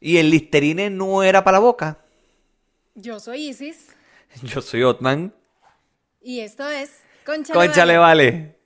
Y 0.00 0.18
el 0.18 0.30
Listerine 0.30 0.90
no 0.90 1.22
era 1.22 1.42
para 1.42 1.56
la 1.56 1.60
boca. 1.60 1.98
Yo 2.94 3.20
soy 3.20 3.48
Isis 3.48 3.88
Yo 4.42 4.60
soy 4.62 4.82
Otman. 4.82 5.34
y 6.22 6.40
esto 6.40 6.68
es 6.68 7.00
Concha, 7.24 7.52
Concha 7.54 7.84
le 7.84 7.98
vale. 7.98 8.56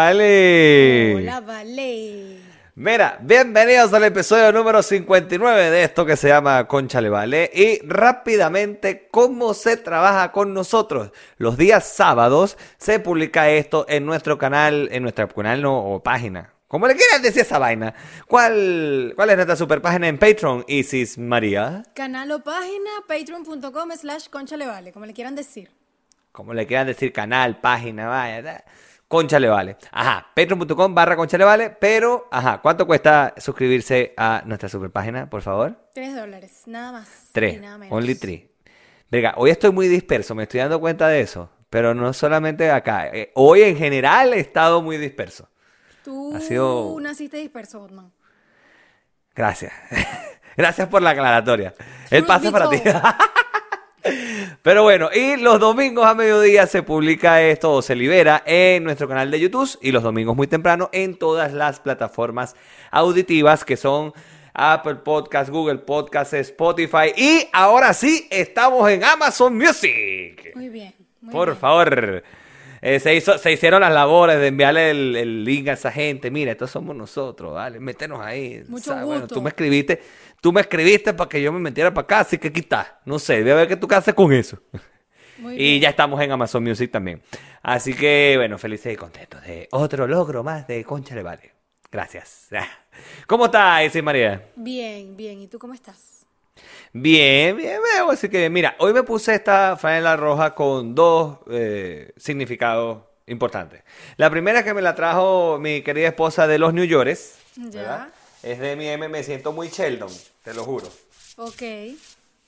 Vale. 0.00 1.16
Hola, 1.18 1.40
vale. 1.40 2.38
Mira, 2.82 3.18
bienvenidos 3.20 3.92
al 3.92 4.04
episodio 4.04 4.52
número 4.52 4.82
59 4.82 5.68
de 5.68 5.84
esto 5.84 6.06
que 6.06 6.16
se 6.16 6.28
llama 6.28 6.66
Concha 6.66 7.02
Le 7.02 7.10
Vale. 7.10 7.50
Y 7.52 7.86
rápidamente, 7.86 9.06
¿cómo 9.10 9.52
se 9.52 9.76
trabaja 9.76 10.32
con 10.32 10.54
nosotros? 10.54 11.12
Los 11.36 11.58
días 11.58 11.86
sábados 11.86 12.56
se 12.78 12.98
publica 12.98 13.50
esto 13.50 13.84
en 13.86 14.06
nuestro 14.06 14.38
canal, 14.38 14.88
en 14.92 15.02
nuestro 15.02 15.28
canal 15.28 15.60
no, 15.60 15.78
o 15.78 16.02
página. 16.02 16.54
¿Cómo 16.68 16.86
le 16.86 16.96
quieras 16.96 17.20
decir 17.20 17.42
esa 17.42 17.58
vaina? 17.58 17.94
¿Cuál, 18.26 19.12
¿Cuál 19.14 19.28
es 19.28 19.36
nuestra 19.36 19.56
super 19.56 19.82
página 19.82 20.08
en 20.08 20.16
Patreon, 20.16 20.64
Isis 20.66 21.18
María? 21.18 21.82
Canal 21.94 22.32
o 22.32 22.42
página 22.42 22.90
patreon.com 23.06 23.90
slash 23.94 24.30
concha 24.30 24.56
le 24.56 24.66
vale, 24.66 24.90
como 24.90 25.04
le 25.04 25.12
quieran 25.12 25.36
decir. 25.36 25.70
Como 26.32 26.54
le 26.54 26.66
quieran 26.66 26.86
decir, 26.86 27.12
canal, 27.12 27.60
página, 27.60 28.08
vaya. 28.08 28.64
Concha 29.10 29.40
le 29.40 29.48
vale. 29.48 29.76
Ajá, 29.90 30.28
patreon.com 30.36 30.94
barra 30.94 31.16
concha 31.16 31.36
le 31.36 31.42
vale. 31.44 31.70
Pero, 31.70 32.28
ajá, 32.30 32.60
¿cuánto 32.62 32.86
cuesta 32.86 33.34
suscribirse 33.38 34.14
a 34.16 34.42
nuestra 34.46 34.68
super 34.68 34.92
página, 34.92 35.28
por 35.28 35.42
favor? 35.42 35.74
Tres 35.92 36.14
dólares, 36.14 36.62
nada 36.66 36.92
más. 36.92 37.28
Tres. 37.32 37.54
y 37.56 37.58
nada 37.58 37.76
menos. 37.76 37.92
Only 37.98 38.14
three. 38.14 38.48
Venga, 39.10 39.34
hoy 39.36 39.50
estoy 39.50 39.72
muy 39.72 39.88
disperso, 39.88 40.36
me 40.36 40.44
estoy 40.44 40.60
dando 40.60 40.78
cuenta 40.78 41.08
de 41.08 41.22
eso. 41.22 41.50
Pero 41.70 41.92
no 41.92 42.12
solamente 42.12 42.70
acá. 42.70 43.08
eh, 43.08 43.32
hoy 43.34 43.62
en 43.62 43.76
general 43.76 44.32
he 44.32 44.38
estado 44.38 44.80
muy 44.80 44.96
disperso. 44.96 45.48
Tú 46.04 46.32
Ha 46.36 46.38
sido- 46.40 46.96
naciste 47.00 47.38
disperso, 47.38 47.82
Otman. 47.82 48.12
Gracias. 49.34 49.72
Gracias 50.56 50.86
por 50.86 51.02
la 51.02 51.10
aclaratoria. 51.10 51.74
Pase 52.28 52.46
be 52.46 52.52
para 52.52 52.70
ti. 52.70 52.76
Pero 54.62 54.82
bueno, 54.82 55.08
y 55.14 55.36
los 55.36 55.58
domingos 55.58 56.04
a 56.06 56.14
mediodía 56.14 56.66
se 56.66 56.82
publica 56.82 57.40
esto 57.40 57.72
o 57.72 57.80
se 57.82 57.94
libera 57.94 58.42
en 58.44 58.84
nuestro 58.84 59.08
canal 59.08 59.30
de 59.30 59.40
YouTube 59.40 59.78
y 59.80 59.90
los 59.90 60.02
domingos 60.02 60.36
muy 60.36 60.46
temprano 60.46 60.90
en 60.92 61.16
todas 61.16 61.54
las 61.54 61.80
plataformas 61.80 62.54
auditivas 62.90 63.64
que 63.64 63.78
son 63.78 64.12
Apple 64.52 64.96
Podcast, 64.96 65.48
Google 65.48 65.78
Podcast, 65.78 66.34
Spotify 66.34 67.12
y 67.16 67.48
ahora 67.54 67.94
sí 67.94 68.26
estamos 68.30 68.90
en 68.90 69.02
Amazon 69.02 69.56
Music. 69.56 70.52
Muy 70.54 70.68
bien. 70.68 70.92
muy 71.22 71.32
Por 71.32 71.48
bien. 71.48 71.58
favor. 71.58 72.22
Eh, 72.82 72.98
se, 72.98 73.14
hizo, 73.14 73.36
se 73.36 73.52
hicieron 73.52 73.82
las 73.82 73.92
labores 73.92 74.38
de 74.40 74.46
enviarle 74.46 74.90
el, 74.90 75.14
el 75.14 75.44
link 75.44 75.68
a 75.68 75.72
esa 75.74 75.92
gente. 75.92 76.30
Mira, 76.30 76.52
estos 76.52 76.70
somos 76.70 76.96
nosotros, 76.96 77.52
¿vale? 77.54 77.78
Métenos 77.78 78.20
ahí. 78.24 78.62
Mucho. 78.68 78.94
Bueno, 78.94 79.20
gusto. 79.20 79.34
tú 79.34 79.42
me 79.42 79.50
escribiste, 79.50 80.00
tú 80.40 80.52
me 80.52 80.60
escribiste 80.60 81.12
para 81.14 81.28
que 81.28 81.40
yo 81.42 81.52
me 81.52 81.58
metiera 81.60 81.92
para 81.92 82.04
acá, 82.04 82.20
así 82.20 82.38
que 82.38 82.52
quita. 82.52 83.00
No 83.04 83.18
sé, 83.18 83.42
voy 83.42 83.50
a 83.52 83.54
ver 83.56 83.68
qué 83.68 83.76
tú 83.76 83.86
qué 83.88 83.94
haces 83.96 84.14
con 84.14 84.32
eso. 84.32 84.58
Muy 85.38 85.54
Y 85.60 85.70
bien. 85.70 85.80
ya 85.82 85.88
estamos 85.90 86.20
en 86.20 86.32
Amazon 86.32 86.62
Music 86.62 86.90
también. 86.90 87.22
Así 87.62 87.94
que, 87.94 88.34
bueno, 88.36 88.58
felices 88.58 88.92
y 88.92 88.96
contentos 88.96 89.42
de 89.42 89.68
otro 89.72 90.06
logro 90.06 90.42
más 90.42 90.66
de 90.66 90.84
Concha 90.84 91.14
Le 91.14 91.22
Vale. 91.22 91.52
Gracias. 91.90 92.48
¿Cómo 93.26 93.46
está, 93.46 93.82
Isis 93.84 94.02
María? 94.02 94.42
Bien, 94.56 95.16
bien. 95.16 95.40
¿Y 95.40 95.48
tú 95.48 95.58
cómo 95.58 95.74
estás? 95.74 96.26
Bien, 96.92 97.56
bien, 97.56 97.78
veo. 97.94 98.10
Así 98.10 98.28
que, 98.28 98.48
mira, 98.50 98.74
hoy 98.78 98.92
me 98.92 99.02
puse 99.02 99.34
esta 99.34 99.76
franela 99.76 100.16
roja 100.16 100.54
con 100.54 100.94
dos 100.94 101.38
eh, 101.50 102.12
significados 102.16 103.02
importantes. 103.26 103.82
La 104.16 104.28
primera 104.30 104.58
es 104.60 104.64
que 104.64 104.74
me 104.74 104.82
la 104.82 104.94
trajo 104.94 105.58
mi 105.60 105.82
querida 105.82 106.08
esposa 106.08 106.46
de 106.46 106.58
los 106.58 106.74
New 106.74 106.84
Yorkers. 106.84 107.38
Ya. 107.56 107.80
¿verdad? 107.80 108.08
Es 108.42 108.58
de 108.58 108.74
mi 108.76 108.88
M, 108.88 109.08
me 109.08 109.22
siento 109.22 109.52
muy 109.52 109.68
Sheldon, 109.68 110.10
te 110.42 110.54
lo 110.54 110.64
juro. 110.64 110.88
Ok. 111.36 111.62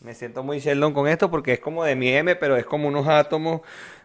Me 0.01 0.15
siento 0.15 0.43
muy 0.43 0.59
Sheldon 0.59 0.93
con 0.95 1.07
esto 1.07 1.31
porque 1.31 1.53
es 1.53 1.61
como 1.61 1.85
de 1.85 1.95
mi 1.95 2.09
M, 2.09 2.35
pero 2.37 2.57
es 2.57 2.65
como 2.65 2.89
unos 2.89 3.07
átomos, 3.07 3.61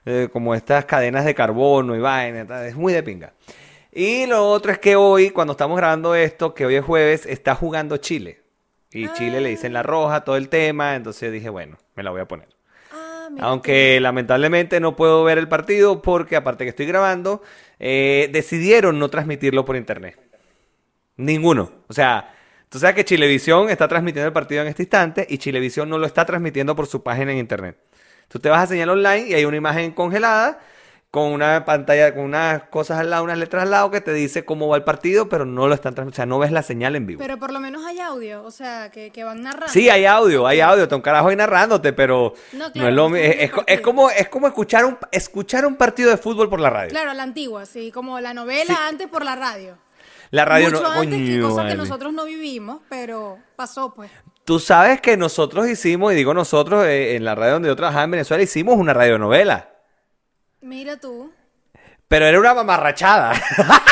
eh, 0.05 0.27
como 0.31 0.53
estas 0.53 0.85
cadenas 0.85 1.25
de 1.25 1.33
carbono 1.33 1.95
y 1.95 1.99
vaina, 1.99 2.67
es 2.67 2.75
muy 2.75 2.93
de 2.93 3.03
pinga. 3.03 3.33
Y 3.91 4.27
lo 4.27 4.47
otro 4.47 4.71
es 4.71 4.79
que 4.79 4.95
hoy, 4.95 5.31
cuando 5.31 5.53
estamos 5.53 5.77
grabando 5.77 6.13
esto, 6.13 6.53
que 6.53 6.65
hoy 6.65 6.75
es 6.75 6.85
jueves, 6.85 7.25
está 7.25 7.55
jugando 7.55 7.97
Chile. 7.97 8.41
Y 8.91 9.11
Chile 9.13 9.41
le 9.41 9.49
dicen 9.49 9.73
la 9.73 9.83
roja, 9.83 10.23
todo 10.23 10.37
el 10.37 10.49
tema, 10.49 10.95
entonces 10.95 11.31
dije, 11.31 11.49
bueno, 11.49 11.77
me 11.95 12.03
la 12.03 12.11
voy 12.11 12.21
a 12.21 12.27
poner. 12.27 12.47
Ah, 12.91 13.27
Aunque 13.39 13.99
lamentablemente 13.99 14.79
no 14.79 14.95
puedo 14.95 15.23
ver 15.23 15.37
el 15.37 15.47
partido 15.47 16.01
porque 16.01 16.35
aparte 16.35 16.63
que 16.63 16.69
estoy 16.69 16.85
grabando, 16.85 17.41
eh, 17.79 18.29
decidieron 18.31 18.99
no 18.99 19.09
transmitirlo 19.09 19.65
por 19.65 19.75
internet. 19.75 20.26
Ninguno. 21.17 21.71
O 21.87 21.93
sea, 21.93 22.33
tú 22.69 22.79
sabes 22.79 22.95
que 22.95 23.05
Chilevisión 23.05 23.69
está 23.69 23.87
transmitiendo 23.87 24.27
el 24.27 24.33
partido 24.33 24.61
en 24.61 24.67
este 24.67 24.83
instante 24.83 25.25
y 25.29 25.37
Chilevisión 25.37 25.89
no 25.89 25.97
lo 25.97 26.05
está 26.05 26.25
transmitiendo 26.25 26.75
por 26.75 26.87
su 26.87 27.03
página 27.03 27.31
en 27.31 27.39
internet. 27.39 27.77
Tú 28.27 28.39
te 28.39 28.49
vas 28.49 28.63
a 28.63 28.67
señal 28.67 28.89
online 28.89 29.27
y 29.29 29.33
hay 29.33 29.45
una 29.45 29.57
imagen 29.57 29.91
congelada 29.91 30.59
con 31.09 31.31
una 31.31 31.63
pantalla, 31.63 32.13
con 32.13 32.25
unas 32.25 32.63
cosas 32.63 32.99
al 32.99 33.09
lado, 33.09 33.23
unas 33.23 33.37
letras 33.37 33.63
al 33.63 33.71
lado 33.71 33.89
que 33.89 34.01
te 34.01 34.11
dice 34.13 34.43
cómo 34.43 34.67
va 34.67 34.75
el 34.75 34.83
partido, 34.83 35.29
pero 35.29 35.45
no 35.45 35.67
lo 35.69 35.73
están 35.73 35.95
transmitiendo. 35.95 36.13
O 36.15 36.17
sea, 36.17 36.25
no 36.25 36.37
ves 36.37 36.51
la 36.51 36.61
señal 36.61 36.97
en 36.97 37.07
vivo. 37.07 37.19
Pero 37.19 37.37
por 37.39 37.53
lo 37.53 37.61
menos 37.61 37.85
hay 37.85 37.99
audio, 38.01 38.43
o 38.43 38.51
sea, 38.51 38.91
que, 38.91 39.09
que 39.11 39.23
van 39.23 39.41
narrando. 39.41 39.69
Sí, 39.69 39.89
hay 39.89 40.05
audio, 40.05 40.45
hay 40.45 40.59
audio, 40.59 40.83
está 40.83 40.97
un 40.97 41.01
carajo 41.01 41.29
ahí 41.29 41.35
narrándote, 41.37 41.93
pero 41.93 42.33
No, 42.51 42.67
es 42.67 42.75
lo 42.75 42.91
no 42.91 43.09
mi- 43.09 43.19
es 43.21 43.49
es, 43.65 43.81
como 43.81 44.09
es 44.11 44.27
como 44.27 44.47
escuchar 44.47 44.83
un 44.85 44.97
escuchar 45.11 45.65
un 45.65 45.77
partido 45.77 46.11
de 46.11 46.17
fútbol 46.17 46.49
por 46.49 46.59
la 46.59 46.69
radio. 46.69 46.89
Claro, 46.89 47.13
la 47.13 47.23
antigua, 47.23 47.65
sí, 47.65 47.89
como 47.91 48.19
la 48.19 48.33
novela 48.33 48.75
Sí. 48.75 48.79
antes 48.89 49.07
por 49.07 49.23
la 49.23 49.37
radio. 49.37 49.77
La 50.31 50.45
radio 50.45 50.69
Mucho 50.69 50.81
no, 50.83 50.91
antes 50.91 51.19
que 51.19 51.25
coño, 51.25 51.41
cosas 51.43 51.57
vale. 51.57 51.69
que 51.71 51.77
nosotros 51.77 52.13
no 52.13 52.25
vivimos, 52.25 52.81
pero 52.89 53.37
pasó 53.55 53.93
pues. 53.93 54.11
Tú 54.43 54.59
sabes 54.59 55.01
que 55.01 55.17
nosotros 55.17 55.67
hicimos, 55.67 56.13
y 56.13 56.15
digo 56.15 56.33
nosotros, 56.33 56.85
eh, 56.85 57.15
en 57.15 57.25
la 57.25 57.35
radio 57.35 57.53
donde 57.53 57.69
yo 57.69 57.75
trabajaba 57.75 58.03
en 58.05 58.11
Venezuela, 58.11 58.43
hicimos 58.43 58.75
una 58.77 58.93
radionovela. 58.93 59.69
Mira 60.61 60.97
tú. 60.97 61.31
Pero 62.07 62.25
era 62.25 62.39
una 62.39 62.53
mamarrachada. 62.53 63.33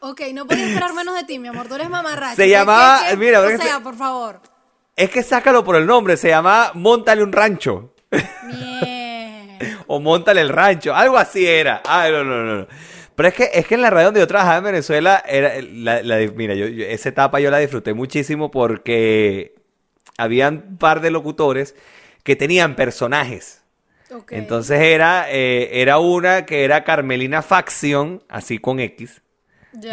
Ok, 0.00 0.20
no 0.32 0.46
podía 0.46 0.68
esperar 0.68 0.92
menos 0.94 1.16
de 1.16 1.24
ti, 1.24 1.38
mi 1.40 1.48
amor. 1.48 1.66
Tú 1.66 1.74
eres 1.74 1.88
mamarracho. 1.90 2.36
Se 2.36 2.44
¿Qué- 2.44 2.50
llamaba- 2.50 3.00
qué- 3.04 3.10
qué? 3.10 3.16
mira, 3.16 3.40
o 3.40 3.48
sea, 3.48 3.58
se- 3.58 3.80
por 3.80 3.96
favor. 3.96 4.40
es 4.94 5.10
que 5.10 5.22
sácalo 5.24 5.64
por 5.64 5.74
el 5.74 5.84
nombre, 5.86 6.16
se 6.16 6.28
llamaba 6.28 6.70
Móntale 6.74 7.24
un 7.24 7.32
rancho. 7.32 7.92
Bien. 8.10 9.58
o 9.88 9.98
Móntale 9.98 10.42
el 10.42 10.48
rancho, 10.50 10.94
algo 10.94 11.18
así 11.18 11.44
era. 11.44 11.82
Ay, 11.84 12.12
no, 12.12 12.22
no, 12.22 12.42
no. 12.44 12.54
no. 12.60 12.66
Pero 13.16 13.28
es 13.30 13.34
que, 13.34 13.50
es 13.54 13.66
que 13.66 13.74
en 13.74 13.82
la 13.82 13.90
radio 13.90 14.06
donde 14.06 14.20
yo 14.20 14.26
trabajaba 14.26 14.58
en 14.58 14.64
Venezuela, 14.64 15.22
era 15.26 15.54
la, 15.62 16.02
la- 16.02 16.18
mira, 16.34 16.54
yo, 16.54 16.66
yo- 16.68 16.84
esa 16.84 17.08
etapa 17.08 17.40
yo 17.40 17.50
la 17.50 17.58
disfruté 17.58 17.94
muchísimo 17.94 18.50
porque 18.50 19.54
habían 20.18 20.64
un 20.68 20.76
par 20.78 21.00
de 21.00 21.10
locutores 21.10 21.74
que 22.22 22.36
tenían 22.36 22.76
personajes. 22.76 23.62
Entonces 24.36 24.80
era, 24.80 25.26
eh, 25.30 25.80
era 25.80 25.98
una 25.98 26.46
que 26.46 26.64
era 26.64 26.84
Carmelina 26.84 27.42
Facción, 27.42 28.22
así 28.28 28.58
con 28.58 28.78
X. 28.80 29.22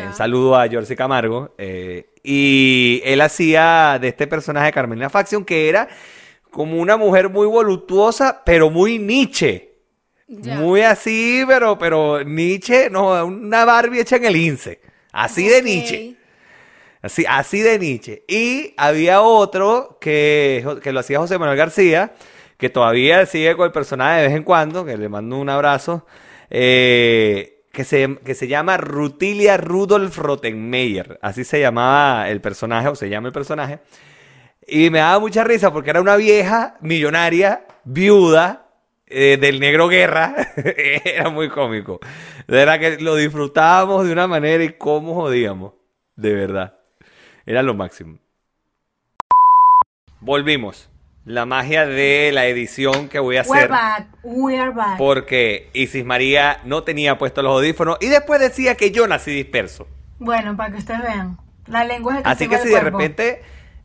Un 0.07 0.13
saludo 0.13 0.55
a 0.55 0.67
Jorge 0.69 0.95
Camargo. 0.95 1.55
eh, 1.57 2.07
y 2.25 3.01
él 3.03 3.19
hacía 3.21 3.97
de 3.99 4.07
este 4.09 4.27
personaje 4.27 4.71
Carmelina 4.71 5.09
Facción, 5.09 5.43
que 5.43 5.67
era 5.67 5.89
como 6.51 6.77
una 6.79 6.95
mujer 6.95 7.27
muy 7.29 7.47
voluptuosa, 7.47 8.43
pero 8.45 8.69
muy 8.69 8.97
Nietzsche. 8.99 9.72
Ya. 10.41 10.55
Muy 10.55 10.81
así, 10.81 11.43
pero, 11.47 11.77
pero 11.77 12.23
Nietzsche, 12.23 12.89
no, 12.89 13.25
una 13.25 13.65
Barbie 13.65 14.01
hecha 14.01 14.15
en 14.15 14.25
el 14.25 14.35
INSE. 14.35 14.79
Así 15.11 15.47
de. 15.47 15.61
Nietzsche. 15.61 16.15
Así, 17.03 17.25
así 17.27 17.59
de 17.59 17.77
Nietzsche. 17.79 18.23
Y 18.27 18.73
había 18.77 19.21
otro 19.21 19.97
que, 19.99 20.65
que 20.81 20.93
lo 20.93 21.01
hacía 21.01 21.19
José 21.19 21.37
Manuel 21.37 21.57
García, 21.57 22.13
que 22.57 22.69
todavía 22.69 23.25
sigue 23.25 23.57
con 23.57 23.65
el 23.65 23.73
personaje 23.73 24.21
de 24.21 24.27
vez 24.27 24.37
en 24.37 24.43
cuando, 24.43 24.85
que 24.85 24.97
le 24.97 25.09
mando 25.09 25.37
un 25.37 25.49
abrazo, 25.49 26.05
eh, 26.49 27.65
que, 27.73 27.83
se, 27.83 28.19
que 28.23 28.35
se 28.35 28.47
llama 28.47 28.77
Rutilia 28.77 29.57
Rudolf 29.57 30.17
Rottenmeier. 30.17 31.19
Así 31.21 31.43
se 31.43 31.59
llamaba 31.59 32.29
el 32.29 32.39
personaje, 32.39 32.87
o 32.87 32.95
se 32.95 33.09
llama 33.09 33.27
el 33.27 33.33
personaje. 33.33 33.79
Y 34.65 34.89
me 34.89 34.99
daba 34.99 35.19
mucha 35.19 35.43
risa 35.43 35.73
porque 35.73 35.89
era 35.89 35.99
una 35.99 36.15
vieja 36.15 36.77
millonaria, 36.79 37.65
viuda, 37.83 38.62
eh, 39.13 39.37
del 39.37 39.59
negro 39.59 39.87
guerra. 39.87 40.35
era 40.55 41.29
muy 41.29 41.49
cómico. 41.49 41.99
De 42.47 42.57
verdad 42.57 42.79
que 42.79 42.97
lo 42.97 43.15
disfrutábamos 43.15 44.05
de 44.05 44.11
una 44.11 44.27
manera 44.27 44.63
y 44.63 44.73
cómo 44.73 45.13
jodíamos. 45.15 45.73
De 46.15 46.33
verdad. 46.33 46.77
Era 47.45 47.61
lo 47.61 47.73
máximo. 47.73 48.19
Volvimos. 50.19 50.89
La 51.25 51.45
magia 51.45 51.85
de 51.85 52.31
la 52.33 52.47
edición 52.47 53.07
que 53.07 53.19
voy 53.19 53.37
a 53.37 53.43
We're 53.43 53.63
hacer. 53.63 53.69
back. 53.69 54.07
We're 54.23 54.71
back. 54.71 54.97
Porque 54.97 55.69
Isis 55.73 56.03
María 56.03 56.59
no 56.65 56.83
tenía 56.83 57.17
puestos 57.17 57.43
los 57.43 57.53
audífonos 57.53 57.97
y 58.01 58.07
después 58.07 58.41
decía 58.41 58.75
que 58.75 58.91
yo 58.91 59.07
nací 59.07 59.31
disperso. 59.31 59.87
Bueno, 60.19 60.57
para 60.57 60.71
que 60.71 60.79
ustedes 60.79 61.01
vean. 61.01 61.37
La 61.67 61.85
lengua 61.85 62.13
es 62.13 62.19
el 62.19 62.27
Así 62.27 62.47
que 62.49 62.57
si 62.57 62.69
de 62.69 62.79
repente 62.81 63.41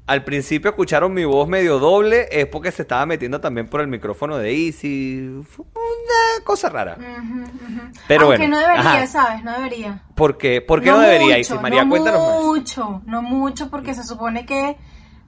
al 0.08 0.24
principio 0.24 0.70
escucharon 0.70 1.12
mi 1.12 1.24
voz 1.26 1.46
medio 1.46 1.78
doble, 1.78 2.28
es 2.32 2.46
porque 2.46 2.72
se 2.72 2.82
estaba 2.82 3.04
metiendo 3.04 3.40
también 3.40 3.68
por 3.68 3.82
el 3.82 3.88
micrófono 3.88 4.38
de 4.38 4.66
Easy. 4.66 5.18
Una 5.58 6.44
cosa 6.44 6.70
rara. 6.70 6.96
Ujú. 6.98 7.44
Pero 8.08 8.22
Aunque 8.26 8.38
bueno, 8.38 8.56
no 8.56 8.58
debería, 8.60 8.80
ajá. 9.02 9.06
¿sabes? 9.06 9.44
No 9.44 9.52
debería. 9.52 10.02
¿Por 10.14 10.38
qué? 10.38 10.62
¿Por 10.62 10.80
qué 10.82 10.90
no, 10.90 11.00
debería, 11.00 11.36
mucho, 11.36 11.60
María? 11.60 11.84
no 11.84 11.90
Cuéntanos 11.90 12.20
más. 12.36 12.44
mucho, 12.44 13.02
no 13.04 13.20
mucho, 13.22 13.68
porque 13.70 13.92
se 13.94 14.02
supone 14.02 14.46
que 14.46 14.78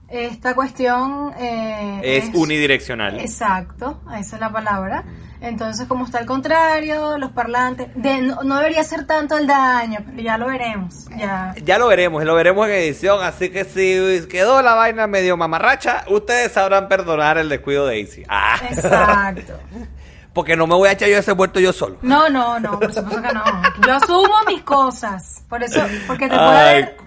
esta 0.09 0.55
cuestión 0.55 1.31
eh, 1.37 2.01
Es 2.03 2.31
unidireccional. 2.33 3.19
Exacto, 3.19 4.01
esa 4.17 4.35
es 4.35 4.41
la 4.41 4.51
palabra. 4.51 5.05
Entonces, 5.41 5.87
como 5.87 6.05
está 6.05 6.19
al 6.19 6.27
contrario, 6.27 7.17
los 7.17 7.31
parlantes, 7.31 7.87
de- 7.95 8.21
no, 8.21 8.43
no 8.43 8.57
debería 8.57 8.83
ser 8.83 9.05
tanto 9.07 9.37
el 9.37 9.47
daño, 9.47 9.99
pero 10.05 10.21
ya 10.21 10.37
lo 10.37 10.45
veremos. 10.47 11.07
Ya. 11.17 11.55
Ya 11.63 11.79
lo 11.79 11.87
veremos, 11.87 12.23
lo 12.23 12.35
veremos 12.35 12.67
en 12.67 12.73
edición, 12.75 13.23
así 13.23 13.49
que 13.49 13.65
si 13.65 14.27
quedó 14.27 14.61
la 14.61 14.75
vaina 14.75 15.07
medio 15.07 15.35
mamarracha, 15.37 16.03
ustedes 16.09 16.51
sabrán 16.51 16.87
perdonar 16.87 17.39
el 17.39 17.49
descuido 17.49 17.87
de 17.87 17.99
Easy. 18.01 18.23
Ah, 18.29 18.55
Exacto. 18.69 19.53
porque 20.33 20.55
no 20.55 20.67
me 20.67 20.75
voy 20.75 20.89
a 20.89 20.91
echar 20.93 21.09
yo 21.09 21.17
ese 21.17 21.33
muerto 21.33 21.59
yo 21.59 21.73
solo. 21.73 21.97
No, 22.03 22.29
no, 22.29 22.59
no, 22.59 22.79
por 22.79 22.93
supuesto 22.93 23.21
que 23.21 23.33
no. 23.33 23.43
Yo 23.85 23.93
asumo 23.95 24.33
mis 24.47 24.61
cosas. 24.61 25.43
Por 25.49 25.63
eso, 25.63 25.81
porque 26.07 26.27
te 26.29 26.35
puede 26.35 26.49
Ay. 26.49 26.69
haber 26.83 26.97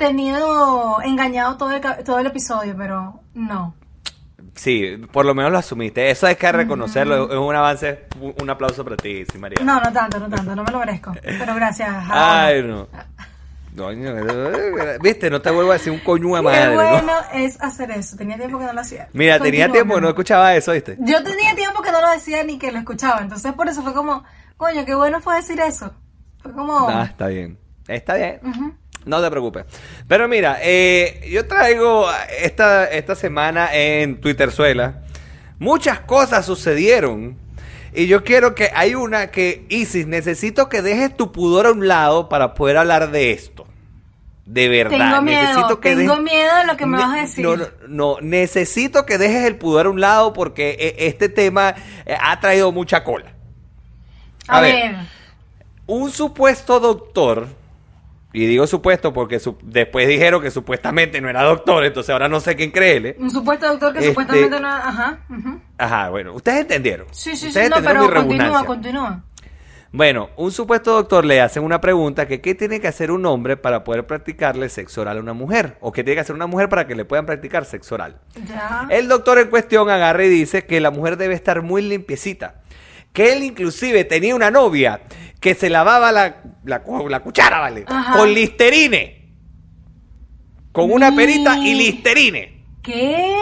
mantenido 0.00 1.00
engañado 1.02 1.56
todo 1.56 1.72
el, 1.72 1.80
todo 2.04 2.18
el 2.18 2.26
episodio, 2.26 2.74
pero 2.76 3.20
no. 3.34 3.74
Sí, 4.56 4.96
por 5.12 5.24
lo 5.26 5.34
menos 5.34 5.52
lo 5.52 5.58
asumiste. 5.58 6.10
Eso 6.10 6.26
hay 6.26 6.36
que 6.36 6.50
reconocerlo. 6.50 7.30
Es 7.30 7.38
un 7.38 7.54
avance. 7.54 8.06
Un 8.40 8.50
aplauso 8.50 8.82
para 8.82 8.96
ti, 8.96 9.18
Easy 9.18 9.38
María. 9.38 9.62
No, 9.62 9.80
no 9.80 9.92
tanto, 9.92 10.18
no 10.18 10.28
tanto, 10.28 10.56
no 10.56 10.64
me 10.64 10.72
lo 10.72 10.78
merezco. 10.78 11.12
Pero 11.22 11.54
gracias. 11.54 11.90
Ay, 12.08 12.62
no. 12.62 12.88
Coño, 13.76 14.16
eh, 14.16 14.98
Viste, 15.02 15.28
no 15.28 15.42
te 15.42 15.50
vuelvo 15.50 15.70
a 15.70 15.74
decir 15.74 15.92
un 15.92 15.98
coño 15.98 16.34
Qué 16.34 16.42
madre. 16.42 16.74
¿no? 16.74 16.74
bueno 16.74 17.12
es 17.34 17.60
hacer 17.60 17.90
eso. 17.90 18.16
Tenía 18.16 18.38
tiempo 18.38 18.58
que 18.58 18.64
no 18.64 18.72
lo 18.72 18.80
hacía. 18.80 19.08
Mira, 19.12 19.38
tenía 19.38 19.70
tiempo 19.70 19.94
que 19.94 20.00
no 20.00 20.08
escuchaba 20.08 20.54
eso, 20.56 20.72
¿viste? 20.72 20.96
Yo 21.00 21.22
tenía 21.22 21.54
tiempo 21.54 21.82
que 21.82 21.92
no 21.92 22.00
lo 22.00 22.10
decía 22.10 22.42
ni 22.42 22.58
que 22.58 22.72
lo 22.72 22.78
escuchaba. 22.78 23.20
Entonces, 23.20 23.52
por 23.52 23.68
eso 23.68 23.82
fue 23.82 23.92
como, 23.92 24.24
coño, 24.56 24.86
qué 24.86 24.94
bueno 24.94 25.20
fue 25.20 25.36
decir 25.36 25.60
eso. 25.60 25.92
Fue 26.38 26.52
como. 26.52 26.88
Ah, 26.88 27.04
está 27.04 27.26
bien. 27.26 27.58
Está 27.86 28.14
bien. 28.14 28.40
Ujú. 28.42 28.74
No 29.06 29.22
te 29.22 29.30
preocupes. 29.30 29.64
Pero 30.08 30.28
mira, 30.28 30.58
eh, 30.60 31.26
yo 31.30 31.46
traigo 31.46 32.06
esta, 32.42 32.84
esta 32.86 33.14
semana 33.14 33.74
en 33.74 34.20
Twitterzuela. 34.20 35.02
Muchas 35.58 36.00
cosas 36.00 36.44
sucedieron. 36.44 37.38
Y 37.94 38.08
yo 38.08 38.24
quiero 38.24 38.54
que 38.54 38.70
hay 38.74 38.94
una 38.94 39.30
que, 39.30 39.64
Isis, 39.70 40.06
necesito 40.06 40.68
que 40.68 40.82
dejes 40.82 41.16
tu 41.16 41.32
pudor 41.32 41.64
a 41.66 41.70
un 41.72 41.88
lado 41.88 42.28
para 42.28 42.52
poder 42.52 42.76
hablar 42.76 43.10
de 43.10 43.30
esto. 43.32 43.66
De 44.44 44.68
verdad. 44.68 44.98
Tengo 44.98 45.22
miedo, 45.22 45.42
necesito 45.42 45.80
que 45.80 45.96
tengo 45.96 46.14
dejes- 46.16 46.22
miedo 46.24 46.56
de 46.58 46.64
lo 46.66 46.76
que 46.76 46.86
me 46.86 46.98
Ne- 46.98 47.02
vas 47.04 47.18
a 47.18 47.20
decir. 47.22 47.44
No, 47.44 47.56
no, 47.56 47.66
no, 47.88 48.16
necesito 48.20 49.06
que 49.06 49.18
dejes 49.18 49.44
el 49.46 49.56
pudor 49.56 49.86
a 49.86 49.90
un 49.90 50.00
lado 50.00 50.32
porque 50.32 50.76
eh, 50.78 50.94
este 51.06 51.28
tema 51.28 51.74
eh, 52.04 52.16
ha 52.20 52.38
traído 52.38 52.70
mucha 52.70 53.02
cola. 53.02 53.32
A, 54.48 54.58
a 54.58 54.60
ver. 54.60 54.74
ver. 54.74 54.96
Un 55.86 56.10
supuesto 56.10 56.80
doctor, 56.80 57.48
y 58.42 58.46
digo 58.46 58.66
supuesto 58.66 59.12
porque 59.14 59.38
su- 59.40 59.56
después 59.62 60.06
dijeron 60.06 60.42
que 60.42 60.50
supuestamente 60.50 61.20
no 61.22 61.28
era 61.30 61.42
doctor, 61.42 61.84
entonces 61.84 62.10
ahora 62.10 62.28
no 62.28 62.38
sé 62.40 62.54
quién 62.54 62.70
creerle. 62.70 63.16
Un 63.18 63.30
supuesto 63.30 63.66
doctor 63.66 63.92
que 63.94 64.00
Este- 64.00 64.10
supuestamente 64.10 64.60
no. 64.60 64.68
Ajá. 64.68 65.20
ujú. 65.30 65.60
Ajá, 65.78 66.10
bueno, 66.10 66.34
ustedes 66.34 66.60
entendieron. 66.60 67.06
Sí, 67.12 67.34
sí, 67.36 67.50
sí, 67.50 67.58
no, 67.70 67.76
pero 67.82 68.12
continúa, 68.12 68.64
continúa. 68.64 69.22
Bueno, 69.92 70.28
un 70.36 70.52
supuesto 70.52 70.92
doctor 70.92 71.24
le 71.24 71.40
hacen 71.40 71.62
una 71.62 71.80
pregunta 71.80 72.26
que 72.28 72.42
qué 72.42 72.54
tiene 72.54 72.80
que 72.80 72.88
hacer 72.88 73.10
un 73.10 73.24
hombre 73.24 73.56
para 73.56 73.82
poder 73.84 74.06
practicarle 74.06 74.68
sexo 74.68 75.00
oral 75.00 75.16
a 75.16 75.20
una 75.22 75.32
mujer, 75.32 75.78
o 75.80 75.90
qué 75.92 76.04
tiene 76.04 76.16
que 76.16 76.20
hacer 76.20 76.34
una 76.36 76.46
mujer 76.46 76.68
para 76.68 76.86
que 76.86 76.94
le 76.94 77.06
puedan 77.06 77.24
practicar 77.24 77.64
sexo 77.64 77.94
oral. 77.94 78.18
Ya. 78.46 78.86
El 78.90 79.08
doctor 79.08 79.38
en 79.38 79.48
cuestión 79.48 79.88
agarra 79.88 80.24
y 80.24 80.28
dice 80.28 80.66
que 80.66 80.80
la 80.80 80.90
mujer 80.90 81.16
debe 81.16 81.34
estar 81.34 81.62
muy 81.62 81.80
limpiecita. 81.80 82.56
Que 83.16 83.32
él 83.32 83.42
inclusive 83.44 84.04
tenía 84.04 84.34
una 84.34 84.50
novia 84.50 85.00
que 85.40 85.54
se 85.54 85.70
lavaba 85.70 86.12
la, 86.12 86.42
la, 86.64 86.82
cu- 86.82 87.08
la 87.08 87.20
cuchara, 87.20 87.60
¿vale? 87.60 87.84
Ajá. 87.88 88.18
Con 88.18 88.34
listerine. 88.34 89.32
Con 90.70 90.92
una 90.92 91.16
perita 91.16 91.56
y 91.56 91.72
listerine. 91.74 92.62
¿Qué? 92.82 93.38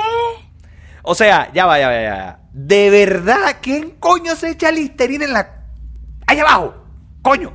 O 1.03 1.17
sea, 1.17 1.51
ya 1.53 1.67
va, 1.67 1.81
ya 1.81 1.89
va, 1.89 2.03
ya 2.03 2.15
va. 2.15 2.39
De 2.53 2.89
verdad, 2.89 3.57
¿quién 3.61 3.91
coño 3.99 4.37
se 4.37 4.51
echa 4.51 4.71
listerine 4.71 5.25
en 5.25 5.33
la... 5.33 5.65
Allá 6.29 6.43
abajo? 6.43 6.75
Coño. 7.23 7.53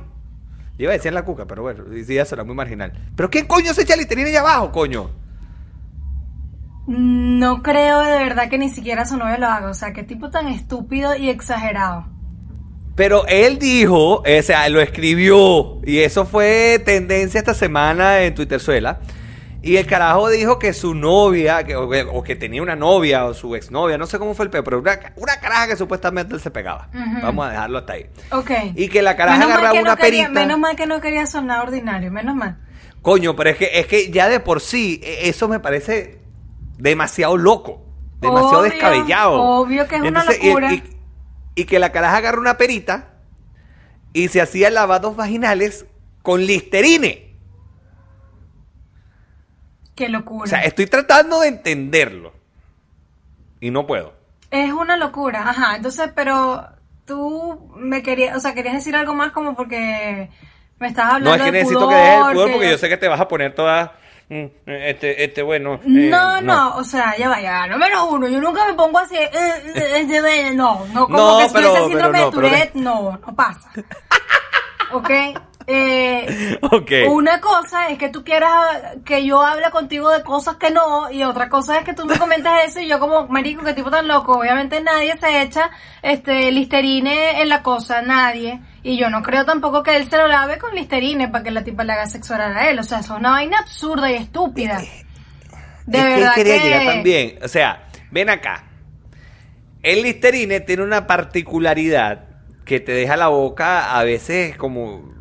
Yo 0.76 0.84
iba 0.84 0.90
a 0.92 0.96
decir 0.96 1.08
en 1.08 1.14
la 1.14 1.24
cuca, 1.24 1.46
pero 1.46 1.62
bueno, 1.62 1.84
sí, 2.06 2.14
ya 2.14 2.26
será 2.26 2.44
muy 2.44 2.54
marginal. 2.54 2.92
Pero 3.16 3.30
¿quién 3.30 3.46
coño 3.46 3.72
se 3.72 3.80
echa 3.82 3.96
listerine 3.96 4.28
allá 4.28 4.40
abajo, 4.40 4.70
coño? 4.72 5.10
No 6.92 7.62
creo 7.62 8.00
de 8.00 8.18
verdad 8.18 8.48
que 8.50 8.58
ni 8.58 8.68
siquiera 8.68 9.06
su 9.06 9.16
novio 9.16 9.38
lo 9.38 9.46
haga. 9.46 9.68
O 9.70 9.74
sea, 9.74 9.92
qué 9.92 10.02
tipo 10.02 10.28
tan 10.30 10.48
estúpido 10.48 11.14
y 11.16 11.30
exagerado. 11.30 12.06
Pero 12.96 13.24
él 13.28 13.58
dijo, 13.60 14.16
o 14.22 14.42
sea, 14.42 14.68
lo 14.68 14.80
escribió, 14.80 15.78
y 15.86 16.00
eso 16.00 16.26
fue 16.26 16.82
tendencia 16.84 17.38
esta 17.38 17.54
semana 17.54 18.22
en 18.22 18.34
Twitterzuela. 18.34 18.98
Y 19.62 19.76
el 19.76 19.86
carajo 19.86 20.28
dijo 20.30 20.58
que 20.58 20.72
su 20.72 20.94
novia, 20.94 21.62
que, 21.64 21.76
o, 21.76 21.84
o 22.12 22.22
que 22.24 22.34
tenía 22.34 22.60
una 22.62 22.74
novia 22.76 23.24
o 23.26 23.34
su 23.34 23.54
exnovia, 23.54 23.96
no 23.96 24.06
sé 24.06 24.18
cómo 24.18 24.34
fue 24.34 24.46
el 24.46 24.50
peor, 24.50 24.64
pero 24.64 24.80
una, 24.80 24.98
una 25.16 25.36
caraja 25.38 25.68
que 25.68 25.76
supuestamente 25.76 26.34
él 26.34 26.40
se 26.40 26.50
pegaba. 26.50 26.88
Vamos 27.22 27.46
a 27.46 27.50
dejarlo 27.50 27.78
hasta 27.78 27.92
ahí. 27.92 28.06
Ok. 28.32 28.50
Y 28.74 28.88
que 28.88 29.00
la 29.02 29.16
caraja 29.16 29.38
Menos 29.38 29.52
agarraba 29.52 29.72
que 29.74 29.82
no 29.82 29.92
una 29.92 29.96
quería- 29.96 30.24
perita. 30.24 30.40
Menos 30.40 30.58
mal 30.58 30.76
que 30.76 30.86
no 30.86 31.00
quería 31.00 31.26
sonar 31.26 31.60
ordinario, 31.66 32.10
menos 32.10 32.34
mal. 32.34 32.58
Coño, 33.02 33.36
pero 33.36 33.50
es 33.50 33.56
que, 33.56 33.70
es 33.80 33.86
que 33.86 34.10
ya 34.10 34.28
de 34.28 34.40
por 34.40 34.60
sí, 34.60 35.00
e- 35.04 35.28
eso 35.28 35.46
me 35.46 35.60
parece 35.60 36.19
demasiado 36.80 37.36
loco, 37.36 37.84
demasiado 38.20 38.60
Obvio, 38.60 38.70
descabellado. 38.70 39.40
obvio 39.42 39.86
que 39.88 39.96
es 39.96 40.02
una 40.02 40.24
y- 40.40 40.46
locura. 40.48 40.72
Y, 40.72 40.82
y 41.54 41.64
que 41.64 41.78
la 41.78 41.92
caraja 41.92 42.16
agarra 42.18 42.40
una 42.40 42.56
perita 42.56 43.10
y 44.12 44.28
se 44.28 44.40
hacía 44.40 44.70
lavados 44.70 45.16
vaginales 45.16 45.86
con 46.22 46.44
listerine. 46.46 47.36
Qué 49.94 50.08
locura. 50.08 50.44
O 50.44 50.46
sea, 50.46 50.62
estoy 50.64 50.86
tratando 50.86 51.40
de 51.40 51.48
entenderlo. 51.48 52.32
Y 53.60 53.70
no 53.70 53.86
puedo. 53.86 54.14
Es 54.50 54.72
una 54.72 54.96
locura, 54.96 55.48
ajá. 55.48 55.76
Entonces, 55.76 56.10
pero 56.14 56.66
tú 57.04 57.70
me 57.76 58.02
querías, 58.02 58.36
o 58.36 58.40
sea, 58.40 58.54
querías 58.54 58.74
decir 58.74 58.96
algo 58.96 59.14
más 59.14 59.32
como 59.32 59.54
porque 59.54 60.30
me 60.78 60.88
estabas 60.88 61.14
hablando 61.14 61.30
No 61.30 61.36
es 61.36 61.42
que 61.42 61.52
de 61.52 61.58
necesito 61.58 61.80
pudor, 61.80 61.90
que 61.92 61.96
dejes 62.00 62.16
el 62.26 62.32
pudor 62.32 62.46
que- 62.46 62.52
porque 62.52 62.70
yo 62.70 62.78
sé 62.78 62.88
que 62.88 62.96
te 62.96 63.08
vas 63.08 63.20
a 63.20 63.28
poner 63.28 63.54
toda... 63.54 63.92
mm, 64.30 64.46
Este, 64.66 65.24
este, 65.24 65.42
bueno... 65.42 65.74
eh, 65.74 65.80
No, 65.84 66.40
no, 66.40 66.76
o 66.76 66.84
sea, 66.84 67.16
ya 67.18 67.28
vaya, 67.28 67.66
número 67.66 68.06
uno, 68.06 68.26
yo 68.28 68.40
nunca 68.40 68.66
me 68.66 68.74
pongo 68.74 68.98
así, 68.98 69.16
eh, 69.16 69.28
eh, 69.32 70.06
eh, 70.08 70.22
eh, 70.48 70.50
no, 70.54 70.86
no, 70.94 71.04
como 71.06 71.18
No, 71.18 71.38
que 71.38 71.48
si 71.48 71.54
pero- 71.54 71.72
pero 71.74 71.86
síndrome 71.86 72.18
no, 72.20 72.24
de 72.26 72.30
pero 72.30 72.42
de- 72.42 72.48
Tourette, 72.50 72.74
no, 72.76 73.18
no 73.26 73.34
pasa. 73.36 73.70
¿Ok? 74.92 75.10
Eh. 75.72 76.58
Una 77.08 77.40
cosa 77.40 77.88
es 77.90 77.98
que 77.98 78.08
tú 78.08 78.24
quieras 78.24 78.50
que 79.04 79.24
yo 79.24 79.40
hable 79.42 79.70
contigo 79.70 80.10
de 80.10 80.22
cosas 80.22 80.56
que 80.56 80.70
no, 80.70 81.10
y 81.10 81.22
otra 81.22 81.48
cosa 81.48 81.78
es 81.78 81.84
que 81.84 81.94
tú 81.94 82.04
me 82.06 82.18
comentes 82.18 82.50
eso 82.66 82.80
y 82.80 82.88
yo 82.88 82.98
como, 82.98 83.26
marico, 83.28 83.62
qué 83.64 83.72
tipo 83.74 83.90
tan 83.90 84.08
loco. 84.08 84.38
Obviamente 84.38 84.80
nadie 84.82 85.16
se 85.18 85.42
echa 85.42 85.70
este 86.02 86.50
listerine 86.50 87.40
en 87.40 87.48
la 87.48 87.62
cosa, 87.62 88.02
nadie. 88.02 88.60
Y 88.82 88.96
yo 88.98 89.10
no 89.10 89.22
creo 89.22 89.44
tampoco 89.44 89.82
que 89.82 89.96
él 89.96 90.08
se 90.10 90.16
lo 90.16 90.26
lave 90.26 90.58
con 90.58 90.74
listerine 90.74 91.28
para 91.28 91.44
que 91.44 91.50
la 91.50 91.62
tipa 91.62 91.84
le 91.84 91.92
haga 91.92 92.06
sexo 92.06 92.34
oral 92.34 92.56
a 92.56 92.68
él. 92.70 92.78
O 92.78 92.82
sea, 92.82 92.98
eso 93.00 93.14
es 93.14 93.20
una 93.20 93.30
vaina 93.32 93.58
absurda 93.58 94.10
y 94.10 94.14
estúpida. 94.16 94.80
De 95.86 95.98
es 95.98 96.04
que 96.04 96.10
verdad 96.14 96.34
quería 96.34 96.58
que- 96.58 96.64
llegar 96.68 96.86
también. 96.94 97.38
O 97.42 97.48
sea, 97.48 97.88
ven 98.10 98.30
acá. 98.30 98.64
El 99.82 100.02
Listerine 100.02 100.60
tiene 100.60 100.82
una 100.82 101.06
particularidad 101.06 102.24
que 102.64 102.80
te 102.80 102.92
deja 102.92 103.16
la 103.16 103.28
boca 103.28 103.98
a 103.98 104.04
veces 104.04 104.56
como. 104.56 105.19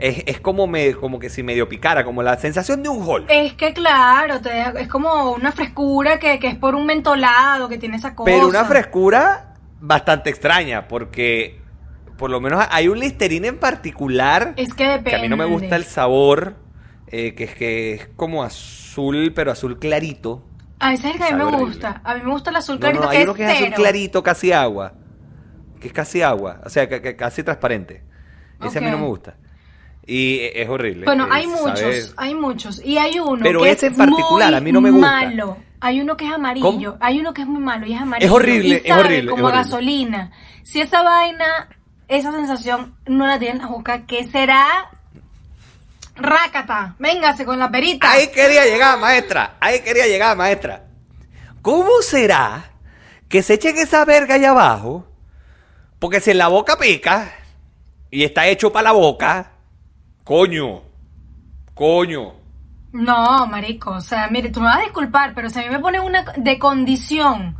Es, 0.00 0.22
es 0.26 0.40
como, 0.40 0.66
me, 0.66 0.94
como 0.94 1.18
que 1.18 1.28
si 1.30 1.42
medio 1.42 1.68
picara, 1.68 2.04
como 2.04 2.22
la 2.22 2.36
sensación 2.38 2.82
de 2.82 2.88
un 2.88 3.06
hall. 3.06 3.26
Es 3.28 3.52
que 3.54 3.72
claro, 3.74 4.40
te 4.40 4.48
deja- 4.48 4.70
es 4.80 4.88
como 4.88 5.32
una 5.32 5.52
frescura 5.52 6.18
que, 6.18 6.38
que 6.38 6.48
es 6.48 6.56
por 6.56 6.74
un 6.74 6.86
mentolado 6.86 7.68
que 7.68 7.78
tiene 7.78 7.96
esa 7.96 8.14
cosa. 8.14 8.30
Pero 8.30 8.48
una 8.48 8.64
frescura 8.64 9.54
bastante 9.80 10.30
extraña, 10.30 10.88
porque 10.88 11.60
por 12.16 12.30
lo 12.30 12.40
menos 12.40 12.64
hay 12.70 12.88
un 12.88 12.98
Listerine 12.98 13.48
en 13.48 13.58
particular 13.58 14.52
Es 14.56 14.74
que 14.74 14.84
depende. 14.84 15.10
que 15.10 15.16
a 15.16 15.20
mí 15.20 15.28
no 15.28 15.36
me 15.36 15.44
gusta 15.46 15.76
el 15.76 15.84
sabor, 15.84 16.56
eh, 17.06 17.34
que, 17.34 17.44
es, 17.44 17.54
que 17.54 17.94
es 17.94 18.08
como 18.16 18.42
azul, 18.42 19.32
pero 19.34 19.50
azul 19.52 19.78
clarito. 19.78 20.44
A 20.78 20.94
ese 20.94 21.08
es 21.08 21.14
el 21.14 21.20
que 21.20 21.26
a 21.26 21.30
mí 21.32 21.36
me 21.36 21.44
horrible. 21.44 21.64
gusta. 21.66 22.00
A 22.04 22.14
mí 22.14 22.22
me 22.24 22.30
gusta 22.30 22.50
el 22.50 22.56
azul 22.56 22.78
clarito 22.78 23.04
no, 23.04 23.10
que 23.10 23.16
hay 23.16 23.22
es 23.22 23.28
uno 23.28 23.34
que 23.34 23.44
es 23.44 23.50
azul 23.50 23.64
cero. 23.64 23.76
clarito, 23.76 24.22
casi 24.22 24.52
agua. 24.52 24.92
Que 25.80 25.88
es 25.88 25.92
casi 25.92 26.22
agua. 26.22 26.60
O 26.64 26.68
sea, 26.70 26.88
que, 26.88 27.00
que 27.02 27.16
casi 27.16 27.42
transparente. 27.42 28.02
Ese 28.62 28.78
a 28.78 28.80
mí 28.82 28.90
no 28.90 28.98
me 28.98 29.06
gusta. 29.06 29.36
Y 30.12 30.40
es 30.54 30.68
horrible. 30.68 31.04
Bueno, 31.04 31.28
hay 31.30 31.46
muchos, 31.46 32.14
hay 32.16 32.34
muchos. 32.34 32.82
Y 32.84 32.98
hay 32.98 33.20
uno 33.20 33.38
Pero 33.44 33.62
que 33.62 33.70
ese 33.70 33.86
es 33.86 33.92
en 33.92 33.98
particular 33.98 34.50
muy 34.50 34.58
a 34.58 34.60
mí 34.60 34.72
no 34.72 34.80
me 34.80 34.90
gusta. 34.90 35.06
malo. 35.06 35.56
Hay 35.80 36.00
uno 36.00 36.16
que 36.16 36.26
es 36.26 36.32
amarillo. 36.32 36.66
¿Cómo? 36.66 36.96
Hay 37.00 37.20
uno 37.20 37.32
que 37.32 37.42
es 37.42 37.46
muy 37.46 37.62
malo 37.62 37.86
y 37.86 37.94
es 37.94 38.00
amarillo. 38.00 38.34
horrible, 38.34 38.82
y 38.84 38.88
es 38.88 38.96
horrible, 38.96 39.30
como 39.30 39.48
es 39.48 39.54
a 39.54 39.58
horrible. 39.58 39.62
gasolina. 39.70 40.32
Si 40.64 40.80
esa 40.80 41.02
vaina, 41.02 41.68
esa 42.08 42.32
sensación 42.32 42.96
no 43.06 43.24
la 43.28 43.38
tiene 43.38 43.54
en 43.54 43.62
la 43.62 43.68
boca, 43.68 44.04
¿qué 44.06 44.26
será? 44.26 44.90
Rácata, 46.16 46.96
véngase 46.98 47.44
con 47.44 47.60
la 47.60 47.70
perita. 47.70 48.10
Ahí 48.10 48.28
quería 48.28 48.64
llegar, 48.64 48.98
maestra. 48.98 49.58
Ahí 49.60 49.78
quería 49.80 50.08
llegar, 50.08 50.36
maestra. 50.36 50.86
¿Cómo 51.62 52.02
será 52.02 52.72
que 53.28 53.44
se 53.44 53.54
echen 53.54 53.78
esa 53.78 54.04
verga 54.04 54.34
allá 54.34 54.50
abajo? 54.50 55.06
Porque 56.00 56.18
si 56.20 56.32
en 56.32 56.38
la 56.38 56.48
boca 56.48 56.76
pica 56.78 57.32
y 58.10 58.24
está 58.24 58.48
hecho 58.48 58.72
para 58.72 58.84
la 58.84 58.92
boca, 58.92 59.52
coño, 60.24 60.82
coño. 61.74 62.34
No, 62.92 63.46
marico, 63.46 63.92
o 63.92 64.00
sea, 64.00 64.28
mire, 64.28 64.50
tú 64.50 64.60
me 64.60 64.66
vas 64.66 64.78
a 64.78 64.82
disculpar, 64.82 65.32
pero 65.34 65.48
si 65.48 65.58
a 65.58 65.62
mí 65.62 65.68
me 65.68 65.78
pone 65.78 66.00
una 66.00 66.24
de 66.36 66.58
condición 66.58 67.56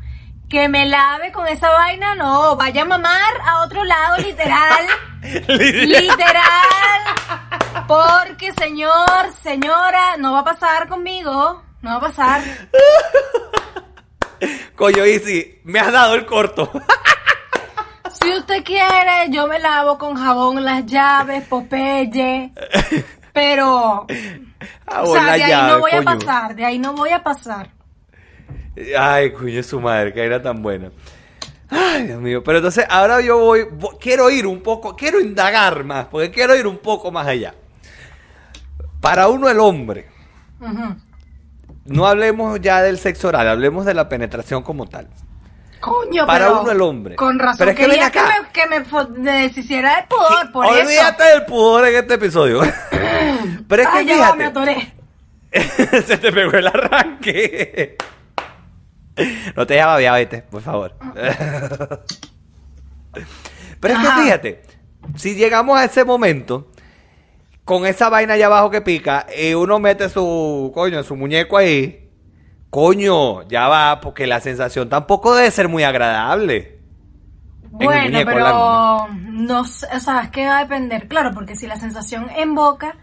que 0.48 0.68
me 0.68 0.86
lave 0.86 1.30
con 1.30 1.46
esa 1.46 1.70
vaina, 1.70 2.16
no, 2.16 2.56
vaya 2.56 2.82
a 2.82 2.84
mamar 2.84 3.40
a 3.44 3.62
otro 3.62 3.84
lado, 3.84 4.16
literal. 4.18 4.86
literal. 5.22 6.44
Porque, 7.86 8.52
señor, 8.54 9.32
señora, 9.40 10.16
no 10.18 10.32
va 10.32 10.40
a 10.40 10.44
pasar 10.44 10.88
conmigo, 10.88 11.62
no 11.82 11.90
va 11.90 11.96
a 11.96 12.00
pasar. 12.00 12.42
Coño, 14.74 15.04
Easy, 15.04 15.60
me 15.64 15.78
has 15.78 15.92
dado 15.92 16.14
el 16.14 16.26
corto. 16.26 16.70
Si 18.22 18.32
usted 18.34 18.62
quiere, 18.64 19.30
yo 19.30 19.46
me 19.46 19.58
lavo 19.58 19.96
con 19.98 20.14
jabón 20.14 20.64
las 20.64 20.84
llaves, 20.86 21.44
Popeye. 21.48 22.52
Pero, 23.32 24.06
Ah, 24.86 25.02
o 25.02 25.12
sea, 25.14 25.24
de 25.24 25.30
ahí 25.30 25.50
llave, 25.50 25.72
no 25.72 25.78
voy 25.80 25.90
a 25.92 26.02
pasar, 26.02 26.56
de 26.56 26.64
ahí 26.64 26.78
no 26.78 26.92
voy 26.94 27.10
a 27.10 27.22
pasar. 27.22 27.70
Ay, 28.98 29.32
coño, 29.32 29.62
su 29.62 29.80
madre, 29.80 30.12
que 30.12 30.24
era 30.24 30.42
tan 30.42 30.62
buena. 30.62 30.90
Ay, 31.70 32.08
Dios 32.08 32.20
mío. 32.20 32.42
Pero 32.42 32.58
entonces, 32.58 32.84
ahora 32.90 33.20
yo 33.20 33.38
voy, 33.38 33.60
vo- 33.62 33.96
quiero 34.00 34.28
ir 34.30 34.46
un 34.46 34.60
poco, 34.62 34.96
quiero 34.96 35.20
indagar 35.20 35.84
más, 35.84 36.06
porque 36.06 36.30
quiero 36.30 36.56
ir 36.56 36.66
un 36.66 36.78
poco 36.78 37.12
más 37.12 37.26
allá. 37.26 37.54
Para 39.00 39.28
uno, 39.28 39.48
el 39.48 39.60
hombre, 39.60 40.08
no 41.86 42.06
hablemos 42.06 42.60
ya 42.60 42.82
del 42.82 42.98
sexo 42.98 43.28
oral, 43.28 43.48
hablemos 43.48 43.86
de 43.86 43.94
la 43.94 44.08
penetración 44.08 44.62
como 44.62 44.86
tal. 44.86 45.08
Coño, 45.80 46.26
Para 46.26 46.46
pero 46.46 46.60
uno 46.60 46.70
el 46.70 46.80
hombre. 46.82 47.16
Con 47.16 47.38
razón. 47.38 47.58
Pero 47.58 47.70
es 47.70 47.76
que 47.76 47.86
ven 47.86 48.00
que 48.10 48.66
me, 48.66 48.84
que 48.84 49.20
me 49.20 49.32
deshiciera 49.42 49.96
del 49.96 50.04
pudor, 50.06 50.52
por 50.52 50.66
Olvídate 50.66 51.24
del 51.24 51.46
pudor 51.46 51.88
en 51.88 51.96
este 51.96 52.14
episodio. 52.14 52.60
Pero 53.68 53.82
es 53.82 53.88
eso. 53.88 53.96
que 53.98 54.04
ya 54.04 54.18
va, 54.18 54.34
me 54.34 54.44
atoré. 54.44 54.92
se 56.06 56.18
te 56.18 56.32
pegó 56.32 56.52
el 56.52 56.66
arranque. 56.66 57.96
No 59.56 59.66
te 59.66 59.74
llama 59.74 60.00
ya, 60.00 60.12
vete, 60.12 60.42
por 60.42 60.62
favor. 60.62 60.94
Pero 63.80 63.94
es 63.94 64.00
que 64.00 64.22
fíjate, 64.22 64.62
si 65.16 65.34
llegamos 65.34 65.78
a 65.78 65.84
ese 65.84 66.04
momento, 66.04 66.70
con 67.64 67.86
esa 67.86 68.08
vaina 68.08 68.34
allá 68.34 68.46
abajo 68.46 68.70
que 68.70 68.80
pica, 68.80 69.26
y 69.36 69.54
uno 69.54 69.78
mete 69.78 70.08
su, 70.08 70.70
coño, 70.74 71.02
su 71.02 71.16
muñeco 71.16 71.56
ahí, 71.56 72.09
coño, 72.70 73.46
ya 73.48 73.68
va, 73.68 74.00
porque 74.00 74.26
la 74.26 74.40
sensación 74.40 74.88
tampoco 74.88 75.34
debe 75.34 75.50
ser 75.50 75.68
muy 75.68 75.82
agradable. 75.82 76.78
Bueno, 77.72 78.18
pero 78.24 79.08
no 79.10 79.64
sé, 79.64 79.86
o 79.94 80.00
sea, 80.00 80.22
es 80.22 80.30
que 80.30 80.46
va 80.46 80.58
a 80.58 80.62
depender, 80.64 81.06
claro, 81.08 81.30
porque 81.32 81.54
si 81.54 81.66
la 81.66 81.76
sensación 81.76 82.28
en 82.36 82.54
boca 82.54 82.96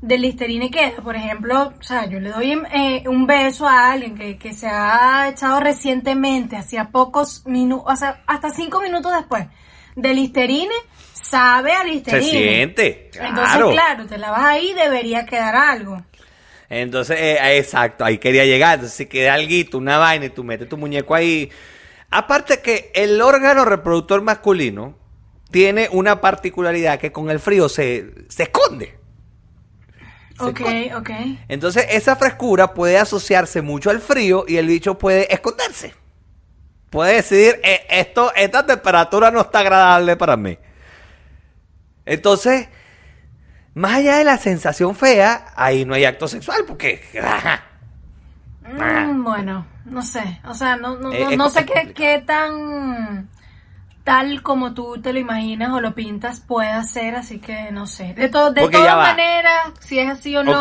del 0.00 0.22
Listerine 0.22 0.70
queda, 0.70 1.02
por 1.02 1.16
ejemplo, 1.16 1.72
o 1.78 1.82
sea, 1.82 2.06
yo 2.06 2.20
le 2.20 2.30
doy 2.30 2.52
eh, 2.72 3.04
un 3.08 3.26
beso 3.26 3.66
a 3.66 3.92
alguien 3.92 4.14
que, 4.16 4.38
que 4.38 4.52
se 4.52 4.68
ha 4.68 5.28
echado 5.30 5.60
recientemente, 5.60 6.56
hacía 6.56 6.90
pocos 6.90 7.44
minutos, 7.46 7.92
o 7.92 7.96
sea, 7.96 8.22
hasta 8.26 8.50
cinco 8.50 8.80
minutos 8.80 9.12
después 9.12 9.46
del 9.96 10.16
Listerine, 10.16 10.74
sabe 11.12 11.72
a 11.72 11.80
Se 11.80 11.84
Listerine. 11.86 12.22
siente, 12.22 13.10
Entonces, 13.14 13.32
claro. 13.32 13.70
claro, 13.70 14.06
te 14.06 14.18
la 14.18 14.30
vas 14.30 14.44
ahí, 14.44 14.72
debería 14.74 15.26
quedar 15.26 15.56
algo. 15.56 16.02
Entonces, 16.76 17.16
eh, 17.20 17.56
exacto, 17.58 18.04
ahí 18.04 18.18
quería 18.18 18.44
llegar. 18.44 18.74
Entonces, 18.74 18.96
si 18.96 19.06
queda 19.06 19.34
alguito, 19.34 19.78
una 19.78 19.98
vaina 19.98 20.26
y 20.26 20.30
tú 20.30 20.42
metes 20.42 20.68
tu 20.68 20.76
muñeco 20.76 21.14
ahí. 21.14 21.50
Aparte 22.10 22.60
que 22.60 22.90
el 22.94 23.20
órgano 23.22 23.64
reproductor 23.64 24.22
masculino 24.22 24.98
tiene 25.52 25.88
una 25.92 26.20
particularidad 26.20 26.98
que 26.98 27.12
con 27.12 27.30
el 27.30 27.38
frío 27.38 27.68
se, 27.68 28.26
se 28.28 28.44
esconde. 28.44 28.98
Se 30.34 30.48
Ok, 30.48 30.60
esconde. 30.60 30.94
ok. 30.96 31.10
Entonces, 31.48 31.86
esa 31.90 32.16
frescura 32.16 32.74
puede 32.74 32.98
asociarse 32.98 33.62
mucho 33.62 33.90
al 33.90 34.00
frío 34.00 34.44
y 34.48 34.56
el 34.56 34.66
bicho 34.66 34.98
puede 34.98 35.32
esconderse. 35.32 35.94
Puede 36.90 37.14
decidir, 37.14 37.60
"Eh, 37.62 37.86
esto, 37.88 38.32
esta 38.34 38.66
temperatura 38.66 39.30
no 39.30 39.40
está 39.42 39.60
agradable 39.60 40.16
para 40.16 40.36
mí. 40.36 40.58
Entonces, 42.06 42.68
más 43.74 43.94
allá 43.96 44.16
de 44.18 44.24
la 44.24 44.38
sensación 44.38 44.94
fea, 44.94 45.46
ahí 45.56 45.84
no 45.84 45.94
hay 45.94 46.04
acto 46.04 46.28
sexual, 46.28 46.64
porque... 46.66 47.02
Mm, 48.66 49.22
bueno, 49.24 49.66
no 49.84 50.02
sé, 50.02 50.40
o 50.48 50.54
sea, 50.54 50.76
no, 50.76 50.96
no, 50.96 51.12
Eh, 51.12 51.24
no, 51.24 51.30
es 51.30 51.36
no 51.38 51.50
sé 51.50 51.66
qué, 51.94 52.22
tan 52.26 53.28
tal 54.04 54.42
como 54.42 54.74
tú 54.74 55.00
te 55.00 55.12
lo 55.12 55.18
imaginas 55.18 55.70
o 55.72 55.80
lo 55.80 55.94
pintas 55.94 56.40
pueda 56.40 56.82
ser, 56.84 57.14
así 57.16 57.38
que 57.38 57.70
no 57.72 57.86
sé. 57.86 58.14
De, 58.14 58.28
to- 58.28 58.52
de 58.52 58.68
todas 58.68 58.96
maneras, 58.96 59.72
si 59.80 59.98
es 59.98 60.10
así 60.10 60.36
o 60.36 60.42
no, 60.44 60.60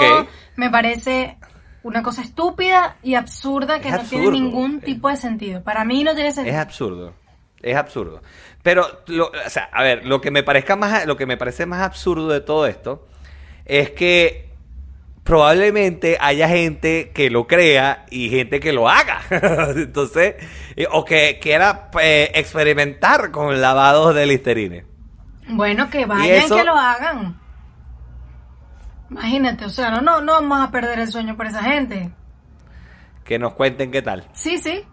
me 0.55 0.69
parece 0.69 1.37
una 1.83 2.01
cosa 2.03 2.21
estúpida 2.21 2.95
y 3.03 3.15
absurda 3.15 3.79
que 3.81 3.89
Es 3.89 3.95
no 3.95 3.99
tiene 4.03 4.31
ningún 4.31 4.79
tipo 4.81 5.09
de 5.09 5.17
sentido. 5.17 5.61
Para 5.63 5.83
mí 5.83 6.03
no 6.03 6.13
tiene 6.13 6.29
Es 6.29 6.35
sentido. 6.35 6.59
absurdo. 6.59 7.13
Es 7.61 7.75
absurdo. 7.75 8.21
Pero, 8.63 9.01
lo- 9.07 9.27
o 9.45 9.49
sea, 9.49 9.69
a 9.71 9.83
ver, 9.83 10.05
lo 10.05 10.21
que 10.21 10.31
me 10.31 10.41
parezca 10.41 10.75
más, 10.75 11.05
lo 11.05 11.15
que 11.17 11.25
me 11.25 11.37
parece 11.37 11.65
más 11.65 11.81
absurdo 11.81 12.29
de 12.29 12.41
todo 12.41 12.65
esto 12.65 13.07
es 13.65 13.91
que 13.91 14.49
probablemente 15.23 16.17
haya 16.19 16.47
gente 16.49 17.11
que 17.13 17.29
lo 17.29 17.45
crea 17.47 18.05
y 18.09 18.29
gente 18.29 18.59
que 18.59 18.73
lo 18.73 18.89
haga. 18.89 19.21
Entonces, 19.75 20.35
eh, 20.75 20.87
o 20.91 21.05
que 21.05 21.39
quiera 21.41 21.89
eh, 22.01 22.31
experimentar 22.35 23.31
con 23.31 23.59
lavados 23.61 24.15
de 24.15 24.25
listerine. 24.25 24.85
Bueno, 25.49 25.89
que 25.89 26.05
vayan 26.05 26.25
eso- 26.45 26.55
que 26.55 26.63
lo 26.63 26.75
hagan. 26.75 27.39
Imagínate, 29.09 29.65
o 29.65 29.69
sea, 29.69 29.91
no, 29.91 30.01
no, 30.01 30.21
no 30.21 30.33
vamos 30.33 30.67
a 30.67 30.71
perder 30.71 30.99
el 30.99 31.07
sueño 31.11 31.35
por 31.37 31.45
esa 31.45 31.63
gente. 31.63 32.11
Que 33.23 33.37
nos 33.39 33.53
cuenten 33.53 33.91
qué 33.91 34.01
tal. 34.01 34.27
Sí, 34.33 34.57
sí. 34.57 34.83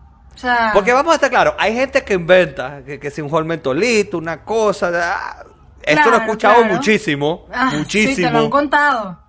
Sea, 0.40 0.70
Porque 0.73 0.92
vamos 0.92 1.12
a 1.12 1.14
estar 1.16 1.28
claros, 1.30 1.54
hay 1.59 1.75
gente 1.75 2.02
que 2.02 2.14
inventa 2.14 2.82
que, 2.85 2.99
que 2.99 3.11
si 3.11 3.20
un 3.20 3.28
jormentolito, 3.28 4.16
una 4.18 4.42
cosa. 4.44 4.90
ah, 4.94 5.44
esto 5.82 6.11
lo 6.11 6.16
he 6.16 6.20
escuchado 6.20 6.56
claro. 6.61 6.75
muchísimo. 6.75 7.47
ah, 7.52 7.73
muchísimo. 7.76 8.16
Sí, 8.16 8.23
te 8.23 8.30
lo 8.30 8.38
han 8.38 8.50
contado. 8.50 9.20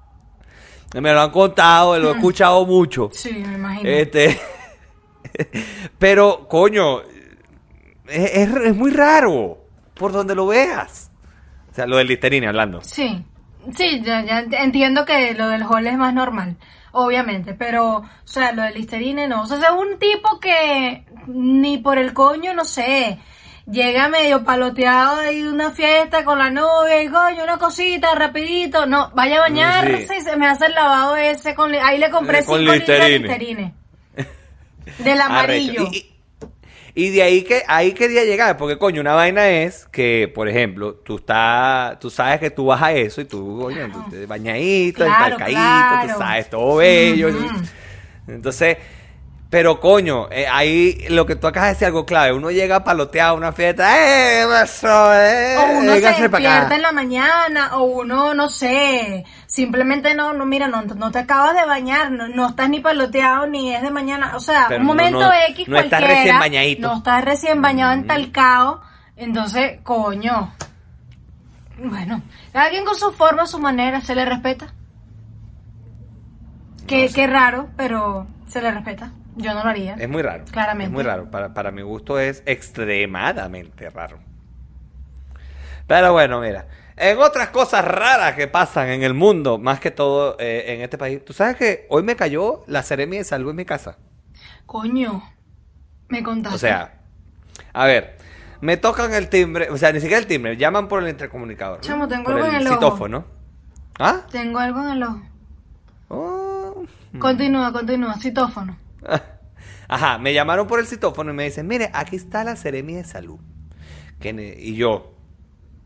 Me 0.94 1.14
lo 1.14 1.22
han 1.22 1.32
contado, 1.32 1.98
lo 2.00 2.10
he 2.10 2.16
escuchado 2.16 2.66
mucho. 2.66 3.10
Sí, 3.14 3.32
me 3.46 3.56
imagino. 3.56 3.90
Este. 3.90 4.40
Pero, 6.00 6.48
coño, 6.48 7.02
es, 8.08 8.32
es- 8.34 8.56
es 8.56 8.76
muy 8.76 8.92
raro. 8.92 9.58
Por 9.94 10.12
donde 10.12 10.34
lo 10.36 10.48
veas. 10.48 11.12
O 11.72 11.76
sea, 11.76 11.86
lo 11.86 11.98
del 11.98 12.08
Listerine 12.08 12.48
hablando. 12.48 12.82
Sí, 12.82 13.24
sí, 13.76 14.02
ya, 14.04 14.24
ya 14.26 14.42
ent- 14.44 14.56
entiendo 14.60 15.06
que 15.06 15.34
lo 15.36 15.48
del 15.48 15.64
hall 15.64 15.86
es 15.88 15.98
más 15.98 16.14
normal, 16.14 16.58
obviamente, 16.92 17.54
pero, 17.54 17.98
o 17.98 18.06
sea, 18.26 18.52
lo 18.52 18.62
del 18.64 18.74
Listerine 18.76 19.28
no. 19.28 19.44
O 19.44 19.46
sea, 19.46 19.58
es 19.58 19.66
un 19.72 19.98
tipo 20.00 20.40
que 20.40 21.06
ni 21.28 21.78
por 21.78 21.98
el 21.98 22.14
coño, 22.14 22.54
no 22.54 22.66
sé, 22.66 23.20
llega 23.70 24.08
medio 24.10 24.44
paloteado 24.44 25.20
ahí 25.22 25.42
de 25.44 25.50
una 25.50 25.72
fiesta 25.72 26.24
con 26.26 26.40
la 26.40 26.50
novia 26.50 27.02
y 27.04 27.08
coño, 27.10 27.44
una 27.44 27.58
cosita, 27.58 28.14
rapidito, 28.16 28.86
no, 28.86 29.12
vaya 29.14 29.38
a 29.38 29.42
bañarse 29.42 30.08
Sí. 30.08 30.14
y 30.20 30.22
se 30.22 30.36
me 30.36 30.48
hace 30.48 30.66
el 30.66 30.74
lavado 30.74 31.16
ese 31.16 31.54
con, 31.56 31.74
ahí 31.76 31.98
le 32.00 32.10
compré 32.10 32.40
Eh, 32.40 32.46
con 32.46 32.60
cinco 32.60 32.74
litros 32.74 33.00
de 33.00 33.20
Listerine. 33.20 33.74
Del 35.00 35.22
amarillo. 35.22 35.82
Arrecho. 35.82 35.92
Y, 35.94 35.98
y- 35.98 36.11
y 36.94 37.10
de 37.10 37.24
ahí 37.24 37.44
que 37.44 37.64
ahí 37.68 37.94
quería 37.94 38.24
llegar, 38.24 38.58
porque 38.58 38.78
coño, 38.78 39.02
una 39.02 39.14
vaina 39.14 39.50
es 39.50 39.88
que, 39.92 40.32
por 40.34 40.48
ejemplo, 40.50 40.96
tú 40.96 41.18
estás, 41.18 42.00
tú 42.00 42.10
sabes 42.10 42.40
que 42.40 42.50
tú 42.52 42.66
vas 42.66 42.82
a 42.82 42.92
eso 42.94 43.22
y 43.22 43.26
tú, 43.26 43.60
coño, 43.62 43.90
tú 43.92 44.10
te 44.10 44.26
bañadito, 44.26 45.06
Claro, 45.06 45.38
claro. 45.38 46.14
tú 46.14 46.20
sabes, 46.20 46.50
todo 46.50 46.76
bello. 46.78 47.30
Entonces, 48.28 48.78
pero 49.50 49.82
coño, 49.82 50.30
eh, 50.32 50.46
ahí 50.50 51.06
lo 51.10 51.26
que 51.26 51.36
tú 51.36 51.46
acabas 51.46 51.70
de 51.70 51.74
decir 51.74 51.88
algo 51.88 52.06
clave, 52.06 52.32
uno 52.32 52.52
llega 52.52 52.86
paloteado 52.86 53.32
a 53.32 53.38
una 53.38 53.52
fiesta, 53.52 53.98
¡eh, 53.98 54.48
maestro, 54.48 55.14
eh! 55.14 55.58
O 55.58 55.78
uno 55.80 55.94
se 55.94 56.00
véngase 56.00 56.30
pa' 56.30 56.38
acá". 56.38 56.50
despierta 56.50 56.76
en 56.76 56.82
la 56.82 56.92
mañana, 56.94 57.78
o 57.78 57.84
uno, 57.84 58.34
no 58.34 58.48
sé, 58.48 59.26
simplemente 59.54 60.16
no, 60.16 60.32
no, 60.32 60.46
mira, 60.46 60.70
no, 60.70 60.82
no 60.84 61.12
te 61.12 61.20
acabas 61.20 61.54
de 61.54 61.66
bañar, 61.66 62.10
no, 62.10 62.30
no 62.30 62.48
estás 62.48 62.70
ni 62.70 62.80
paloteado, 62.80 63.48
ni 63.48 63.74
es 63.76 63.82
de 63.82 63.92
mañana, 63.92 64.36
o 64.38 64.40
sea, 64.40 64.68
Pero 64.70 64.80
un 64.80 64.88
no- 64.88 64.94
momento 64.94 65.20
no- 65.20 65.32
X 65.50 65.68
no 65.68 65.78
estás 65.78 66.02
recién 66.02 66.40
bañadito. 66.40 66.88
no 66.88 66.98
estás 66.98 67.26
recién 67.26 67.62
bañado 67.62 67.92
en 67.92 68.08
talcao, 68.08 68.82
entonces, 69.18 69.82
coño, 69.84 70.54
bueno, 71.84 72.22
cada 72.54 72.70
quien 72.70 72.86
con 72.86 72.96
su 72.96 73.12
forma, 73.12 73.46
su 73.46 73.60
manera, 73.60 74.00
se 74.00 74.16
le 74.16 74.24
respeta. 74.24 74.74
Qué, 76.88 77.10
qué 77.14 77.28
raro, 77.28 77.70
pero 77.76 78.28
se 78.48 78.62
le 78.62 78.72
respeta. 78.72 79.12
Yo 79.36 79.54
no 79.54 79.64
lo 79.64 79.70
haría. 79.70 79.96
Es 79.96 80.10
muy 80.10 80.22
raro. 80.22 80.44
Claramente. 80.52 80.86
Es 80.86 80.92
muy 80.92 81.04
raro. 81.04 81.30
Para, 81.32 81.54
para 81.54 81.72
mi 81.72 81.82
gusto 81.82 82.20
es 82.20 82.44
extremadamente 82.46 83.90
raro. 83.90 84.20
Pero 85.88 86.12
bueno, 86.14 86.42
mira. 86.42 86.68
En 87.04 87.18
otras 87.18 87.50
cosas 87.50 87.84
raras 87.84 88.36
que 88.36 88.48
pasan 88.48 88.90
en 88.90 89.02
el 89.02 89.16
mundo, 89.16 89.58
más 89.58 89.80
que 89.80 89.90
todo 89.90 90.36
eh, 90.38 90.66
en 90.68 90.82
este 90.82 91.00
país. 91.00 91.26
¿Tú 91.26 91.34
sabes 91.34 91.56
que 91.56 91.88
hoy 91.90 92.04
me 92.04 92.16
cayó 92.16 92.64
la 92.68 92.84
seremia 92.84 93.18
de 93.18 93.26
salud 93.26 93.50
en 93.50 93.56
mi 93.56 93.66
casa? 93.66 93.98
Coño, 94.68 95.24
me 96.10 96.22
contaste. 96.22 96.56
O 96.56 96.60
sea, 96.60 97.02
a 97.74 97.86
ver, 97.88 98.18
me 98.62 98.78
tocan 98.78 99.16
el 99.16 99.30
timbre, 99.30 99.72
o 99.72 99.78
sea, 99.78 99.92
ni 99.92 100.00
siquiera 100.00 100.20
el 100.20 100.28
timbre, 100.28 100.58
llaman 100.58 100.88
por 100.88 101.02
el 101.02 101.10
intercomunicador. 101.10 101.82
Chamo, 101.82 102.08
tengo 102.08 102.26
por 102.26 102.34
algo 102.36 102.46
el 102.46 102.54
en 102.54 102.62
el 102.62 102.68
ojo. 102.68 102.76
citófono. 102.76 103.26
¿Ah? 103.98 104.22
Tengo 104.30 104.60
algo 104.60 104.84
en 104.84 104.90
el 104.90 105.02
ojo. 105.02 105.22
Oh. 106.10 106.86
Continúa, 107.18 107.74
continúa, 107.74 108.16
citófono. 108.20 108.78
Ajá, 109.88 110.20
me 110.20 110.36
llamaron 110.36 110.68
por 110.68 110.80
el 110.80 110.86
citófono 110.86 111.32
y 111.32 111.34
me 111.34 111.46
dicen, 111.46 111.66
mire, 111.66 111.90
aquí 111.94 112.16
está 112.16 112.44
la 112.44 112.56
seremia 112.56 112.98
de 112.98 113.06
salud. 113.06 113.40
Que 114.20 114.56
Y 114.60 114.76
yo, 114.76 115.16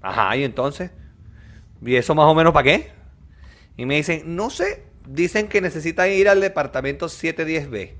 ajá, 0.02 0.36
¿y 0.36 0.44
entonces? 0.44 0.92
¿Y 1.82 1.96
eso 1.96 2.16
más 2.16 2.26
o 2.26 2.36
menos 2.36 2.54
para 2.54 2.64
qué? 2.64 2.92
Y 3.78 3.86
me 3.86 3.96
dicen, 3.96 4.36
no 4.36 4.50
sé, 4.50 4.86
dicen 5.08 5.48
que 5.50 5.62
necesitan 5.62 6.10
ir 6.12 6.30
al 6.30 6.42
departamento 6.42 7.10
710B. 7.10 7.98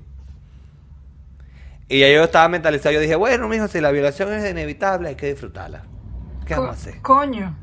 Y 1.88 2.00
ya 2.00 2.08
yo 2.12 2.24
estaba 2.24 2.48
mentalizado, 2.48 2.92
yo 2.94 3.00
dije, 3.00 3.14
bueno, 3.16 3.48
mijo, 3.48 3.68
si 3.68 3.80
la 3.80 3.92
violación 3.92 4.32
es 4.32 4.50
inevitable, 4.50 5.08
hay 5.10 5.14
que 5.16 5.28
disfrutarla. 5.28 5.84
¿Qué 6.44 6.54
vamos 6.54 6.70
a 6.70 6.72
Co- 6.72 6.74
hacer? 6.74 7.02
Coño. 7.02 7.56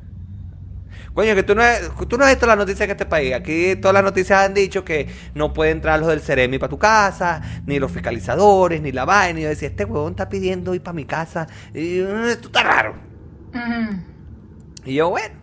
Coño, 1.14 1.36
que 1.36 1.44
tú 1.44 1.56
no, 1.56 1.62
has- 1.62 1.92
tú 2.10 2.18
no 2.18 2.24
has 2.26 2.32
visto 2.32 2.46
las 2.48 2.58
noticias 2.58 2.82
en 2.86 2.92
este 2.92 3.06
país. 3.06 3.34
Aquí 3.34 3.76
todas 3.76 3.94
las 3.94 4.04
noticias 4.04 4.40
han 4.46 4.54
dicho 4.54 4.84
que 4.84 5.08
no 5.36 5.54
puede 5.54 5.72
entrar 5.72 6.00
los 6.00 6.10
del 6.10 6.22
Ceremi 6.22 6.58
para 6.60 6.70
tu 6.70 6.80
casa, 6.80 7.42
ni 7.66 7.80
los 7.80 7.92
fiscalizadores, 7.92 8.82
ni 8.82 8.92
la 8.92 9.06
vaina. 9.06 9.40
Y 9.40 9.44
yo 9.44 9.50
decía, 9.50 9.68
este 9.70 9.86
huevón 9.86 10.12
está 10.14 10.30
pidiendo 10.30 10.74
ir 10.74 10.82
para 10.84 10.94
mi 10.96 11.06
casa. 11.06 11.48
Y 11.74 12.00
"Mm, 12.02 12.26
esto 12.30 12.48
está 12.48 12.64
raro. 12.64 12.96
Y 14.86 14.96
yo, 14.96 15.10
bueno, 15.10 15.36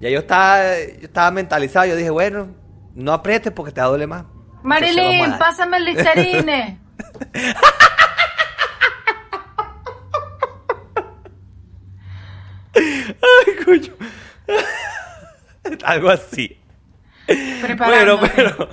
ya 0.00 0.10
yo 0.10 0.20
estaba, 0.20 0.76
yo 0.76 1.06
estaba 1.06 1.30
mentalizado. 1.30 1.86
Yo 1.86 1.96
dije, 1.96 2.10
bueno, 2.10 2.48
no 2.94 3.12
aprietes 3.12 3.52
porque 3.52 3.72
te 3.72 3.80
va 3.80 3.86
a 3.86 3.90
doler 3.90 4.08
más. 4.08 4.24
Marilyn, 4.62 5.38
pásame 5.38 5.76
el 5.78 5.84
listerine. 5.84 6.78
Ay, 12.74 13.64
coño. 13.64 13.92
Algo 15.84 16.10
así. 16.10 16.60
Bueno, 17.78 18.18
pero 18.20 18.68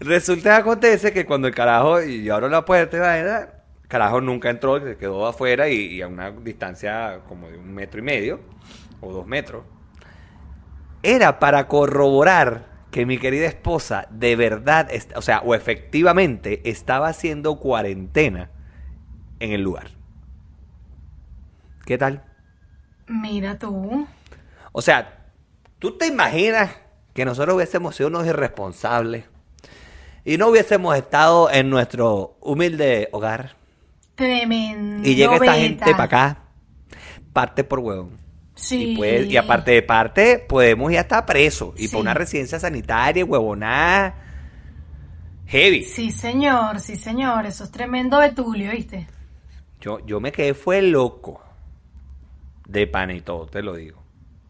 resulta 0.00 0.50
que 0.50 0.60
acontece 0.60 1.12
que 1.12 1.24
cuando 1.24 1.46
el 1.48 1.54
carajo, 1.54 2.02
y 2.02 2.24
yo 2.24 2.34
abro 2.34 2.48
la 2.48 2.64
puerta 2.64 3.18
el 3.18 3.48
carajo 3.86 4.20
nunca 4.20 4.50
entró, 4.50 4.80
se 4.80 4.96
quedó 4.96 5.26
afuera 5.26 5.68
y, 5.68 5.94
y 5.94 6.02
a 6.02 6.08
una 6.08 6.30
distancia 6.30 7.20
como 7.28 7.48
de 7.48 7.58
un 7.58 7.72
metro 7.72 8.00
y 8.00 8.02
medio 8.02 8.40
o 9.00 9.12
dos 9.12 9.26
metros. 9.26 9.64
Era 11.02 11.38
para 11.38 11.66
corroborar 11.68 12.72
que 12.92 13.06
mi 13.06 13.18
querida 13.18 13.46
esposa 13.46 14.06
de 14.10 14.36
verdad, 14.36 14.88
o 15.16 15.22
sea, 15.22 15.40
o 15.40 15.54
efectivamente 15.54 16.60
estaba 16.68 17.08
haciendo 17.08 17.58
cuarentena 17.58 18.50
en 19.40 19.52
el 19.52 19.62
lugar. 19.62 19.88
¿Qué 21.84 21.98
tal? 21.98 22.22
Mira 23.08 23.58
tú. 23.58 24.06
O 24.72 24.82
sea, 24.82 25.26
¿tú 25.78 25.96
te 25.96 26.06
imaginas 26.06 26.70
que 27.14 27.24
nosotros 27.24 27.56
hubiésemos 27.56 27.96
sido 27.96 28.08
unos 28.08 28.26
irresponsables 28.26 29.24
y 30.24 30.38
no 30.38 30.48
hubiésemos 30.48 30.96
estado 30.96 31.50
en 31.50 31.68
nuestro 31.68 32.36
humilde 32.40 33.08
hogar 33.12 33.56
Tremendo. 34.14 35.08
y 35.08 35.14
llega 35.14 35.34
esta 35.34 35.52
beta. 35.52 35.54
gente 35.54 35.90
para 35.92 36.04
acá, 36.04 36.38
parte 37.32 37.64
por 37.64 37.80
huevón? 37.80 38.21
Sí. 38.62 38.92
Y, 38.92 38.96
pues- 38.96 39.26
y 39.28 39.36
aparte 39.36 39.72
de 39.72 39.82
parte, 39.82 40.38
podemos 40.38 40.92
ir 40.92 40.98
hasta 40.98 41.26
preso 41.26 41.74
y 41.76 41.88
Sí. 41.88 41.92
por 41.92 42.00
una 42.02 42.14
residencia 42.14 42.60
sanitaria, 42.60 43.24
huevonada, 43.24 44.14
heavy. 45.46 45.82
Sí, 45.82 46.10
señor, 46.12 46.78
sí, 46.80 46.96
señor. 46.96 47.44
Eso 47.46 47.64
es 47.64 47.70
tremendo 47.72 48.18
betulio, 48.18 48.70
¿viste? 48.70 49.08
Yo, 49.80 49.98
yo 50.06 50.20
me 50.20 50.30
quedé 50.32 50.54
fue 50.54 50.80
loco. 50.82 51.42
De 52.68 52.86
pana 52.86 53.14
y 53.14 53.20
todo, 53.20 53.46
te 53.46 53.62
lo 53.62 53.74
digo. 53.74 54.02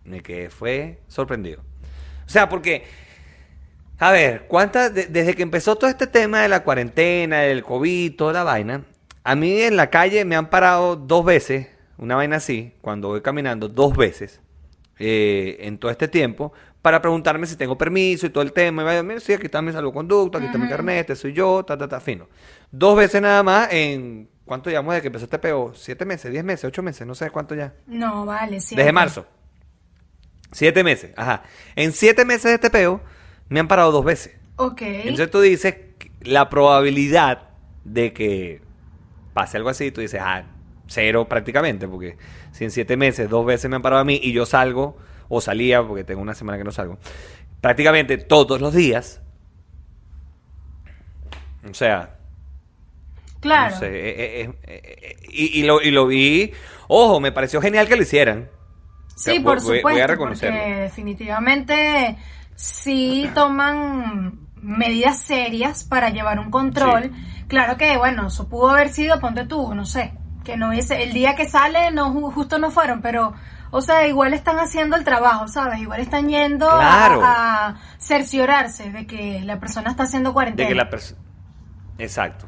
Me 0.04 0.20
quedé 0.20 0.50
fue 0.50 1.00
sorprendido. 1.08 1.62
O 2.26 2.28
sea, 2.28 2.48
porque, 2.48 2.84
a 3.98 4.10
ver, 4.12 4.46
¿cuántas, 4.46 4.92
de- 4.94 5.06
desde 5.06 5.34
que 5.34 5.42
empezó 5.42 5.76
todo 5.76 5.88
este 5.88 6.06
tema 6.06 6.42
de 6.42 6.48
la 6.48 6.62
cuarentena, 6.62 7.40
del 7.40 7.62
COVID, 7.62 8.14
toda 8.14 8.32
la 8.34 8.44
vaina, 8.44 8.84
a 9.24 9.34
mí 9.34 9.62
en 9.62 9.76
la 9.76 9.88
calle 9.90 10.24
me 10.26 10.36
han 10.36 10.50
parado 10.50 10.96
dos 10.96 11.24
veces, 11.24 11.68
una 11.98 12.16
vaina 12.16 12.36
así, 12.36 12.74
cuando 12.80 13.08
voy 13.08 13.20
caminando, 13.20 13.68
dos 13.68 13.96
veces, 13.96 14.40
eh, 14.98 15.58
en 15.60 15.78
todo 15.78 15.90
este 15.90 16.08
tiempo, 16.08 16.52
para 16.80 17.00
preguntarme 17.00 17.46
si 17.46 17.56
tengo 17.56 17.78
permiso 17.78 18.26
y 18.26 18.30
todo 18.30 18.42
el 18.42 18.52
tema. 18.52 18.82
Y 18.82 18.84
vaya, 18.84 19.02
mira, 19.02 19.20
sí, 19.20 19.32
aquí 19.32 19.46
está 19.46 19.62
mi 19.62 19.72
salvoconducto, 19.72 20.38
aquí 20.38 20.46
está 20.46 20.58
mi 20.58 20.68
carnet, 20.68 21.00
este 21.00 21.16
soy 21.16 21.32
yo, 21.32 21.64
ta, 21.64 21.78
ta, 21.78 21.88
ta, 21.88 22.00
fino. 22.00 22.28
Dos 22.70 22.96
veces 22.96 23.22
nada 23.22 23.42
más 23.42 23.68
en, 23.72 24.28
¿cuánto 24.44 24.68
llevamos 24.68 24.92
desde 24.92 25.02
que 25.02 25.06
empezó 25.08 25.24
este 25.24 25.38
peo? 25.38 25.72
¿Siete 25.74 26.04
meses, 26.04 26.30
diez 26.30 26.44
meses, 26.44 26.64
ocho 26.64 26.82
meses? 26.82 27.06
No 27.06 27.14
sé 27.14 27.30
cuánto 27.30 27.54
ya. 27.54 27.74
No, 27.86 28.26
vale, 28.26 28.60
sí. 28.60 28.74
Desde 28.74 28.92
marzo. 28.92 29.26
Siete 30.50 30.84
meses, 30.84 31.12
ajá. 31.16 31.44
En 31.76 31.92
siete 31.92 32.24
meses 32.24 32.44
de 32.44 32.54
este 32.54 32.70
peo, 32.70 33.00
me 33.48 33.60
han 33.60 33.68
parado 33.68 33.92
dos 33.92 34.04
veces. 34.04 34.36
Ok. 34.56 34.82
Entonces 34.82 35.30
tú 35.30 35.40
dices, 35.40 35.76
la 36.20 36.50
probabilidad 36.50 37.50
de 37.84 38.12
que 38.12 38.60
pase 39.32 39.56
algo 39.56 39.70
así, 39.70 39.90
tú 39.90 40.00
dices, 40.00 40.20
ah, 40.22 40.44
cero 40.92 41.26
prácticamente, 41.28 41.88
porque 41.88 42.16
si 42.52 42.64
en 42.64 42.70
siete 42.70 42.96
meses 42.96 43.28
dos 43.28 43.44
veces 43.46 43.68
me 43.70 43.76
han 43.76 43.82
parado 43.82 44.02
a 44.02 44.04
mí 44.04 44.20
y 44.22 44.32
yo 44.32 44.46
salgo, 44.46 44.96
o 45.28 45.40
salía, 45.40 45.82
porque 45.82 46.04
tengo 46.04 46.20
una 46.22 46.34
semana 46.34 46.58
que 46.58 46.64
no 46.64 46.72
salgo, 46.72 46.98
prácticamente 47.60 48.18
todos 48.18 48.60
los 48.60 48.74
días, 48.74 49.20
o 51.68 51.74
sea, 51.74 52.16
claro. 53.40 53.74
no 53.74 53.80
sé, 53.80 53.86
eh, 53.88 54.40
eh, 54.42 54.50
eh, 54.64 55.16
y, 55.30 55.60
y 55.60 55.62
lo, 55.64 55.80
y 55.80 55.90
lo 55.90 56.06
vi, 56.06 56.52
ojo, 56.88 57.20
me 57.20 57.32
pareció 57.32 57.60
genial 57.60 57.86
que 57.88 57.96
lo 57.96 58.02
hicieran. 58.02 58.48
Sí, 59.14 59.38
por 59.40 59.54
voy- 59.58 59.60
supuesto. 59.60 59.88
voy 59.88 60.00
a 60.00 60.06
reconocerlo. 60.06 60.58
Porque 60.58 60.74
definitivamente 60.80 62.16
sí 62.56 63.30
toman 63.34 64.40
medidas 64.56 65.20
serias 65.20 65.84
para 65.84 66.10
llevar 66.10 66.38
un 66.40 66.50
control. 66.50 67.12
Claro 67.46 67.76
que, 67.76 67.96
bueno, 67.96 68.28
eso 68.28 68.48
pudo 68.48 68.70
haber 68.70 68.88
sido, 68.88 69.20
ponte 69.20 69.44
tú, 69.46 69.74
no 69.74 69.84
sé, 69.84 70.12
que 70.44 70.56
no 70.56 70.68
hubiese, 70.68 71.02
el 71.02 71.12
día 71.12 71.34
que 71.36 71.48
sale 71.48 71.90
no 71.90 72.12
ju- 72.12 72.32
justo 72.32 72.58
no 72.58 72.70
fueron, 72.70 73.00
pero, 73.02 73.32
o 73.70 73.80
sea, 73.80 74.06
igual 74.06 74.34
están 74.34 74.58
haciendo 74.58 74.96
el 74.96 75.04
trabajo, 75.04 75.48
¿sabes? 75.48 75.80
Igual 75.80 76.00
están 76.00 76.28
yendo 76.28 76.68
a- 76.70 76.78
Claro. 76.78 77.22
a, 77.24 77.76
cerciorarse 77.98 78.90
de 78.90 79.06
que 79.06 79.40
la 79.44 79.58
persona 79.60 79.90
está 79.90 80.02
haciendo 80.04 80.32
cuarentena. 80.32 80.68
De 80.68 80.74
que 80.74 80.76
la 80.78 80.90
persona. 80.90 81.20
Exacto. 81.98 82.46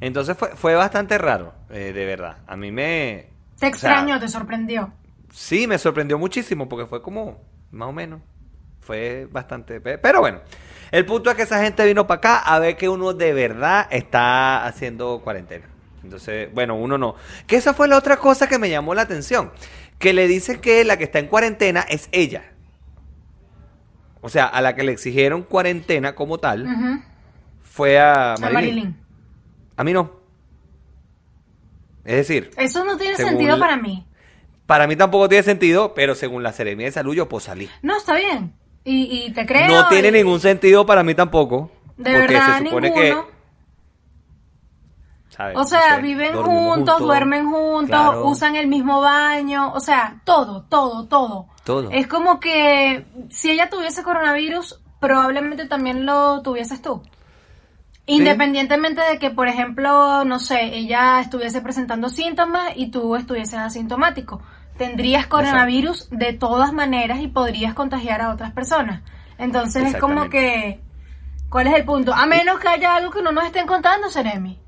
Entonces 0.00 0.36
fue, 0.36 0.50
fue 0.56 0.74
bastante 0.74 1.18
raro, 1.18 1.52
eh, 1.70 1.92
de 1.92 2.06
verdad. 2.06 2.38
A 2.46 2.56
mí 2.56 2.70
me. 2.72 3.28
¿Te 3.50 3.56
o 3.56 3.58
sea, 3.58 3.68
extrañó, 3.68 4.18
te 4.20 4.28
sorprendió? 4.28 4.92
Sí, 5.32 5.66
me 5.66 5.78
sorprendió 5.78 6.18
muchísimo 6.18 6.68
porque 6.68 6.86
fue 6.86 7.02
como, 7.02 7.38
más 7.70 7.88
o 7.88 7.92
menos, 7.92 8.20
fue 8.80 9.28
bastante... 9.30 9.80
pe- 9.80 9.98
Pero 9.98 10.20
bueno, 10.20 10.40
el 10.90 11.04
punto 11.06 11.30
es 11.30 11.36
que 11.36 11.42
esa 11.42 11.62
gente 11.62 11.84
vino 11.84 12.06
para 12.06 12.18
acá 12.18 12.38
a 12.38 12.58
ver 12.58 12.76
que 12.76 12.88
uno 12.88 13.12
de 13.12 13.32
verdad 13.32 13.86
está 13.90 14.64
haciendo 14.66 15.20
cuarentena. 15.22 15.66
Entonces, 16.02 16.48
bueno, 16.54 16.74
uno 16.76 16.96
no. 16.98 17.14
Que 17.46 17.56
esa 17.56 17.74
fue 17.74 17.86
la 17.88 17.96
otra 17.98 18.16
cosa 18.16 18.48
que 18.48 18.58
me 18.58 18.70
llamó 18.70 18.94
la 18.94 19.02
atención. 19.02 19.52
Que 19.98 20.12
le 20.12 20.26
dicen 20.26 20.60
que 20.60 20.84
la 20.84 20.96
que 20.96 21.04
está 21.04 21.18
en 21.18 21.26
cuarentena 21.26 21.80
es 21.88 22.08
ella. 22.12 22.44
O 24.22 24.28
sea, 24.28 24.46
a 24.46 24.60
la 24.62 24.74
que 24.74 24.82
le 24.82 24.92
exigieron 24.92 25.42
cuarentena 25.42 26.14
como 26.14 26.38
tal 26.38 26.66
fue 27.62 27.98
a 27.98 28.34
A 28.34 28.50
Marilyn. 28.50 28.96
A 29.76 29.84
mí 29.84 29.92
no. 29.92 30.12
Es 32.04 32.16
decir, 32.16 32.50
Eso 32.56 32.84
no 32.84 32.96
tiene 32.96 33.16
sentido 33.16 33.56
la- 33.56 33.60
para 33.60 33.76
mí. 33.76 34.06
para 34.66 34.86
mí 34.86 34.96
tampoco 34.96 35.28
tiene 35.28 35.42
sentido, 35.44 35.94
pero 35.94 36.14
según 36.14 36.42
la 36.42 36.52
Seremia 36.52 36.86
de 36.86 36.92
Salud 36.92 37.14
yo 37.14 37.28
puedo 37.28 37.40
salir. 37.40 37.70
No, 37.82 37.96
está 37.98 38.14
bien. 38.16 38.54
Y, 38.84 39.26
y 39.26 39.32
te 39.32 39.44
creo. 39.46 39.68
No 39.68 39.88
tiene 39.88 40.08
y- 40.08 40.12
ningún 40.12 40.40
sentido 40.40 40.86
para 40.86 41.02
mí 41.02 41.14
tampoco. 41.14 41.70
De 41.96 42.12
porque 42.12 42.26
verdad, 42.32 42.58
se 42.58 42.64
supone 42.64 42.88
ninguno. 42.90 43.26
que. 43.26 43.29
¿Sabes? 45.40 45.56
O 45.56 45.60
No 45.60 45.64
sea, 45.64 45.96
sé, 45.96 46.02
viven 46.02 46.34
juntos, 46.34 46.98
duermen 46.98 47.50
juntos, 47.50 47.88
claro, 47.88 48.26
usan 48.26 48.56
el 48.56 48.66
mismo 48.66 49.00
baño, 49.00 49.72
o 49.72 49.80
sea, 49.80 50.20
todo, 50.24 50.64
todo, 50.64 51.06
todo. 51.06 51.46
Todo. 51.64 51.90
Es 51.90 52.06
como 52.06 52.40
que 52.40 53.06
si 53.30 53.50
ella 53.50 53.70
tuviese 53.70 54.02
coronavirus, 54.02 54.80
probablemente 54.98 55.66
también 55.66 56.04
lo 56.04 56.42
tuvieses 56.42 56.82
tú. 56.82 57.02
Independientemente 58.06 59.00
de 59.02 59.18
que, 59.18 59.30
por 59.30 59.46
ejemplo, 59.48 60.24
no 60.24 60.38
sé, 60.40 60.76
ella 60.76 61.20
estuviese 61.20 61.60
presentando 61.60 62.08
síntomas 62.08 62.72
y 62.74 62.90
tú 62.90 63.14
estuvieses 63.14 63.54
asintomático. 63.54 64.42
Tendrías 64.76 65.26
coronavirus 65.26 66.08
de 66.10 66.32
todas 66.32 66.72
maneras 66.72 67.20
y 67.20 67.28
podrías 67.28 67.72
contagiar 67.74 68.20
a 68.20 68.30
otras 68.30 68.52
personas. 68.52 69.02
Entonces 69.38 69.94
es 69.94 70.00
como 70.00 70.28
que, 70.28 70.80
¿cuál 71.48 71.68
es 71.68 71.74
el 71.74 71.84
punto? 71.84 72.12
A 72.12 72.26
menos 72.26 72.58
que 72.58 72.68
haya 72.68 72.96
algo 72.96 73.10
que 73.12 73.22
no 73.22 73.32
nos 73.32 73.44
estén 73.44 73.66
contando, 73.66 74.10
Seremi. 74.10 74.58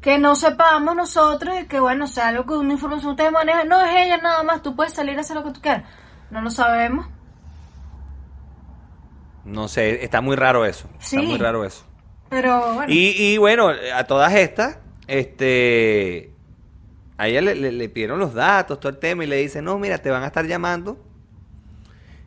Que 0.00 0.18
no 0.18 0.36
sepamos 0.36 0.94
nosotros 0.94 1.54
y 1.60 1.66
que, 1.66 1.80
bueno, 1.80 2.06
sea 2.06 2.28
algo 2.28 2.46
que 2.46 2.52
una 2.54 2.72
información 2.74 3.10
ustedes 3.12 3.32
manejan. 3.32 3.68
No 3.68 3.80
es 3.84 3.90
ella 3.96 4.18
nada 4.18 4.42
más, 4.44 4.62
tú 4.62 4.76
puedes 4.76 4.92
salir 4.92 5.18
a 5.18 5.22
hacer 5.22 5.36
lo 5.36 5.44
que 5.44 5.50
tú 5.50 5.60
quieras. 5.60 5.84
No 6.30 6.40
lo 6.40 6.50
sabemos. 6.50 7.06
No 9.44 9.66
sé, 9.68 10.04
está 10.04 10.20
muy 10.20 10.36
raro 10.36 10.64
eso. 10.66 10.88
Sí. 10.98 11.16
Está 11.16 11.28
muy 11.28 11.38
raro 11.38 11.64
eso. 11.64 11.84
Pero 12.28 12.74
bueno. 12.74 12.92
Y, 12.92 13.14
y 13.16 13.38
bueno, 13.38 13.70
a 13.94 14.04
todas 14.04 14.34
estas, 14.34 14.78
este, 15.06 16.32
a 17.16 17.28
ella 17.28 17.40
le, 17.40 17.54
le- 17.54 17.72
le 17.72 17.88
pidieron 17.88 18.18
los 18.18 18.34
datos, 18.34 18.78
todo 18.78 18.90
el 18.90 18.98
tema, 18.98 19.24
y 19.24 19.26
le 19.26 19.36
dicen, 19.36 19.64
no, 19.64 19.78
mira, 19.78 19.98
te 19.98 20.10
van 20.10 20.22
a 20.22 20.26
estar 20.26 20.46
llamando. 20.46 20.98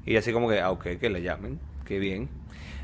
Y 0.05 0.17
así 0.17 0.33
como 0.33 0.49
que, 0.49 0.59
ah, 0.59 0.71
ok, 0.71 0.83
que 0.99 1.09
le 1.09 1.21
llamen, 1.21 1.59
qué 1.85 1.99
bien. 1.99 2.27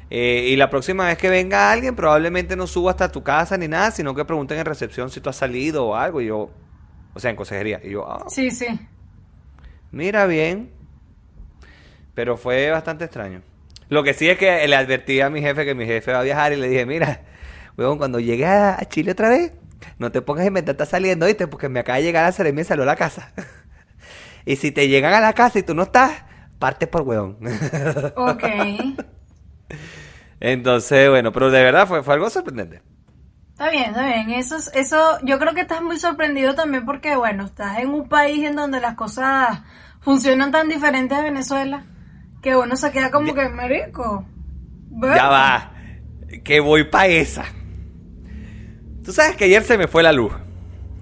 Eh, 0.09 0.47
y 0.49 0.55
la 0.55 0.69
próxima 0.69 1.07
vez 1.07 1.17
que 1.17 1.29
venga 1.29 1.71
alguien, 1.71 1.95
probablemente 1.95 2.55
no 2.55 2.65
suba 2.65 2.91
hasta 2.91 3.11
tu 3.11 3.23
casa 3.23 3.57
ni 3.57 3.67
nada, 3.67 3.91
sino 3.91 4.15
que 4.15 4.23
pregunten 4.23 4.57
en 4.57 4.65
recepción 4.65 5.09
si 5.09 5.19
tú 5.19 5.29
has 5.29 5.35
salido 5.35 5.87
o 5.87 5.95
algo. 5.95 6.21
Y 6.21 6.27
yo, 6.27 6.49
o 7.13 7.19
sea, 7.19 7.29
en 7.29 7.35
consejería. 7.35 7.81
Y 7.83 7.91
yo, 7.91 8.09
ah, 8.09 8.25
Sí, 8.29 8.51
sí. 8.51 8.67
Mira 9.91 10.25
bien. 10.25 10.71
Pero 12.13 12.37
fue 12.37 12.71
bastante 12.71 13.05
extraño. 13.05 13.41
Lo 13.89 14.03
que 14.03 14.13
sí 14.13 14.29
es 14.29 14.37
que 14.37 14.67
le 14.67 14.75
advertí 14.75 15.21
a 15.21 15.29
mi 15.29 15.41
jefe 15.41 15.65
que 15.65 15.75
mi 15.75 15.85
jefe 15.85 16.11
va 16.11 16.19
a 16.19 16.23
viajar 16.23 16.51
y 16.51 16.57
le 16.57 16.67
dije, 16.67 16.85
mira, 16.85 17.21
huevón, 17.77 17.97
cuando 17.97 18.19
llegue 18.19 18.45
a 18.45 18.77
Chile 18.89 19.11
otra 19.11 19.29
vez, 19.29 19.53
no 19.97 20.11
te 20.11 20.21
pongas 20.21 20.43
a 20.45 20.47
inventar, 20.47 20.73
estás 20.73 20.89
saliendo, 20.89 21.25
¿viste? 21.25 21.47
Porque 21.47 21.69
me 21.69 21.79
acaba 21.79 21.97
de 21.97 22.03
llegar 22.03 22.25
a 22.25 22.27
hacer 22.27 22.47
y 22.47 22.53
me 22.53 22.63
salió 22.63 22.83
a 22.83 22.87
la 22.87 22.95
casa. 22.95 23.33
y 24.45 24.55
si 24.55 24.71
te 24.71 24.87
llegan 24.87 25.13
a 25.13 25.21
la 25.21 25.33
casa 25.33 25.59
y 25.59 25.63
tú 25.63 25.73
no 25.73 25.83
estás, 25.83 26.23
parte 26.59 26.87
por 26.87 27.03
huevón. 27.03 27.37
Ok. 28.15 28.43
Entonces, 30.39 31.09
bueno, 31.09 31.31
pero 31.31 31.49
de 31.51 31.63
verdad 31.63 31.87
fue, 31.87 32.03
fue 32.03 32.13
algo 32.15 32.29
sorprendente. 32.29 32.81
Está 33.51 33.69
bien, 33.71 33.85
está 33.89 34.05
bien. 34.05 34.29
Eso, 34.31 34.55
es- 34.57 34.71
eso, 34.73 35.17
yo 35.23 35.39
creo 35.39 35.53
que 35.53 35.61
estás 35.61 35.81
muy 35.81 35.97
sorprendido 35.99 36.53
también 36.55 36.85
porque, 36.85 37.15
bueno, 37.15 37.45
estás 37.45 37.79
en 37.79 37.89
un 37.89 38.07
país 38.07 38.43
en 38.45 38.55
donde 38.55 38.79
las 38.79 38.95
cosas 38.95 39.61
funcionan 40.01 40.51
tan 40.51 40.69
diferentes 40.69 41.17
a 41.17 41.21
Venezuela 41.23 41.85
que 42.41 42.55
uno 42.55 42.75
se 42.77 42.91
queda 42.91 43.11
como 43.11 43.33
que, 43.33 43.49
marico. 43.49 44.25
Ya 45.09 45.29
¿verdad? 45.29 45.29
va. 45.29 45.71
Que 46.43 46.59
voy 46.59 46.83
pa' 46.85 47.07
esa. 47.07 47.45
Tú 49.03 49.11
sabes 49.11 49.35
que 49.37 49.45
ayer 49.45 49.63
se 49.63 49.77
me 49.77 49.87
fue 49.87 50.03
la 50.03 50.11
luz. 50.11 50.33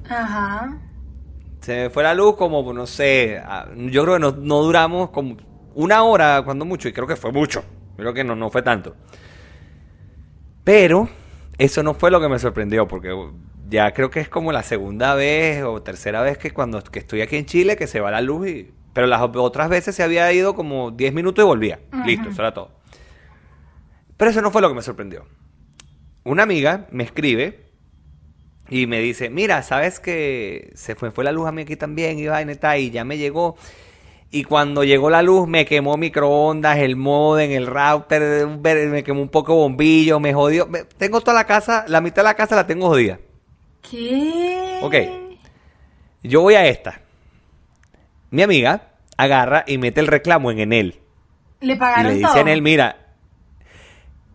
Ajá. 0.10 0.80
Se 1.62 1.76
me 1.76 1.90
fue 1.90 2.04
la 2.04 2.14
luz 2.14 2.36
como, 2.36 2.72
no 2.74 2.86
sé, 2.86 3.42
yo 3.76 4.04
creo 4.04 4.16
que 4.16 4.20
no, 4.20 4.32
no 4.32 4.62
duramos 4.62 5.10
como 5.10 5.36
una 5.74 6.04
hora, 6.04 6.44
cuando 6.46 6.64
mucho, 6.64 6.88
y 6.88 6.94
creo 6.94 7.08
que 7.08 7.16
fue 7.16 7.32
mucho. 7.32 7.64
Creo 7.98 8.14
que 8.14 8.24
no, 8.24 8.36
no 8.36 8.50
fue 8.52 8.62
tanto. 8.62 8.96
Pero 10.66 11.08
eso 11.58 11.84
no 11.84 11.94
fue 11.94 12.12
lo 12.12 12.20
que 12.20 12.28
me 12.28 12.40
sorprendió, 12.40 12.90
porque 12.90 13.16
ya 13.70 13.94
creo 13.94 14.10
que 14.10 14.20
es 14.20 14.28
como 14.28 14.52
la 14.52 14.64
segunda 14.64 15.16
vez 15.16 15.64
o 15.64 15.82
tercera 15.82 16.22
vez 16.22 16.38
que 16.38 16.52
cuando 16.52 16.84
que 16.84 17.00
estoy 17.00 17.22
aquí 17.22 17.38
en 17.38 17.46
Chile 17.46 17.78
que 17.78 17.88
se 17.88 18.02
va 18.02 18.12
la 18.12 18.20
luz, 18.20 18.50
y, 18.50 18.72
pero 18.92 19.08
las 19.08 19.22
otras 19.22 19.70
veces 19.70 19.96
se 19.96 20.04
había 20.04 20.32
ido 20.34 20.56
como 20.56 20.92
10 20.92 21.14
minutos 21.14 21.44
y 21.44 21.46
volvía. 21.46 21.80
Listo, 22.06 22.30
eso 22.30 22.42
era 22.42 22.54
todo. 22.54 22.72
Pero 24.18 24.32
eso 24.32 24.42
no 24.42 24.52
fue 24.52 24.62
lo 24.62 24.70
que 24.70 24.76
me 24.76 24.82
sorprendió. 24.82 25.26
Una 26.24 26.44
amiga 26.44 26.88
me 26.92 27.04
escribe 27.04 27.70
y 28.70 28.88
me 28.88 29.00
dice, 29.00 29.30
mira, 29.30 29.62
¿sabes 29.62 30.00
que 30.00 30.72
se 30.74 30.96
fue, 30.96 31.12
fue 31.12 31.24
la 31.24 31.32
luz 31.32 31.48
a 31.48 31.52
mí 31.52 31.62
aquí 31.62 31.76
también 31.76 32.18
y 32.18 32.26
vaina 32.26 32.78
y 32.78 32.90
ya 32.90 33.06
me 33.06 33.18
llegó? 33.18 33.56
Y 34.32 34.44
cuando 34.44 34.84
llegó 34.84 35.10
la 35.10 35.22
luz 35.22 35.48
me 35.48 35.66
quemó 35.66 35.96
microondas, 35.98 36.78
el 36.80 36.96
modem, 36.98 37.52
el 37.52 37.68
router, 37.68 38.48
me 38.48 39.04
quemó 39.04 39.22
un 39.22 39.30
poco 39.30 39.56
bombillo, 39.56 40.20
me 40.20 40.34
jodió. 40.34 40.68
Me- 40.68 40.84
tengo 40.84 41.22
toda 41.22 41.34
la 41.36 41.46
casa, 41.46 41.86
la 41.88 42.02
mitad 42.02 42.18
de 42.18 42.24
la 42.24 42.34
casa 42.34 42.56
la 42.56 42.68
tengo 42.68 42.88
jodida. 42.88 43.20
¿Qué? 43.90 44.80
Ok. 44.82 44.96
Yo 46.24 46.42
voy 46.42 46.56
a 46.56 46.66
esta. 46.66 47.02
Mi 48.32 48.42
amiga 48.42 48.90
agarra 49.16 49.64
y 49.68 49.78
mete 49.78 50.02
el 50.02 50.08
reclamo 50.08 50.52
en 50.52 50.60
Enel. 50.60 51.00
Le 51.62 51.74
Y 51.74 51.76
pagaron 51.78 52.08
le 52.12 52.18
dice 52.18 52.28
todo. 52.28 52.38
a 52.38 52.42
Enel, 52.42 52.62
mira, 52.62 52.98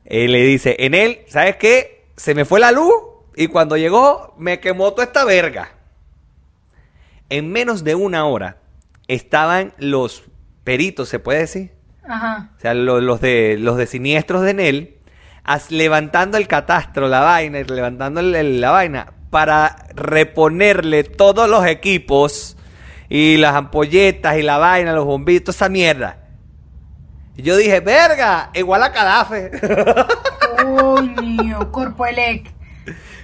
él 0.06 0.32
le 0.32 0.42
dice, 0.44 0.76
Enel, 0.78 1.20
¿sabes 1.28 1.56
qué? 1.56 2.06
Se 2.16 2.34
me 2.34 2.44
fue 2.46 2.60
la 2.60 2.72
luz 2.72 2.92
y 3.36 3.48
cuando 3.48 3.76
llegó 3.76 4.34
me 4.38 4.60
quemó 4.60 4.92
toda 4.92 5.04
esta 5.04 5.24
verga. 5.26 5.72
En 7.28 7.50
menos 7.52 7.84
de 7.84 7.94
una 7.96 8.24
hora 8.24 8.56
estaban 9.14 9.72
los 9.78 10.24
peritos, 10.64 11.08
¿se 11.08 11.18
puede 11.18 11.40
decir? 11.40 11.72
Ajá. 12.08 12.50
O 12.56 12.60
sea, 12.60 12.74
lo- 12.74 13.00
los, 13.00 13.20
de, 13.20 13.56
los 13.58 13.76
de 13.76 13.86
siniestros 13.86 14.42
de 14.42 14.50
Enel, 14.50 14.98
as- 15.44 15.70
levantando 15.70 16.36
el 16.38 16.46
catastro, 16.48 17.08
la 17.08 17.20
vaina, 17.20 17.60
y 17.60 17.64
levantando 17.64 18.20
el- 18.20 18.34
el- 18.34 18.60
la 18.60 18.70
vaina, 18.70 19.12
para 19.30 19.86
reponerle 19.94 21.04
todos 21.04 21.48
los 21.48 21.64
equipos 21.66 22.56
y 23.08 23.36
las 23.36 23.54
ampolletas 23.54 24.36
y 24.38 24.42
la 24.42 24.58
vaina, 24.58 24.92
los 24.92 25.04
bombillos, 25.04 25.44
toda 25.44 25.56
esa 25.56 25.68
mierda. 25.68 26.16
Y 27.36 27.42
yo 27.42 27.56
dije, 27.56 27.80
verga, 27.80 28.50
igual 28.54 28.82
a 28.82 28.92
Cadafe. 28.92 29.50
Coño, 30.62 31.70
Corpoelec. 31.72 32.52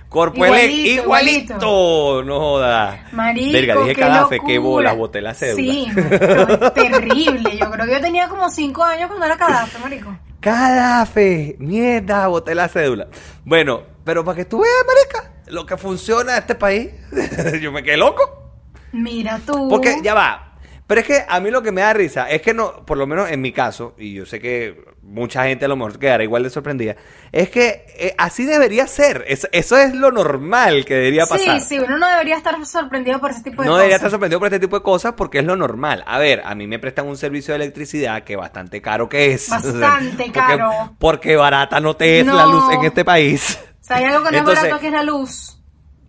Corpoelec, 0.09 0.71
Igualito, 0.71 1.03
igualito. 1.03 2.23
No 2.25 2.39
jodas. 2.39 3.13
Marico, 3.13 3.53
Verga, 3.53 3.75
dije 3.75 3.95
qué 3.95 4.01
Cadafe, 4.01 4.41
qué 4.47 4.59
bola, 4.59 4.93
boté 4.93 5.21
la 5.21 5.35
cédula. 5.35 5.63
Sí, 5.63 5.89
terrible. 6.75 7.59
Yo 7.59 7.71
creo 7.71 7.87
que 7.87 7.93
yo 7.93 8.01
tenía 8.01 8.29
como 8.29 8.49
cinco 8.49 8.83
años 8.85 9.09
cuando 9.09 9.27
era 9.27 9.37
Cadafe, 9.37 9.79
marico. 9.79 10.17
Cadafe, 10.41 11.57
mierda, 11.59 12.29
boté 12.29 12.55
la 12.55 12.69
cédula. 12.69 13.09
Bueno, 13.45 13.83
pero 14.05 14.25
para 14.25 14.37
que 14.37 14.45
tú 14.45 14.61
veas, 14.61 14.75
marica, 14.87 15.33
lo 15.49 15.67
que 15.67 15.77
funciona 15.77 16.33
en 16.35 16.39
este 16.39 16.55
país, 16.55 16.91
yo 17.61 17.73
me 17.73 17.83
quedé 17.83 17.97
loco. 17.97 18.53
Mira 18.93 19.41
tú. 19.45 19.69
Porque 19.69 19.97
ya 20.03 20.15
va. 20.15 20.53
Pero 20.87 21.01
es 21.01 21.07
que 21.07 21.25
a 21.27 21.41
mí 21.41 21.51
lo 21.51 21.63
que 21.63 21.73
me 21.73 21.81
da 21.81 21.93
risa 21.93 22.31
es 22.31 22.43
que 22.43 22.55
no, 22.55 22.87
por 22.87 22.97
lo 22.97 23.09
menos 23.09 23.29
en 23.31 23.41
mi 23.41 23.51
caso, 23.53 23.95
y 23.99 24.15
yo 24.15 24.25
sé 24.25 24.39
que 24.39 24.85
mucha 25.03 25.45
gente 25.45 25.65
a 25.65 25.69
lo 25.69 25.75
mejor 25.77 25.99
quedará 25.99 26.23
igual 26.23 26.45
de 26.45 26.51
sorprendida, 26.51 26.95
es 27.33 27.51
que 27.51 27.87
eh, 27.99 28.15
así 28.19 28.45
debería 28.45 28.87
ser. 28.87 29.25
Es- 29.27 29.49
eso 29.51 29.77
es 29.79 29.95
lo 29.95 30.13
normal 30.13 30.85
que 30.85 30.95
debería 30.95 31.27
pasar. 31.27 31.61
Sí, 31.61 31.67
sí, 31.69 31.79
uno 31.81 31.99
no 31.99 32.09
debería 32.09 32.37
estar 32.37 32.55
sorprendido 32.65 33.19
por 33.21 33.31
ese 33.33 33.43
tipo 33.43 33.63
de 33.63 33.67
No 33.67 33.73
cosas. 33.73 33.79
debería 33.79 33.97
estar 33.97 34.11
sorprendido 34.11 34.39
por 34.39 34.47
este 34.47 34.61
tipo 34.61 34.77
de 34.77 34.83
cosas 34.85 35.15
porque 35.17 35.39
es 35.41 35.45
lo 35.45 35.57
normal. 35.57 36.05
A 36.07 36.19
ver, 36.21 36.43
a 36.45 36.55
mí 36.55 36.69
me 36.69 36.79
prestan 36.79 37.09
un 37.09 37.17
servicio 37.17 37.55
de 37.55 37.65
electricidad 37.65 38.23
que 38.23 38.37
bastante 38.37 38.81
caro 38.81 39.09
que 39.09 39.33
es. 39.33 39.49
Bastante 39.51 40.17
Porque- 40.27 40.33
caro. 40.33 40.71
Porque 41.01 41.35
barata 41.37 41.81
no 41.81 41.97
te 41.97 42.21
es 42.21 42.27
No. 42.27 42.35
la 42.37 42.47
luz 42.47 42.65
en 42.73 42.85
este 42.85 43.05
país. 43.05 43.59
O 43.81 43.85
sea, 43.85 43.97
hay 43.97 44.05
algo 44.05 44.25
que 44.25 44.31
no 44.33 44.39
Entonces- 44.39 44.59
es 44.65 44.71
barato 44.71 44.81
que 44.81 44.87
es 44.87 44.93
la 44.93 45.03
luz. 45.03 45.56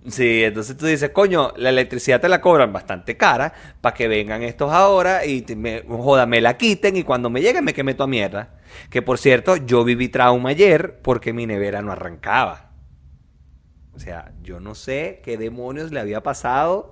Sí, 0.09 0.43
entonces 0.45 0.77
tú 0.77 0.85
dices, 0.85 1.09
coño, 1.09 1.51
la 1.57 1.69
electricidad 1.69 2.21
te 2.21 2.29
la 2.29 2.39
cobran 2.39 2.71
bastante 2.71 3.17
cara 3.17 3.53
para 3.81 3.93
que 3.93 4.07
vengan 4.07 4.41
estos 4.41 4.71
ahora 4.71 5.25
y 5.25 5.43
me, 5.57 5.83
joda, 5.87 6.25
me 6.25 6.39
la 6.39 6.55
quiten 6.57 6.95
y 6.95 7.03
cuando 7.03 7.29
me 7.29 7.41
llegue 7.41 7.61
me 7.61 7.73
queme 7.73 7.93
toda 7.93 8.07
mierda. 8.07 8.55
Que 8.89 9.01
por 9.01 9.17
cierto, 9.17 9.57
yo 9.57 9.83
viví 9.83 10.07
trauma 10.07 10.49
ayer 10.51 10.99
porque 11.01 11.33
mi 11.33 11.45
nevera 11.45 11.81
no 11.81 11.91
arrancaba. 11.91 12.71
O 13.93 13.99
sea, 13.99 14.31
yo 14.43 14.59
no 14.59 14.75
sé 14.75 15.21
qué 15.23 15.37
demonios 15.37 15.91
le 15.91 15.99
había 15.99 16.21
pasado. 16.23 16.91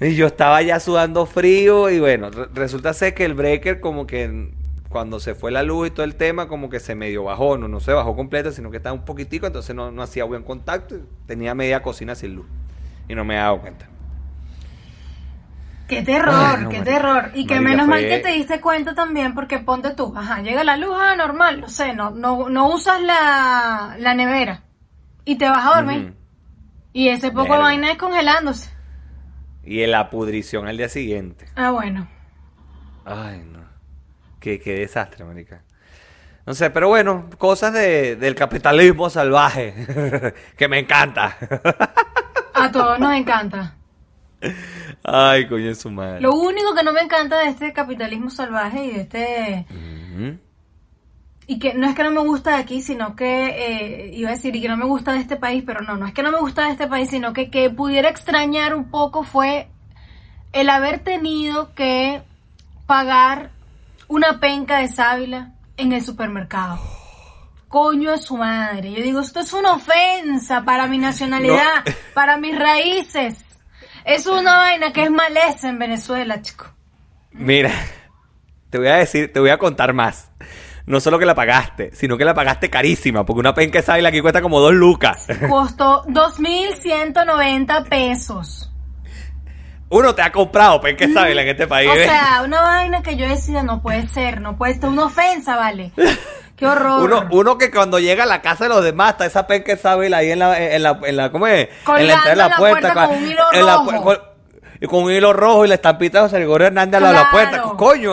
Y 0.00 0.14
yo 0.16 0.26
estaba 0.26 0.60
ya 0.62 0.80
sudando 0.80 1.24
frío 1.26 1.88
y 1.90 2.00
bueno, 2.00 2.30
re- 2.30 2.48
resulta 2.54 2.92
ser 2.92 3.14
que 3.14 3.24
el 3.24 3.34
breaker 3.34 3.80
como 3.80 4.06
que 4.06 4.52
cuando 4.94 5.18
se 5.18 5.34
fue 5.34 5.50
la 5.50 5.64
luz 5.64 5.88
y 5.88 5.90
todo 5.90 6.04
el 6.04 6.14
tema 6.14 6.46
como 6.46 6.70
que 6.70 6.78
se 6.78 6.94
medio 6.94 7.24
bajó, 7.24 7.58
no, 7.58 7.66
no 7.66 7.80
se 7.80 7.92
bajó 7.92 8.14
completo, 8.14 8.52
sino 8.52 8.70
que 8.70 8.76
estaba 8.76 8.94
un 8.94 9.04
poquitico, 9.04 9.44
entonces 9.44 9.74
no, 9.74 9.90
no 9.90 10.02
hacía 10.02 10.22
buen 10.22 10.44
contacto, 10.44 10.94
y 10.94 11.00
tenía 11.26 11.52
media 11.52 11.82
cocina 11.82 12.14
sin 12.14 12.36
luz 12.36 12.46
y 13.08 13.14
no 13.16 13.24
me 13.24 13.34
he 13.34 13.38
dado 13.38 13.60
cuenta. 13.60 13.88
Qué 15.88 16.02
terror, 16.02 16.32
Ay, 16.32 16.62
no, 16.62 16.68
qué 16.70 16.78
marica. 16.78 16.84
terror. 16.84 17.30
Y 17.34 17.44
que 17.44 17.58
menos 17.60 17.88
mal 17.88 18.06
que 18.06 18.20
te 18.20 18.28
diste 18.30 18.60
cuenta 18.60 18.94
también, 18.94 19.34
porque 19.34 19.58
ponte 19.58 19.90
tú, 19.96 20.14
ajá, 20.16 20.40
llega 20.42 20.62
la 20.62 20.76
luz, 20.76 20.94
ah, 20.96 21.16
normal, 21.16 21.60
no 21.60 21.68
sé, 21.68 21.92
no, 21.92 22.12
no, 22.12 22.48
no 22.48 22.68
usas 22.72 23.02
la, 23.02 23.96
la 23.98 24.14
nevera 24.14 24.62
y 25.24 25.36
te 25.36 25.48
vas 25.48 25.66
a 25.66 25.76
dormir. 25.80 26.14
Y 26.92 27.08
ese 27.08 27.32
poco 27.32 27.54
de 27.56 27.60
Verga. 27.60 27.64
vaina 27.64 27.88
descongelándose. 27.88 28.70
Y 29.64 29.84
la 29.86 30.08
pudrición 30.10 30.68
al 30.68 30.76
día 30.76 30.88
siguiente. 30.88 31.46
Ah, 31.56 31.72
bueno. 31.72 32.06
Ay, 33.04 33.42
no. 33.50 33.53
Qué, 34.44 34.60
qué 34.60 34.74
desastre, 34.80 35.24
marica. 35.24 35.62
No 36.44 36.52
sé, 36.52 36.68
pero 36.68 36.88
bueno, 36.88 37.30
cosas 37.38 37.72
de- 37.72 38.16
del 38.16 38.34
capitalismo 38.34 39.08
salvaje, 39.08 40.34
que 40.58 40.68
me 40.68 40.80
encanta. 40.80 41.34
A 42.52 42.70
todos 42.70 42.98
nos 43.00 43.14
encanta. 43.14 43.74
Ay, 45.02 45.48
coño 45.48 45.68
de 45.68 45.74
su 45.74 45.90
madre. 45.90 46.20
Lo 46.20 46.34
único 46.34 46.74
que 46.74 46.82
no 46.82 46.92
me 46.92 47.00
encanta 47.00 47.38
de 47.38 47.48
este 47.48 47.72
capitalismo 47.72 48.28
salvaje 48.28 48.84
y 48.84 48.90
de 48.90 49.00
este... 49.00 49.66
Y 51.46 51.58
que 51.58 51.72
no 51.72 51.86
es 51.86 51.94
que 51.94 52.02
no 52.02 52.10
me 52.10 52.20
gusta 52.20 52.50
de 52.56 52.62
aquí, 52.62 52.82
sino 52.82 53.16
que, 53.16 53.46
eh, 53.46 54.10
iba 54.12 54.28
a 54.28 54.32
decir, 54.32 54.54
y 54.56 54.60
que 54.60 54.68
no 54.68 54.76
me 54.76 54.84
gusta 54.84 55.12
de 55.12 55.20
este 55.20 55.36
país, 55.36 55.62
pero 55.66 55.80
no, 55.80 55.96
no 55.96 56.06
es 56.06 56.12
que 56.12 56.22
no 56.22 56.30
me 56.32 56.38
gusta 56.40 56.66
de 56.66 56.72
este 56.72 56.86
país, 56.86 57.08
sino 57.08 57.32
que, 57.32 57.50
que 57.50 57.70
pudiera 57.70 58.10
extrañar 58.10 58.74
un 58.74 58.90
poco 58.90 59.24
fue 59.24 59.68
el 60.52 60.68
haber 60.68 60.98
tenido 60.98 61.74
que 61.74 62.20
pagar 62.86 63.50
una 64.08 64.40
penca 64.40 64.78
de 64.78 64.88
sábila 64.88 65.52
en 65.76 65.92
el 65.92 66.02
supermercado. 66.02 66.78
Coño 67.68 68.12
de 68.12 68.18
su 68.18 68.36
madre. 68.36 68.92
Yo 68.92 69.02
digo, 69.02 69.20
esto 69.20 69.40
es 69.40 69.52
una 69.52 69.74
ofensa 69.74 70.62
para 70.64 70.86
mi 70.86 70.98
nacionalidad, 70.98 71.84
para 72.14 72.36
mis 72.36 72.56
raíces. 72.58 73.44
Es 74.04 74.26
una 74.26 74.58
vaina 74.58 74.92
que 74.92 75.04
es 75.04 75.10
maleza 75.10 75.68
en 75.68 75.78
Venezuela, 75.78 76.40
chico. 76.42 76.66
Mira, 77.32 77.72
te 78.70 78.78
voy 78.78 78.88
a 78.88 78.96
decir, 78.96 79.32
te 79.32 79.40
voy 79.40 79.50
a 79.50 79.58
contar 79.58 79.92
más. 79.92 80.30
No 80.86 81.00
solo 81.00 81.18
que 81.18 81.24
la 81.24 81.34
pagaste, 81.34 81.90
sino 81.94 82.18
que 82.18 82.26
la 82.26 82.34
pagaste 82.34 82.68
carísima, 82.68 83.24
porque 83.24 83.40
una 83.40 83.54
penca 83.54 83.78
de 83.78 83.84
sábila 83.84 84.10
aquí 84.10 84.20
cuesta 84.20 84.42
como 84.42 84.60
dos 84.60 84.74
lucas. 84.74 85.26
Costó 85.48 86.04
2.190 86.04 87.88
pesos. 87.88 88.70
Uno 89.96 90.14
te 90.14 90.22
ha 90.22 90.32
comprado 90.32 90.80
penca 90.80 91.06
de 91.06 91.12
sábila 91.14 91.42
en 91.42 91.48
este 91.48 91.66
país. 91.66 91.88
O 91.90 91.94
sea, 91.94 92.42
una 92.44 92.62
vaina 92.62 93.02
que 93.02 93.16
yo 93.16 93.28
decía, 93.28 93.62
no 93.62 93.80
puede 93.80 94.06
ser, 94.08 94.40
no 94.40 94.56
puede 94.56 94.74
ser, 94.74 94.86
una 94.88 95.04
ofensa, 95.04 95.56
vale. 95.56 95.92
Qué 96.56 96.66
horror. 96.66 97.02
Uno, 97.02 97.26
uno 97.30 97.58
que 97.58 97.70
cuando 97.70 97.98
llega 97.98 98.24
a 98.24 98.26
la 98.26 98.40
casa 98.42 98.64
de 98.64 98.70
los 98.70 98.82
demás 98.84 99.12
está 99.12 99.26
esa 99.26 99.46
penca 99.46 99.76
sábila 99.76 100.18
ahí 100.18 100.30
en 100.32 100.38
la, 100.40 100.58
en 100.60 100.82
la, 100.82 100.98
en 101.04 101.16
la, 101.16 101.30
¿cómo 101.30 101.46
es? 101.46 101.68
en 101.68 101.84
Colgando 101.84 102.28
de 102.28 102.36
la 102.36 102.44
en 102.44 102.50
la 102.50 102.56
puerta. 102.56 102.92
puerta 102.92 103.06
con 103.06 103.16
un 103.16 103.28
hilo 103.28 103.42
en 103.52 103.60
rojo. 103.60 104.02
con- 104.02 104.18
y 104.80 104.86
con 104.86 105.04
un 105.04 105.12
hilo 105.12 105.32
rojo 105.32 105.64
y 105.64 105.68
la 105.68 105.74
estampita 105.76 106.18
de 106.18 106.24
José 106.24 106.36
Gregorio 106.38 106.66
Hernández 106.66 107.00
de 107.00 107.12
la 107.12 107.30
puerta. 107.30 107.62
Coño, 107.76 108.12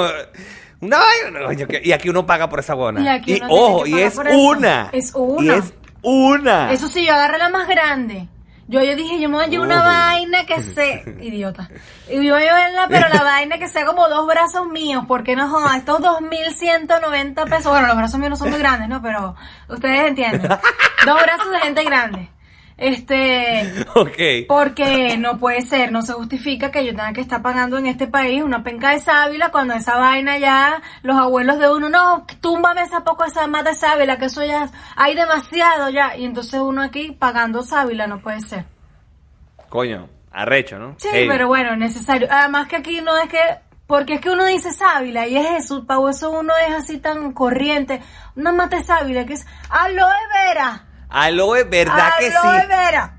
una 0.82 0.98
vaina. 1.00 1.80
y 1.84 1.92
aquí 1.92 2.10
uno 2.10 2.26
paga 2.26 2.48
por 2.50 2.60
esa 2.60 2.76
buena. 2.76 3.02
Y 3.02 3.08
aquí 3.08 3.34
Y, 3.34 3.42
uno 3.42 3.48
tiene 3.48 3.62
ojo, 3.62 3.88
y 3.88 4.00
es 4.02 4.16
una. 4.18 4.90
Es 4.92 5.12
una. 5.16 5.44
Y 5.44 5.50
es 5.50 5.74
una. 6.04 6.72
Eso 6.72 6.88
sí, 6.88 7.06
yo 7.06 7.14
agarré 7.14 7.38
la 7.40 7.50
más 7.50 7.68
grande. 7.68 8.28
Yo, 8.72 8.82
yo 8.82 8.96
dije, 8.96 9.20
yo 9.20 9.28
me 9.28 9.36
voy 9.36 9.44
a 9.44 9.48
llevar 9.50 9.68
una 9.68 9.80
Uy. 9.80 9.84
vaina 9.84 10.46
que 10.46 10.62
se... 10.64 11.04
Idiota. 11.20 11.70
Y 12.10 12.26
yo 12.26 12.34
voy 12.34 12.44
a 12.44 12.46
llevarla, 12.46 12.88
pero 12.88 13.10
la 13.10 13.22
vaina 13.22 13.58
que 13.58 13.68
sea 13.68 13.86
como 13.86 14.08
dos 14.08 14.26
brazos 14.26 14.66
míos. 14.68 15.04
Porque 15.10 15.36
no 15.36 15.50
joda, 15.50 15.76
estos 15.76 16.00
2.190 16.00 17.50
pesos... 17.50 17.70
Bueno, 17.70 17.88
los 17.88 17.98
brazos 17.98 18.18
míos 18.18 18.30
no 18.30 18.36
son 18.38 18.50
muy 18.50 18.60
grandes, 18.60 18.88
¿no? 18.88 19.02
Pero 19.02 19.36
ustedes 19.68 20.08
entienden. 20.08 20.48
Dos 21.06 21.22
brazos 21.22 21.52
de 21.52 21.60
gente 21.60 21.84
grande. 21.84 22.30
Este... 22.82 23.86
Ok. 23.94 24.48
Porque 24.48 25.16
no 25.18 25.38
puede 25.38 25.62
ser, 25.62 25.92
no 25.92 26.02
se 26.02 26.14
justifica 26.14 26.72
que 26.72 26.84
yo 26.84 26.92
tenga 26.92 27.14
que 27.14 27.22
estar 27.22 27.42
pagando 27.44 27.78
en 27.78 27.86
este 27.86 28.08
país 28.08 28.42
una 28.42 28.64
penca 28.64 28.90
de 28.90 29.00
sábila 29.00 29.52
cuando 29.52 29.76
esa 29.76 29.98
vaina 29.98 30.40
ya, 30.40 30.82
los 31.04 31.16
abuelos 31.16 31.60
de 31.60 31.72
uno, 31.72 31.90
no, 31.90 32.26
túmbame 32.42 32.82
esa 32.82 33.04
poco 33.04 33.24
esa 33.24 33.46
mata 33.46 33.70
de 33.70 33.76
sábila, 33.76 34.18
que 34.18 34.26
eso 34.26 34.44
ya, 34.44 34.72
hay 34.96 35.14
demasiado 35.14 35.90
ya, 35.92 36.18
y 36.18 36.26
entonces 36.26 36.60
uno 36.60 36.82
aquí 36.82 37.12
pagando 37.12 37.62
sábila, 37.62 38.08
no 38.08 38.20
puede 38.20 38.42
ser. 38.42 38.66
Coño, 39.70 40.10
arrecho, 40.32 40.80
¿no? 40.80 40.96
Sí, 40.98 41.10
pero 41.28 41.48
bueno, 41.48 41.76
necesario. 41.76 42.28
Además 42.32 42.68
que 42.68 42.78
aquí 42.78 43.02
no 43.02 43.16
es 43.16 43.30
que, 43.30 43.40
porque 43.86 44.16
es 44.16 44.22
que 44.22 44.32
uno 44.32 44.46
dice 44.46 44.72
sábila 44.72 45.28
y 45.28 45.38
es 45.38 45.66
eso, 45.66 45.86
para 45.86 46.10
eso 46.10 46.32
uno 46.32 46.54
es 46.68 46.74
así 46.74 46.98
tan 46.98 47.32
corriente. 47.34 48.02
Una 48.36 48.52
mata 48.52 48.78
de 48.78 48.84
sábila 48.84 49.26
que 49.28 49.34
es 49.34 49.46
aloe 49.70 50.08
vera. 50.34 50.88
Aloe, 51.12 51.64
¿verdad 51.66 52.10
que 52.20 52.28
aloe 52.28 52.62
sí? 52.62 52.68
vera. 52.68 53.14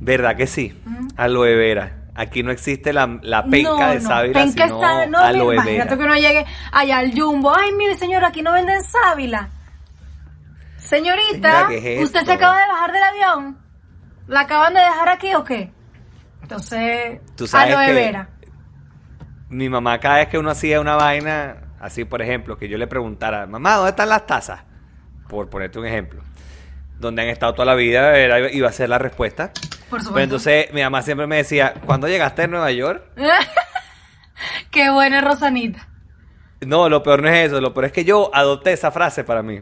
¿Verdad 0.00 0.36
que 0.36 0.46
sí? 0.46 0.80
Aloe 1.16 1.54
vera. 1.56 2.00
Aquí 2.14 2.42
no 2.44 2.52
existe 2.52 2.92
la, 2.92 3.18
la 3.22 3.44
penca 3.44 3.90
de 3.90 4.00
sábila, 4.00 4.34
penca 4.44 4.64
sino 4.66 4.80
sábila, 4.80 5.06
no, 5.06 5.18
aloe 5.18 5.50
mira, 5.50 5.54
imagínate 5.54 5.96
vera. 5.96 5.96
que 5.96 6.04
uno 6.04 6.14
llegue 6.14 6.46
allá 6.72 6.98
al 6.98 7.12
jumbo. 7.12 7.52
Ay, 7.56 7.72
mire, 7.72 7.96
señora, 7.96 8.28
aquí 8.28 8.40
no 8.42 8.52
venden 8.52 8.80
sábila. 8.84 9.48
Señorita, 10.76 11.50
Señora, 11.66 11.68
¿qué 11.68 11.96
es 11.98 12.04
¿usted 12.04 12.20
esto? 12.20 12.30
se 12.30 12.36
acaba 12.36 12.60
de 12.60 12.68
bajar 12.68 12.92
del 12.92 13.02
avión? 13.02 13.58
¿La 14.28 14.40
acaban 14.40 14.74
de 14.74 14.80
dejar 14.80 15.08
aquí 15.08 15.34
o 15.34 15.42
qué? 15.42 15.72
Entonces, 16.42 17.20
Tú 17.36 17.46
sabes 17.48 17.74
aloe 17.74 17.86
que- 17.86 17.92
vera. 17.94 18.28
Mi 19.48 19.68
mamá 19.68 19.98
cada 19.98 20.16
vez 20.16 20.28
que 20.28 20.38
uno 20.38 20.50
hacía 20.50 20.80
una 20.80 20.94
vaina, 20.96 21.56
así 21.80 22.04
por 22.04 22.20
ejemplo, 22.22 22.56
que 22.58 22.68
yo 22.68 22.76
le 22.78 22.86
preguntara, 22.86 23.46
mamá, 23.46 23.74
¿dónde 23.76 23.90
están 23.90 24.08
las 24.08 24.26
tazas? 24.26 24.62
Por 25.28 25.48
ponerte 25.48 25.78
un 25.78 25.86
ejemplo. 25.86 26.22
Donde 26.98 27.22
han 27.22 27.28
estado 27.28 27.54
toda 27.54 27.66
la 27.66 27.74
vida, 27.74 28.16
era, 28.16 28.50
iba 28.52 28.68
a 28.68 28.72
ser 28.72 28.88
la 28.88 28.98
respuesta. 28.98 29.52
Por 29.90 30.00
supuesto. 30.00 30.12
Pero 30.14 30.24
entonces 30.24 30.72
mi 30.72 30.80
mamá 30.82 31.02
siempre 31.02 31.26
me 31.26 31.36
decía, 31.36 31.74
¿cuándo 31.84 32.08
llegaste 32.08 32.42
a 32.42 32.46
Nueva 32.46 32.70
York? 32.72 33.02
Qué 34.70 34.90
buena 34.90 35.20
Rosanita. 35.20 35.88
No, 36.60 36.88
lo 36.88 37.02
peor 37.02 37.22
no 37.22 37.28
es 37.28 37.46
eso, 37.48 37.60
lo 37.60 37.74
peor 37.74 37.86
es 37.86 37.92
que 37.92 38.04
yo 38.04 38.30
adopté 38.34 38.72
esa 38.72 38.90
frase 38.90 39.24
para 39.24 39.42
mí. 39.42 39.60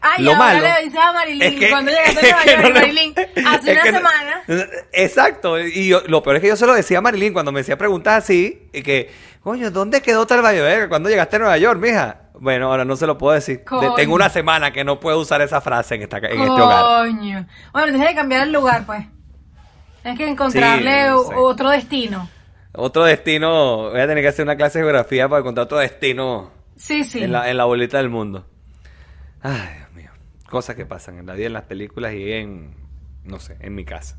Ay, 0.00 0.24
Lo 0.24 0.32
ahora 0.32 0.44
malo 0.54 0.60
le 0.66 0.84
dices 0.84 0.98
a 1.00 1.12
Marilyn, 1.12 1.42
Es 1.42 1.60
que, 1.60 1.70
cuando 1.70 1.90
llegaste 1.92 2.32
a 2.32 2.32
Nueva 2.32 2.44
York, 2.44 2.58
no 2.62 2.68
le- 2.68 2.80
Marilyn, 2.80 3.14
hace 3.46 3.72
una 3.72 3.82
que 3.82 3.92
semana. 3.92 4.42
Exacto, 4.92 5.60
y 5.60 5.88
yo- 5.88 6.02
lo 6.06 6.22
peor 6.22 6.36
es 6.36 6.42
que 6.42 6.48
yo 6.48 6.56
se 6.56 6.66
lo 6.66 6.74
decía 6.74 6.98
a 6.98 7.00
Marilyn 7.02 7.32
cuando 7.32 7.52
me 7.52 7.60
decía 7.60 7.76
preguntas 7.78 8.24
así, 8.24 8.68
y 8.72 8.82
que, 8.82 9.12
coño, 9.42 9.70
¿dónde 9.70 10.00
quedó 10.02 10.26
tal 10.26 10.42
Bayo 10.42 10.64
¿Cuándo 10.88 11.08
llegaste 11.08 11.36
a 11.36 11.38
Nueva 11.40 11.58
York, 11.58 11.80
mija? 11.80 12.21
Bueno, 12.42 12.66
ahora 12.72 12.84
no 12.84 12.96
se 12.96 13.06
lo 13.06 13.16
puedo 13.18 13.34
decir. 13.34 13.62
Coño. 13.64 13.94
tengo 13.94 14.16
una 14.16 14.28
semana 14.28 14.72
que 14.72 14.82
no 14.82 14.98
puedo 14.98 15.20
usar 15.20 15.40
esa 15.42 15.60
frase 15.60 15.94
en, 15.94 16.02
esta, 16.02 16.18
en 16.18 16.24
este 16.40 16.60
hogar. 16.60 17.06
Coño. 17.06 17.46
Bueno, 17.72 17.88
tienes 17.92 18.08
que 18.08 18.14
cambiar 18.16 18.42
el 18.48 18.52
lugar, 18.52 18.84
pues. 18.84 19.06
Tienes 20.02 20.18
que 20.18 20.28
encontrarle 20.28 21.02
Sí, 21.04 21.08
no 21.08 21.16
o- 21.20 21.24
sé. 21.28 21.34
otro 21.36 21.70
destino. 21.70 22.28
Otro 22.72 23.04
destino, 23.04 23.90
voy 23.90 24.00
a 24.00 24.08
tener 24.08 24.24
que 24.24 24.28
hacer 24.28 24.44
una 24.44 24.56
clase 24.56 24.80
de 24.80 24.84
geografía 24.86 25.28
para 25.28 25.38
encontrar 25.38 25.66
otro 25.66 25.78
destino 25.78 26.50
Sí, 26.74 27.04
sí. 27.04 27.22
en, 27.22 27.30
la, 27.30 27.48
en 27.48 27.56
la 27.58 27.64
bolita 27.64 27.98
del 27.98 28.08
mundo. 28.08 28.44
Ay, 29.40 29.76
Dios 29.78 29.92
mío. 29.92 30.10
Cosas 30.50 30.74
que 30.74 30.84
pasan 30.84 31.18
en 31.18 31.26
la 31.26 31.34
vida, 31.34 31.46
en 31.46 31.52
las 31.52 31.62
películas 31.64 32.12
y 32.14 32.32
en, 32.32 32.74
no 33.22 33.38
sé, 33.38 33.56
en 33.60 33.74
mi 33.76 33.84
casa. 33.84 34.18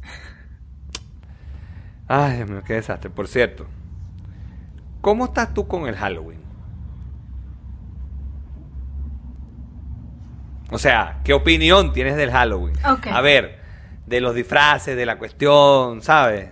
Ay, 2.07 2.37
Dios 2.37 2.49
mío, 2.49 2.61
qué 2.65 2.75
desastre. 2.75 3.09
Por 3.09 3.27
cierto, 3.27 3.65
¿cómo 5.01 5.25
estás 5.25 5.53
tú 5.53 5.67
con 5.67 5.87
el 5.89 5.95
Halloween? 5.97 6.41
O 10.73 10.79
sea, 10.79 11.19
¿qué 11.23 11.33
opinión 11.33 11.93
tienes 11.93 12.15
del 12.15 12.31
Halloween? 12.31 12.75
A 12.83 13.21
ver, 13.21 13.59
de 14.07 14.19
los 14.19 14.33
disfraces, 14.33 14.97
de 14.97 15.05
la 15.05 15.19
cuestión, 15.19 16.01
¿sabes? 16.01 16.49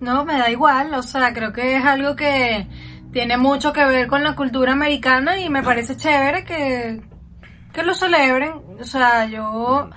No, 0.00 0.24
me 0.24 0.36
da 0.36 0.50
igual. 0.50 0.92
O 0.94 1.02
sea, 1.04 1.32
creo 1.32 1.52
que 1.52 1.76
es 1.76 1.84
algo 1.84 2.16
que 2.16 2.66
tiene 3.12 3.36
mucho 3.36 3.72
que 3.72 3.84
ver 3.84 4.08
con 4.08 4.24
la 4.24 4.34
cultura 4.34 4.72
americana 4.72 5.38
y 5.38 5.48
me 5.48 5.62
parece 5.62 5.96
chévere 5.96 6.44
que, 6.44 7.00
que 7.72 7.82
lo 7.84 7.94
celebren. 7.94 8.54
O 8.80 8.84
sea, 8.84 9.26
yo 9.26 9.88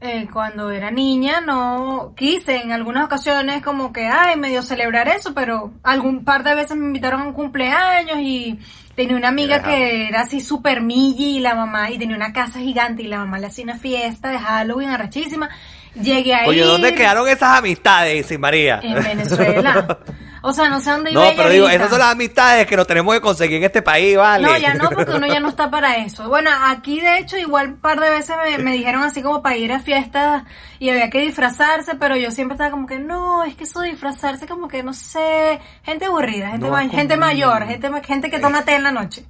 eh, 0.00 0.28
cuando 0.32 0.70
era 0.70 0.92
niña 0.92 1.40
no 1.40 2.14
quise 2.16 2.62
en 2.62 2.70
algunas 2.70 3.06
ocasiones 3.06 3.64
como 3.64 3.92
que, 3.92 4.06
ay, 4.06 4.38
medio 4.38 4.62
celebrar 4.62 5.08
eso, 5.08 5.34
pero 5.34 5.72
algún 5.82 6.24
par 6.24 6.44
de 6.44 6.54
veces 6.54 6.76
me 6.76 6.86
invitaron 6.86 7.22
a 7.22 7.26
un 7.26 7.32
cumpleaños 7.32 8.18
y 8.20 8.60
tenía 8.98 9.16
una 9.16 9.28
amiga 9.28 9.62
que 9.62 10.08
era 10.08 10.22
así 10.22 10.40
super 10.40 10.82
milli 10.82 11.36
y 11.36 11.38
la 11.38 11.54
mamá, 11.54 11.88
y 11.88 11.98
tenía 11.98 12.16
una 12.16 12.32
casa 12.32 12.58
gigante 12.58 13.04
y 13.04 13.06
la 13.06 13.18
mamá 13.18 13.38
le 13.38 13.46
hacía 13.46 13.62
una 13.62 13.78
fiesta 13.78 14.32
de 14.32 14.40
Halloween 14.40 14.90
arrachísima. 14.90 15.48
Llegué 15.94 16.34
a 16.34 16.48
Oye, 16.48 16.64
¿dónde 16.64 16.92
quedaron 16.96 17.28
esas 17.28 17.58
amistades, 17.58 18.26
sin 18.26 18.40
María? 18.40 18.80
en 18.82 19.00
Venezuela. 19.00 20.00
O 20.42 20.52
sea, 20.52 20.68
no 20.68 20.80
sé 20.80 20.90
dónde 20.90 21.10
iba 21.12 21.22
No, 21.24 21.30
pero 21.36 21.48
digo, 21.50 21.64
ahorita. 21.66 21.76
esas 21.84 21.90
son 21.90 21.98
las 21.98 22.12
amistades 22.12 22.66
que 22.66 22.76
nos 22.76 22.86
tenemos 22.86 23.14
que 23.14 23.20
conseguir 23.20 23.56
en 23.58 23.64
este 23.64 23.82
país, 23.82 24.16
¿vale? 24.16 24.46
No, 24.46 24.56
ya 24.56 24.74
no, 24.74 24.88
porque 24.90 25.12
uno 25.12 25.26
ya 25.26 25.40
no 25.40 25.48
está 25.48 25.70
para 25.70 25.96
eso. 25.96 26.28
Bueno, 26.28 26.50
aquí 26.66 27.00
de 27.00 27.18
hecho 27.18 27.36
igual 27.36 27.68
un 27.68 27.76
par 27.80 27.98
de 28.00 28.08
veces 28.10 28.36
me, 28.44 28.58
me 28.58 28.72
dijeron 28.72 29.02
así 29.02 29.22
como 29.22 29.42
para 29.42 29.56
ir 29.56 29.72
a 29.72 29.80
fiestas 29.80 30.44
y 30.78 30.90
había 30.90 31.10
que 31.10 31.20
disfrazarse, 31.20 31.96
pero 31.96 32.16
yo 32.16 32.30
siempre 32.30 32.54
estaba 32.54 32.70
como 32.70 32.86
que 32.86 32.98
no, 32.98 33.42
es 33.44 33.56
que 33.56 33.64
eso 33.64 33.80
de 33.80 33.90
disfrazarse 33.90 34.46
como 34.46 34.68
que 34.68 34.82
no 34.82 34.92
sé, 34.92 35.60
gente 35.82 36.04
aburrida, 36.06 36.50
gente, 36.50 36.66
No 36.66 36.72
ma- 36.72 36.84
es 36.84 36.90
gente 36.92 37.16
mayor, 37.16 37.66
gente, 37.66 37.90
gente 38.04 38.30
que 38.30 38.38
toma 38.38 38.62
té 38.64 38.74
en 38.76 38.84
la 38.84 38.92
noche. 38.92 39.24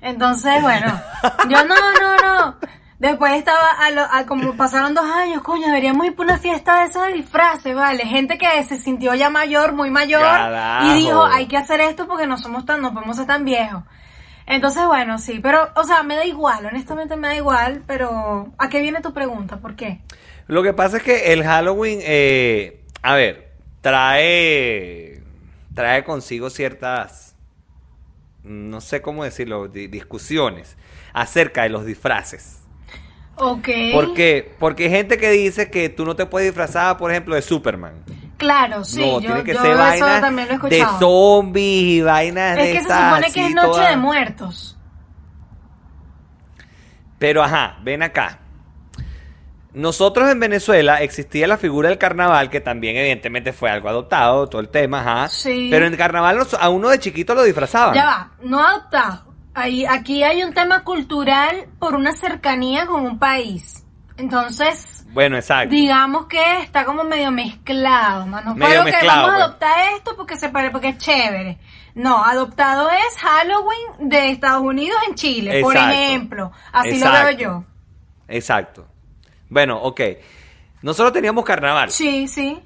Entonces, 0.00 0.62
bueno, 0.62 0.86
yo 1.48 1.64
no, 1.64 1.74
no, 2.00 2.16
no. 2.16 2.56
Después 2.98 3.32
estaba, 3.34 3.70
a 3.72 3.90
lo- 3.90 4.08
a 4.10 4.24
como 4.26 4.52
pasaron 4.56 4.94
dos 4.94 5.04
años, 5.04 5.42
coño, 5.42 5.66
deberíamos 5.66 6.06
ir 6.06 6.14
por 6.14 6.26
una 6.26 6.38
fiesta 6.38 6.80
de 6.80 6.86
esas 6.86 7.08
de 7.08 7.14
disfraces, 7.14 7.74
¿vale? 7.74 8.04
Gente 8.06 8.38
que 8.38 8.62
se 8.64 8.78
sintió 8.78 9.14
ya 9.14 9.30
mayor, 9.30 9.72
muy 9.72 9.90
mayor, 9.90 10.22
Carajo. 10.22 10.86
y 10.86 10.94
dijo, 10.94 11.24
hay 11.24 11.46
que 11.46 11.56
hacer 11.56 11.80
esto 11.80 12.06
porque 12.06 12.26
no 12.26 12.36
somos 12.38 12.64
tan, 12.64 12.80
no 12.80 12.94
podemos 12.94 13.16
ser 13.16 13.26
tan 13.26 13.44
viejos. 13.44 13.82
Entonces, 14.46 14.84
bueno, 14.86 15.18
sí, 15.18 15.40
pero, 15.42 15.70
o 15.74 15.84
sea, 15.84 16.02
me 16.02 16.16
da 16.16 16.24
igual, 16.26 16.66
honestamente 16.66 17.16
me 17.16 17.28
da 17.28 17.34
igual, 17.36 17.82
pero 17.86 18.52
¿a 18.58 18.68
qué 18.68 18.80
viene 18.80 19.00
tu 19.00 19.12
pregunta? 19.14 19.56
¿Por 19.56 19.74
qué? 19.74 20.00
Lo 20.46 20.62
que 20.62 20.74
pasa 20.74 20.98
es 20.98 21.02
que 21.02 21.32
el 21.32 21.42
Halloween, 21.42 21.98
eh, 22.02 22.82
a 23.02 23.14
ver, 23.14 23.52
trae, 23.80 25.22
trae 25.74 26.04
consigo 26.04 26.50
ciertas, 26.50 27.34
no 28.42 28.80
sé 28.80 29.00
cómo 29.02 29.24
decirlo, 29.24 29.68
di- 29.68 29.86
discusiones 29.88 30.76
acerca 31.14 31.62
de 31.62 31.70
los 31.70 31.86
disfraces. 31.86 32.60
Ok. 33.36 33.68
¿Por 33.92 34.14
qué? 34.14 34.54
Porque 34.58 34.84
hay 34.84 34.90
gente 34.90 35.18
que 35.18 35.30
dice 35.30 35.70
que 35.70 35.88
tú 35.88 36.04
no 36.04 36.14
te 36.16 36.26
puedes 36.26 36.48
disfrazar, 36.48 36.96
por 36.96 37.10
ejemplo, 37.10 37.34
de 37.34 37.42
Superman. 37.42 38.04
Claro, 38.36 38.84
sí, 38.84 39.00
no, 39.00 39.20
yo, 39.20 39.28
tiene 39.28 39.44
que 39.44 39.54
yo 39.54 39.62
ser 39.62 39.76
vainas 39.76 40.22
de 40.68 40.86
zombies 40.98 41.82
y 41.82 42.02
vainas 42.02 42.56
de 42.56 42.72
es 42.72 42.78
que 42.78 42.84
se 42.84 42.92
supone 42.92 43.32
que 43.32 43.46
es 43.46 43.54
Noche 43.54 43.80
de 43.82 43.96
Muertos. 43.96 44.76
Pero 47.18 47.42
ajá, 47.42 47.78
ven 47.82 48.02
acá. 48.02 48.40
Nosotros 49.72 50.30
en 50.30 50.38
Venezuela 50.38 51.02
existía 51.02 51.48
la 51.48 51.56
figura 51.56 51.88
del 51.88 51.98
carnaval, 51.98 52.48
que 52.48 52.60
también 52.60 52.96
evidentemente 52.96 53.52
fue 53.52 53.70
algo 53.70 53.88
adoptado, 53.88 54.48
todo 54.48 54.60
el 54.60 54.68
tema, 54.68 55.00
ajá. 55.00 55.28
Sí. 55.28 55.68
Pero 55.70 55.86
en 55.86 55.92
el 55.92 55.98
carnaval 55.98 56.46
a 56.60 56.68
uno 56.68 56.90
de 56.90 56.98
chiquito 56.98 57.34
lo 57.34 57.42
disfrazaban. 57.42 57.94
Ya 57.94 58.04
va, 58.04 58.30
no 58.42 58.60
adoptado. 58.60 59.33
Ahí, 59.54 59.86
aquí 59.86 60.22
hay 60.22 60.42
un 60.42 60.52
tema 60.52 60.82
cultural 60.82 61.66
por 61.78 61.94
una 61.94 62.12
cercanía 62.12 62.86
con 62.86 63.04
un 63.06 63.18
país. 63.18 63.84
Entonces, 64.16 65.06
Bueno, 65.12 65.36
exacto. 65.36 65.74
digamos 65.74 66.26
que 66.26 66.60
está 66.60 66.84
como 66.84 67.04
medio 67.04 67.30
mezclado, 67.30 68.26
¿no? 68.26 68.40
No 68.40 68.50
fue 68.52 68.60
Medio 68.66 68.80
algo 68.80 68.84
que 68.86 68.92
mezclado, 68.92 69.22
vamos 69.22 69.34
a 69.34 69.36
pues. 69.36 69.44
adoptar 69.44 69.92
esto 69.96 70.16
porque 70.16 70.36
se 70.36 70.48
pare, 70.48 70.70
porque 70.70 70.88
es 70.90 70.98
chévere. 70.98 71.58
No, 71.94 72.24
adoptado 72.24 72.90
es 72.90 73.16
Halloween 73.20 74.08
de 74.08 74.30
Estados 74.30 74.62
Unidos 74.62 74.98
en 75.08 75.14
Chile, 75.14 75.60
por 75.62 75.76
ejemplo. 75.76 76.50
Así 76.72 76.98
lo 76.98 77.10
veo 77.12 77.30
yo. 77.30 77.64
Exacto. 78.28 78.86
Bueno, 79.48 79.80
ok. 79.80 80.00
Nosotros 80.82 81.12
teníamos 81.12 81.44
carnaval. 81.44 81.90
Sí, 81.90 82.26
sí. 82.26 82.60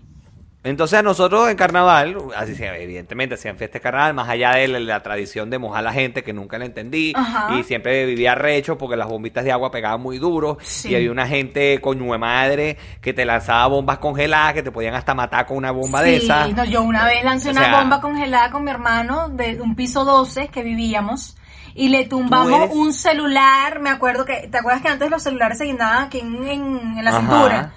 Entonces 0.64 0.99
a 0.99 1.03
nosotros 1.03 1.49
en 1.49 1.57
carnaval, 1.57 2.16
así 2.37 2.55
se- 2.57 2.83
evidentemente 2.83 3.37
hacían 3.37 3.57
fiesta 3.57 3.75
de 3.79 3.81
carnaval, 3.81 4.12
más 4.14 4.29
allá 4.29 4.51
de 4.57 4.66
la, 4.66 4.81
la 4.81 5.03
tradición 5.03 5.51
de 5.51 5.59
mojar 5.59 5.79
a 5.79 5.83
la 5.83 5.92
gente, 5.92 6.25
que 6.25 6.33
nunca 6.33 6.59
la 6.59 6.64
entendí, 6.64 7.12
Ajá. 7.14 7.55
y 7.55 7.62
siempre 7.62 8.05
vivía 8.07 8.35
recho 8.35 8.77
porque 8.77 8.97
las 8.97 9.07
bombitas 9.07 9.44
de 9.44 9.53
agua 9.53 9.71
pegaban 9.71 10.01
muy 10.01 10.18
duro, 10.18 10.59
Sí. 10.61 10.88
y 10.90 10.97
había 10.97 11.12
una 11.12 11.29
gente 11.29 11.81
coño 11.81 12.11
de 12.12 12.18
madre 12.18 12.77
que 13.01 13.14
te 13.14 13.25
lanzaba 13.25 13.68
bombas 13.68 13.99
congeladas, 13.99 14.53
que 14.55 14.64
te 14.64 14.73
podían 14.73 14.94
hasta 14.94 15.14
matar 15.14 15.47
con 15.47 15.57
una 15.57 15.71
bomba 15.71 16.03
de 16.03 16.18
Sí, 16.18 16.25
esas. 16.27 16.53
no, 16.53 16.64
yo 16.64 16.83
una 16.83 17.07
vez 17.07 17.23
lancé 17.23 17.49
O 17.51 17.53
una 17.53 17.64
sea- 17.64 17.79
bomba 17.79 18.01
congelada 18.01 18.51
con 18.51 18.64
mi 18.64 18.71
hermano 18.73 19.29
de 19.29 19.61
un 19.62 19.77
piso 19.77 20.05
12 20.05 20.49
que 20.49 20.64
vivíamos 20.64 21.37
y 21.75 21.88
le 21.90 22.05
tumbamos 22.07 22.62
eres- 22.62 22.75
un 22.75 22.92
celular. 22.92 23.79
Me 23.79 23.90
acuerdo 23.90 24.25
que, 24.25 24.49
¿te 24.51 24.59
acuerdas 24.59 24.83
que 24.83 24.88
antes 24.88 25.09
los 25.09 25.23
celulares 25.23 25.57
se 25.59 25.64
guindaban 25.66 26.03
aquí 26.07 26.18
en, 26.18 26.37
en- 26.49 26.99
en 26.99 27.05
la 27.05 27.11
Ajá. 27.11 27.21
cintura? 27.21 27.73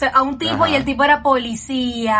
Sea, 0.00 0.08
a 0.14 0.22
un 0.22 0.38
tipo 0.38 0.64
Ajá. 0.64 0.70
y 0.70 0.74
el 0.76 0.84
tipo 0.84 1.04
era 1.04 1.22
policía. 1.22 2.16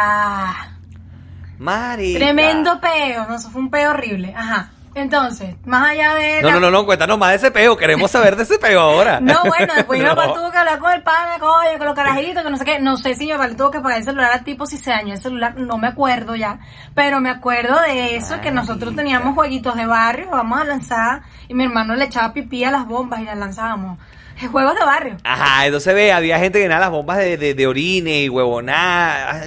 Marica. 1.59 2.19
Tremendo 2.19 2.81
peo, 2.81 3.27
no, 3.29 3.35
eso 3.37 3.51
fue 3.51 3.61
un 3.63 3.71
peo 3.71 3.91
horrible. 3.91 4.35
Ajá. 4.37 4.71
Entonces, 4.93 5.55
más 5.67 5.91
allá 5.91 6.15
de. 6.15 6.43
No, 6.43 6.49
la- 6.49 6.55
no, 6.55 6.61
no, 6.63 6.71
no, 6.73 6.85
cuéntanos 6.85 7.17
más 7.17 7.31
de 7.31 7.37
ese 7.37 7.51
peo, 7.53 7.77
queremos 7.77 8.11
saber 8.11 8.35
de 8.35 8.43
ese 8.43 8.59
peo 8.59 8.81
ahora. 8.81 9.21
No, 9.21 9.41
bueno, 9.45 9.73
después 9.77 9.99
mi 10.01 10.05
No. 10.05 10.17
papá 10.17 10.35
tuvo 10.35 10.51
que 10.51 10.59
hablar 10.59 10.79
con 10.81 10.91
el 10.93 11.03
pana, 11.03 11.39
coño, 11.39 11.79
con 11.79 11.87
los 11.87 11.95
carajitos, 11.95 12.43
que 12.43 12.51
no 12.51 12.57
sé 12.57 12.65
qué. 12.65 12.81
No 12.81 12.97
sé 12.97 13.15
si 13.15 13.27
mi 13.27 13.33
papá 13.33 13.47
le 13.47 13.55
tuvo 13.55 13.71
que 13.71 13.81
pagar 13.81 13.99
el 13.99 14.05
celular 14.05 14.33
al 14.33 14.43
tipo 14.43 14.67
si 14.67 14.79
se 14.79 14.91
dañó 14.91 15.13
el 15.15 15.21
celular, 15.21 15.55
no 15.57 15.79
me 15.79 15.87
acuerdo 15.87 16.35
ya. 16.35 16.59
Pero 16.95 17.21
me 17.21 17.31
acuerdo 17.31 17.81
de 17.81 18.17
eso, 18.17 18.41
que 18.41 18.51
nosotros 18.51 18.97
teníamos 18.97 19.35
jueguitos 19.35 19.77
de 19.77 19.87
barrio, 19.87 20.29
vamos 20.31 20.61
a 20.61 20.65
lanzar, 20.65 21.23
y 21.47 21.55
mi 21.55 21.65
hermano 21.65 21.95
le 21.95 22.07
echaba 22.07 22.33
pipí 22.33 22.65
a 22.65 22.73
las 22.73 22.85
bombas 22.87 23.21
y 23.21 23.25
las 23.25 23.39
lanzábamos. 23.39 23.97
Juegos 24.51 24.75
de 24.75 24.85
barrio. 24.85 25.17
Ajá, 25.25 25.67
entonces 25.67 25.95
ve, 25.95 26.13
había 26.13 26.39
gente 26.39 26.59
que 26.59 26.65
llenaba 26.65 26.83
las 26.83 26.91
bombas 26.91 27.19
de, 27.19 27.37
de, 27.37 27.55
de 27.55 27.67
orine 27.67 28.23
y 28.23 28.29
huevonada. 28.29 29.45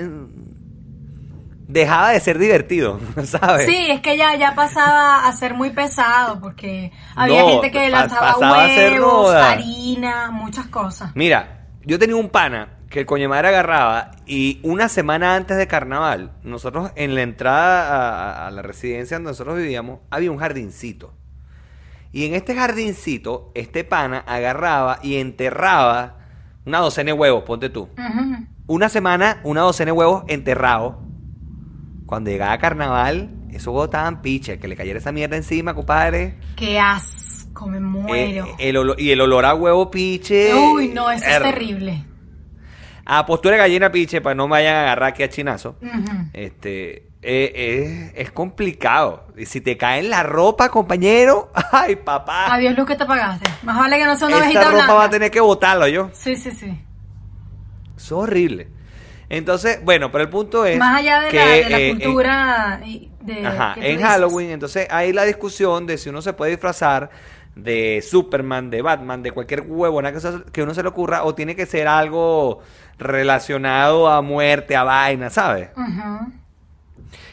Dejaba 1.67 2.11
de 2.11 2.19
ser 2.19 2.37
divertido, 2.37 2.99
¿sabes? 3.23 3.65
Sí, 3.65 3.87
es 3.89 4.01
que 4.01 4.15
ya, 4.17 4.35
ya 4.35 4.53
pasaba 4.53 5.25
a 5.25 5.31
ser 5.31 5.53
muy 5.55 5.71
pesado, 5.71 6.39
porque 6.39 6.91
había 7.15 7.41
No, 7.41 7.49
gente 7.49 7.71
que 7.71 7.89
lanzaba 7.89 8.37
huevos, 8.37 9.33
harina, 9.33 10.29
muchas 10.29 10.67
cosas. 10.67 11.11
Mira, 11.15 11.65
yo 11.83 11.97
tenía 11.97 12.15
un 12.15 12.29
pana 12.29 12.77
que 12.89 12.99
el 12.99 13.05
coño 13.07 13.27
madre 13.27 13.47
agarraba 13.47 14.11
y 14.27 14.59
una 14.61 14.87
semana 14.87 15.35
antes 15.35 15.57
de 15.57 15.65
carnaval, 15.67 16.33
nosotros 16.43 16.91
en 16.95 17.15
la 17.15 17.23
entrada 17.23 17.87
a, 18.43 18.47
a 18.47 18.51
la 18.51 18.61
residencia 18.61 19.17
donde 19.17 19.31
nosotros 19.31 19.57
vivíamos, 19.57 19.99
había 20.11 20.29
un 20.29 20.37
jardincito. 20.37 21.11
Y 22.13 22.25
en 22.25 22.35
este 22.35 22.55
jardincito, 22.55 23.51
este 23.55 23.83
pana 23.83 24.19
agarraba 24.19 24.99
y 25.01 25.15
enterraba 25.17 26.19
una 26.65 26.77
docena 26.79 27.07
de 27.07 27.13
huevos, 27.13 27.43
ponte 27.43 27.69
tú. 27.69 27.89
Una 28.67 28.87
semana, 28.87 29.41
una 29.43 29.61
docena 29.61 29.87
de 29.91 29.97
huevos 29.97 30.23
enterrados. 30.27 30.95
Cuando 32.05 32.29
llegaba 32.29 32.57
carnaval, 32.59 33.31
esos 33.49 33.67
huevos 33.67 33.85
estaban 33.85 34.21
piches. 34.21 34.59
Que 34.59 34.67
le 34.67 34.75
cayera 34.75 34.99
esa 34.99 35.11
mierda 35.11 35.35
encima, 35.35 35.73
compadre. 35.73 36.35
Qué 36.55 36.79
asco, 36.79 37.67
me 37.67 37.79
muero. 37.79 38.45
Eh, 38.59 38.69
el 38.69 38.75
olor- 38.77 38.95
y 38.99 39.09
el 39.11 39.19
olor 39.19 39.45
a 39.45 39.55
huevo 39.55 39.89
piche. 39.89 40.53
Uy, 40.53 40.89
no, 40.89 41.09
eso 41.09 41.25
es 41.25 41.31
Er- 41.37 41.41
terrible. 41.43 42.05
A 43.05 43.25
postura 43.25 43.55
de 43.55 43.61
gallina 43.61 43.91
piche, 43.91 44.21
para 44.21 44.35
no 44.35 44.47
me 44.47 44.51
vayan 44.51 44.75
a 44.75 44.81
agarrar 44.83 45.09
aquí 45.09 45.23
a 45.23 45.29
chinazo. 45.29 45.75
Este. 46.33 47.07
Eh, 47.23 48.11
es, 48.15 48.27
es 48.27 48.31
complicado. 48.31 49.25
Y 49.37 49.45
si 49.45 49.61
te 49.61 49.77
cae 49.77 49.99
en 49.99 50.09
la 50.09 50.23
ropa, 50.23 50.69
compañero. 50.69 51.51
Ay, 51.71 51.95
papá. 51.95 52.53
Adiós, 52.53 52.77
luz 52.77 52.85
que 52.85 52.95
te 52.95 53.05
pagaste. 53.05 53.49
Más 53.63 53.77
vale 53.77 53.97
que 53.97 54.05
no 54.05 54.17
sea 54.17 54.27
una 54.27 54.37
ovejita 54.37 54.63
ropa 54.65 54.73
blanca. 54.75 54.93
va 54.93 55.03
a 55.05 55.09
tener 55.09 55.31
que 55.31 55.39
botarlo 55.39 55.87
yo. 55.87 56.09
Sí, 56.13 56.35
sí, 56.35 56.51
sí. 56.51 56.79
Es 57.95 58.11
horrible. 58.11 58.67
Entonces, 59.29 59.79
bueno, 59.83 60.11
pero 60.11 60.25
el 60.25 60.29
punto 60.29 60.65
es. 60.65 60.77
Más 60.77 60.99
allá 60.99 61.21
de 61.21 61.29
que, 61.29 61.37
la, 61.37 61.45
de 61.45 61.69
la 61.69 61.79
eh, 61.79 61.89
cultura 61.91 62.81
y 62.85 63.09
de, 63.21 63.47
Ajá, 63.47 63.75
en. 63.77 64.01
Halloween, 64.01 64.51
entonces 64.51 64.87
hay 64.91 65.13
la 65.13 65.23
discusión 65.23 65.87
de 65.87 65.97
si 65.97 66.09
uno 66.09 66.21
se 66.21 66.33
puede 66.33 66.51
disfrazar 66.51 67.09
de 67.55 68.03
Superman, 68.07 68.69
de 68.69 68.81
Batman, 68.81 69.23
de 69.23 69.31
cualquier 69.31 69.61
huevona 69.61 70.11
que, 70.11 70.19
que 70.51 70.63
uno 70.63 70.73
se 70.73 70.83
le 70.83 70.89
ocurra, 70.89 71.23
o 71.23 71.33
tiene 71.33 71.55
que 71.55 71.65
ser 71.65 71.87
algo 71.87 72.59
relacionado 72.97 74.09
a 74.09 74.21
muerte, 74.21 74.75
a 74.75 74.83
vaina, 74.83 75.29
¿sabes? 75.29 75.69
Ujú. 75.75 76.42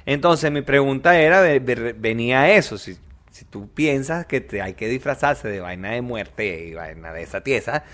Entonces 0.07 0.51
mi 0.51 0.63
pregunta 0.63 1.19
era, 1.21 1.41
ve- 1.41 1.59
ve- 1.61 1.95
venía 1.95 2.51
eso, 2.53 2.79
si, 2.79 2.97
si 3.31 3.45
tú 3.45 3.69
piensas 3.73 4.27
que 4.27 4.41
te 4.41 4.63
hay 4.63 4.75
que 4.75 4.89
disfrazarse 4.89 5.49
de 5.49 5.61
vaina 5.61 5.91
de 5.93 6.03
muerte 6.03 6.67
y 6.67 6.75
vaina 6.75 7.13
de 7.13 7.23
esa 7.23 7.43
tiesa, 7.43 7.85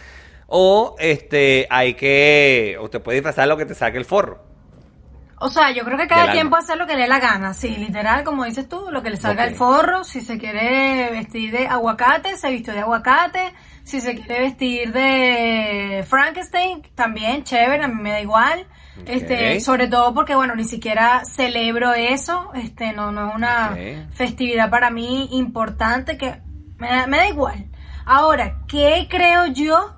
o 0.48 0.96
este 0.98 1.66
hay 1.70 1.94
que, 1.94 2.76
o 2.80 2.88
te 2.90 3.00
puedes 3.00 3.20
disfrazar 3.20 3.48
lo 3.48 3.56
que 3.56 3.66
te 3.66 3.74
saque 3.74 3.98
el 3.98 4.04
forro. 4.04 4.44
O 5.38 5.48
sea, 5.50 5.70
yo 5.70 5.84
creo 5.84 5.98
que 5.98 6.06
cada 6.06 6.30
quien 6.30 6.48
puede 6.48 6.62
hacer 6.62 6.78
lo 6.78 6.86
que 6.86 6.94
le 6.96 7.02
dé 7.02 7.08
la 7.08 7.18
gana. 7.20 7.52
Sí, 7.52 7.76
literal, 7.76 8.24
como 8.24 8.44
dices 8.44 8.68
tú, 8.68 8.86
lo 8.90 9.02
que 9.02 9.10
le 9.10 9.18
salga 9.18 9.44
el 9.44 9.52
forro. 9.52 10.02
Si 10.04 10.22
se 10.22 10.38
quiere 10.38 11.10
vestir 11.10 11.52
de 11.52 11.66
aguacate, 11.68 12.36
se 12.38 12.50
vistió 12.50 12.72
de 12.72 12.80
aguacate. 12.80 13.52
Si 13.84 14.00
se 14.00 14.14
quiere 14.14 14.40
vestir 14.40 14.92
de 14.92 16.04
Frankenstein, 16.08 16.82
también, 16.94 17.44
chévere, 17.44 17.84
a 17.84 17.88
mí 17.88 18.00
me 18.02 18.12
da 18.12 18.20
igual. 18.22 18.66
Este, 19.04 19.60
sobre 19.60 19.88
todo 19.88 20.14
porque, 20.14 20.34
bueno, 20.34 20.54
ni 20.54 20.64
siquiera 20.64 21.24
celebro 21.24 21.92
eso. 21.92 22.50
Este, 22.54 22.92
no, 22.92 23.12
no 23.12 23.28
es 23.28 23.34
una 23.34 23.76
festividad 24.12 24.70
para 24.70 24.90
mí 24.90 25.28
importante 25.32 26.16
que 26.16 26.40
me 26.78 26.88
da, 26.88 27.06
me 27.06 27.18
da 27.18 27.28
igual. 27.28 27.66
Ahora, 28.04 28.58
¿qué 28.66 29.06
creo 29.10 29.46
yo? 29.46 29.96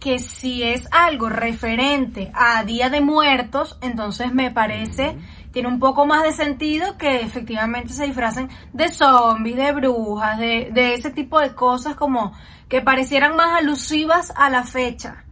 que 0.00 0.18
si 0.18 0.62
es 0.62 0.88
algo 0.90 1.28
referente 1.28 2.32
a 2.34 2.64
Día 2.64 2.88
de 2.88 3.02
Muertos, 3.02 3.78
entonces 3.82 4.32
me 4.32 4.50
parece, 4.50 5.16
tiene 5.52 5.68
un 5.68 5.78
poco 5.78 6.06
más 6.06 6.22
de 6.22 6.32
sentido 6.32 6.96
que 6.96 7.20
efectivamente 7.20 7.92
se 7.92 8.06
disfracen 8.06 8.48
de 8.72 8.88
zombies, 8.88 9.56
de 9.56 9.72
brujas, 9.72 10.38
de, 10.38 10.70
de 10.72 10.94
ese 10.94 11.10
tipo 11.10 11.38
de 11.38 11.54
cosas 11.54 11.96
como 11.96 12.32
que 12.68 12.80
parecieran 12.80 13.36
más 13.36 13.58
alusivas 13.58 14.32
a 14.36 14.48
la 14.48 14.64
fecha. 14.64 15.24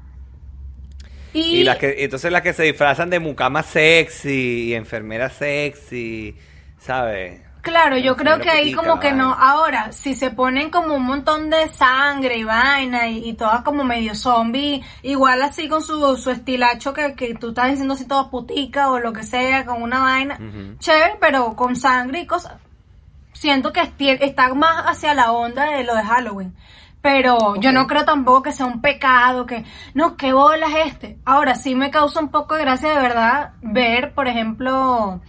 Y, 1.33 1.41
Y 1.41 1.65
las 1.65 1.79
que, 1.79 2.05
entonces 2.05 2.33
las 2.33 2.43
que 2.43 2.53
se 2.53 2.65
disfrazan 2.65 3.11
de 3.11 3.19
mucama 3.19 3.63
sexy 3.63 4.69
y 4.69 4.75
enfermera 4.75 5.29
sexy, 5.29 6.37
¿sabes? 6.79 7.49
claro, 7.69 7.99
yo 7.99 8.17
creo 8.17 8.39
que 8.39 8.49
ahí 8.49 8.73
como 8.73 8.99
que 8.99 9.13
no, 9.13 9.35
ahora, 9.35 9.93
si 9.93 10.15
se 10.15 10.31
ponen 10.31 10.71
como 10.71 10.95
un 10.95 11.05
montón 11.05 11.51
de 11.51 11.69
sangre 11.69 12.39
y 12.39 12.45
vaina 12.45 13.09
y, 13.09 13.29
y 13.29 13.35
todas 13.35 13.63
como 13.63 13.85
medio 13.85 14.15
zombie, 14.15 14.83
igual 15.03 15.43
así 15.43 15.69
con 15.69 15.83
su, 15.83 16.17
su 16.17 16.31
estilacho 16.31 16.95
que, 16.95 17.15
que 17.15 17.35
tú 17.35 17.51
estás 17.51 17.71
diciendo 17.71 17.95
así 17.95 18.07
todo 18.07 18.31
putica 18.31 18.91
o 18.91 18.99
lo 18.99 19.13
que 19.13 19.23
sea, 19.23 19.67
con 19.67 19.83
una 19.83 20.01
vaina, 20.01 20.39
chévere, 20.79 21.17
pero 21.21 21.55
con 21.55 21.77
sangre 21.77 22.21
y 22.21 22.27
cosas. 22.27 22.55
Siento 23.35 23.73
que 23.73 23.83
está 24.21 24.55
más 24.55 24.85
hacia 24.87 25.15
la 25.15 25.33
onda 25.33 25.71
de 25.71 25.85
lo 25.85 25.95
de 25.95 26.03
Halloween. 26.03 26.55
Pero 27.01 27.57
yo 27.57 27.71
no 27.73 27.87
creo 27.87 28.05
tampoco 28.05 28.43
que 28.43 28.53
sea 28.53 28.67
un 28.67 28.81
pecado, 28.81 29.47
que 29.47 29.65
no, 29.95 30.17
qué 30.17 30.33
bolas 30.33 30.71
este. 30.87 31.19
Ahora 31.25 31.55
sí 31.55 31.75
me 31.75 31.91
causa 31.91 32.21
un 32.21 32.29
poco 32.31 32.55
de 32.57 32.63
gracia 32.63 32.91
de 32.91 33.01
verdad 33.01 33.53
ver, 33.63 34.15
por 34.15 34.27
ejemplo, 34.27 35.21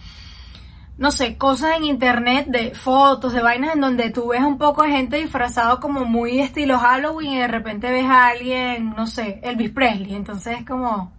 no 0.98 1.10
sé, 1.12 1.38
cosas 1.38 1.76
en 1.76 1.84
internet 1.84 2.46
de 2.48 2.74
fotos, 2.74 3.32
de 3.32 3.40
vainas 3.40 3.74
en 3.74 3.80
donde 3.82 4.10
tú 4.10 4.28
ves 4.28 4.42
un 4.42 4.58
poco 4.58 4.82
de 4.82 4.90
gente 4.90 5.16
disfrazado 5.18 5.78
como 5.80 6.04
muy 6.04 6.40
estilo 6.40 6.78
Halloween 6.78 7.32
y 7.32 7.38
de 7.38 7.48
repente 7.48 7.90
ves 7.90 8.04
a 8.06 8.26
alguien, 8.26 8.90
no 8.96 9.06
sé, 9.06 9.40
Elvis 9.42 9.70
Presley. 9.70 10.14
Entonces 10.16 10.58
es 10.58 10.66
como, 10.66 11.12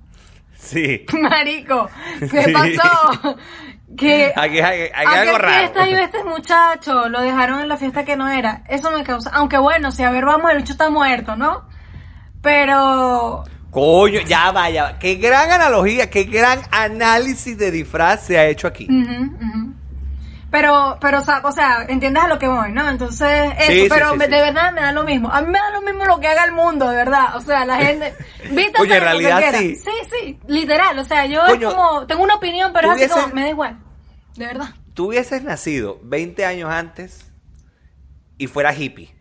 Sí. 0.53 1.05
marico, 1.21 1.89
¿qué 2.19 2.43
Sí. 2.43 2.51
pasó? 2.53 3.37
Que 3.97 4.31
Aquí 4.35 4.59
hay, 4.61 4.89
hay 4.93 5.05
¿A 5.05 5.21
algo 5.21 5.37
raro. 5.37 5.59
fiesta 5.59 5.87
iba 5.89 6.01
este 6.01 6.23
muchacho? 6.23 7.09
Lo 7.09 7.21
dejaron 7.21 7.59
en 7.61 7.67
la 7.69 7.77
fiesta 7.77 8.05
que 8.05 8.15
no 8.15 8.27
era. 8.29 8.63
Eso 8.67 8.91
me 8.91 9.03
causa. 9.03 9.29
Aunque 9.33 9.57
bueno, 9.57 9.91
si 9.91 10.03
a 10.03 10.09
ver, 10.11 10.25
vamos, 10.25 10.51
el 10.51 10.57
bicho 10.57 10.71
está 10.73 10.89
muerto, 10.89 11.35
¿no? 11.35 11.63
Pero. 12.41 13.43
Coño, 13.69 14.19
ya 14.21 14.51
vaya. 14.51 14.97
Qué 14.99 15.15
gran 15.15 15.49
analogía, 15.51 16.09
qué 16.09 16.23
gran 16.25 16.59
análisis 16.71 17.57
de 17.57 17.71
disfraz 17.71 18.25
se 18.25 18.37
ha 18.37 18.45
hecho 18.47 18.67
aquí. 18.67 18.85
ujú, 18.89 19.23
ujú. 19.35 19.60
Pero, 20.51 20.97
pero, 20.99 21.19
o 21.19 21.51
sea, 21.53 21.85
entiendes 21.87 22.23
a 22.23 22.27
lo 22.27 22.37
que 22.37 22.47
voy, 22.49 22.73
¿no? 22.73 22.89
Entonces, 22.89 23.53
eso, 23.57 23.71
Sí, 23.71 23.85
pero 23.87 24.11
sí, 24.11 24.17
de 24.17 24.27
verdad 24.27 24.73
me 24.73 24.81
da 24.81 24.91
lo 24.91 25.05
mismo. 25.05 25.31
A 25.31 25.41
mí 25.41 25.47
me 25.47 25.57
da 25.57 25.71
lo 25.71 25.81
mismo 25.81 26.03
lo 26.03 26.19
que 26.19 26.27
haga 26.27 26.43
el 26.43 26.51
mundo, 26.51 26.89
de 26.89 26.97
verdad. 26.97 27.37
O 27.37 27.41
sea, 27.41 27.65
la 27.65 27.77
gente. 27.77 28.13
vístase 28.51 28.81
Oye, 28.81 28.97
en 28.97 29.03
de 29.03 29.13
lo 29.13 29.19
que 29.19 29.27
realidad 29.29 29.53
sí. 29.57 29.75
Sí, 29.77 29.91
sí, 30.11 30.39
literal. 30.47 30.99
O 30.99 31.05
sea, 31.05 31.25
yo 31.25 31.41
Coño, 31.45 31.69
es 31.69 31.73
como. 31.73 32.05
Tengo 32.05 32.21
una 32.21 32.35
opinión, 32.35 32.73
pero 32.73 32.91
es 32.91 33.09
así 33.09 33.21
como. 33.21 33.33
Me 33.33 33.43
da 33.43 33.49
igual. 33.49 33.79
De 34.35 34.45
verdad. 34.45 34.75
Tú 34.93 35.07
hubieses 35.07 35.41
nacido 35.41 36.01
20 36.03 36.45
años 36.45 36.69
antes 36.69 37.31
y 38.37 38.47
fueras 38.47 38.77
hippie. 38.77 39.15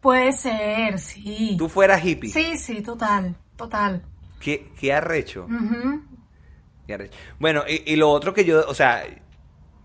Puede 0.00 0.32
ser, 0.32 0.98
sí. 0.98 1.54
Tú 1.56 1.68
fueras 1.68 2.04
hippie. 2.04 2.30
Sí, 2.30 2.58
sí, 2.58 2.82
total. 2.82 3.36
Total. 3.54 4.02
qué, 4.40 4.72
qué 4.76 4.92
arrecho. 4.92 5.46
Qué 6.88 6.94
arrecho. 6.94 7.16
Bueno, 7.38 7.62
y, 7.68 7.92
y 7.92 7.94
lo 7.94 8.10
otro 8.10 8.34
que 8.34 8.44
yo, 8.44 8.64
o 8.66 8.74
sea, 8.74 9.04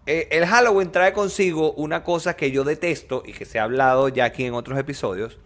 eh, 0.07 0.29
el 0.31 0.45
Halloween 0.45 0.89
trae 0.89 1.11
consigo 1.11 1.73
una 1.73 2.03
cosa 2.03 2.37
que 2.37 2.49
yo 2.49 2.63
detesto 2.63 3.23
y 3.25 3.33
que 3.33 3.43
se 3.43 3.59
ha 3.59 3.63
hablado 3.63 4.07
ya 4.07 4.23
aquí 4.23 4.45
en 4.45 4.53
otros 4.53 4.79
episodios, 4.79 5.37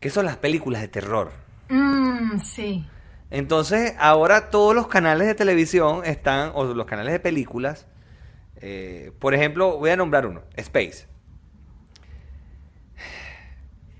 que 0.00 0.08
son 0.08 0.24
las 0.24 0.38
películas 0.38 0.80
de 0.80 0.88
terror. 0.88 1.30
Mm, 1.68 2.40
sí. 2.40 2.86
Entonces, 3.30 3.94
ahora 3.98 4.48
todos 4.48 4.74
los 4.74 4.88
canales 4.88 5.26
de 5.26 5.34
televisión 5.34 6.06
están, 6.06 6.52
o 6.54 6.64
los 6.64 6.86
canales 6.86 7.12
de 7.12 7.20
películas, 7.20 7.86
eh, 8.56 9.12
por 9.18 9.34
ejemplo, 9.34 9.76
voy 9.76 9.90
a 9.90 9.96
nombrar 9.96 10.26
uno, 10.26 10.40
Space. 10.56 11.06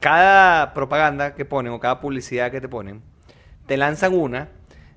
Cada 0.01 0.73
propaganda 0.73 1.35
que 1.35 1.45
ponen 1.45 1.73
o 1.75 1.81
cada 1.81 2.01
publicidad 2.01 2.51
que 2.51 2.63
te 2.63 2.69
ponen, 2.69 3.03
te 3.67 3.77
lanzan 3.77 4.15
una 4.15 4.49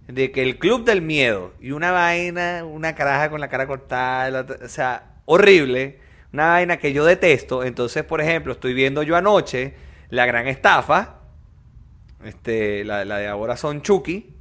de 0.08 0.32
que 0.32 0.42
el 0.44 0.58
Club 0.58 0.86
del 0.86 1.02
Miedo 1.02 1.54
y 1.60 1.72
una 1.72 1.92
vaina, 1.92 2.64
una 2.66 2.96
caraja 2.96 3.30
con 3.30 3.42
la 3.42 3.50
cara 3.50 3.68
cortada, 3.68 4.30
la 4.30 4.42
o 4.64 4.68
sea, 4.70 5.16
horrible, 5.26 6.00
una 6.34 6.48
vaina 6.48 6.78
que 6.78 6.94
yo 6.94 7.04
detesto. 7.06 7.64
Entonces, 7.64 8.04
por 8.04 8.22
ejemplo, 8.22 8.54
estoy 8.54 8.74
viendo 8.74 9.04
yo 9.04 9.16
anoche 9.18 9.76
La 10.10 10.26
Gran 10.26 10.48
Estafa, 10.48 11.16
este, 12.24 12.84
la, 12.84 13.06
la 13.06 13.18
de 13.18 13.28
ahora 13.28 13.58
son 13.58 13.82
Chucky, 13.82 14.34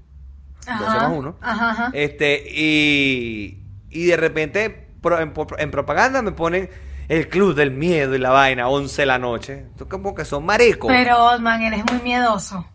12 0.66 0.84
más 0.84 1.12
uno. 1.12 1.36
Ajá, 1.40 1.70
ajá. 1.70 1.90
Este, 1.92 2.44
y, 2.48 3.62
y 3.90 4.04
de 4.06 4.16
repente 4.16 4.88
pro- 5.00 5.20
en, 5.20 5.32
en 5.58 5.70
propaganda 5.70 6.22
me 6.22 6.32
ponen 6.32 6.68
el 7.08 7.28
club 7.28 7.54
del 7.54 7.70
miedo 7.70 8.14
y 8.14 8.18
la 8.18 8.30
vaina, 8.30 8.68
11 8.68 9.02
de 9.02 9.06
la 9.06 9.18
noche. 9.18 9.66
Como 9.88 10.14
que 10.14 10.24
son 10.24 10.44
maricos. 10.44 10.90
Pero, 10.92 11.24
Osman, 11.26 11.62
eres 11.62 11.84
muy 11.90 12.00
miedoso. 12.02 12.66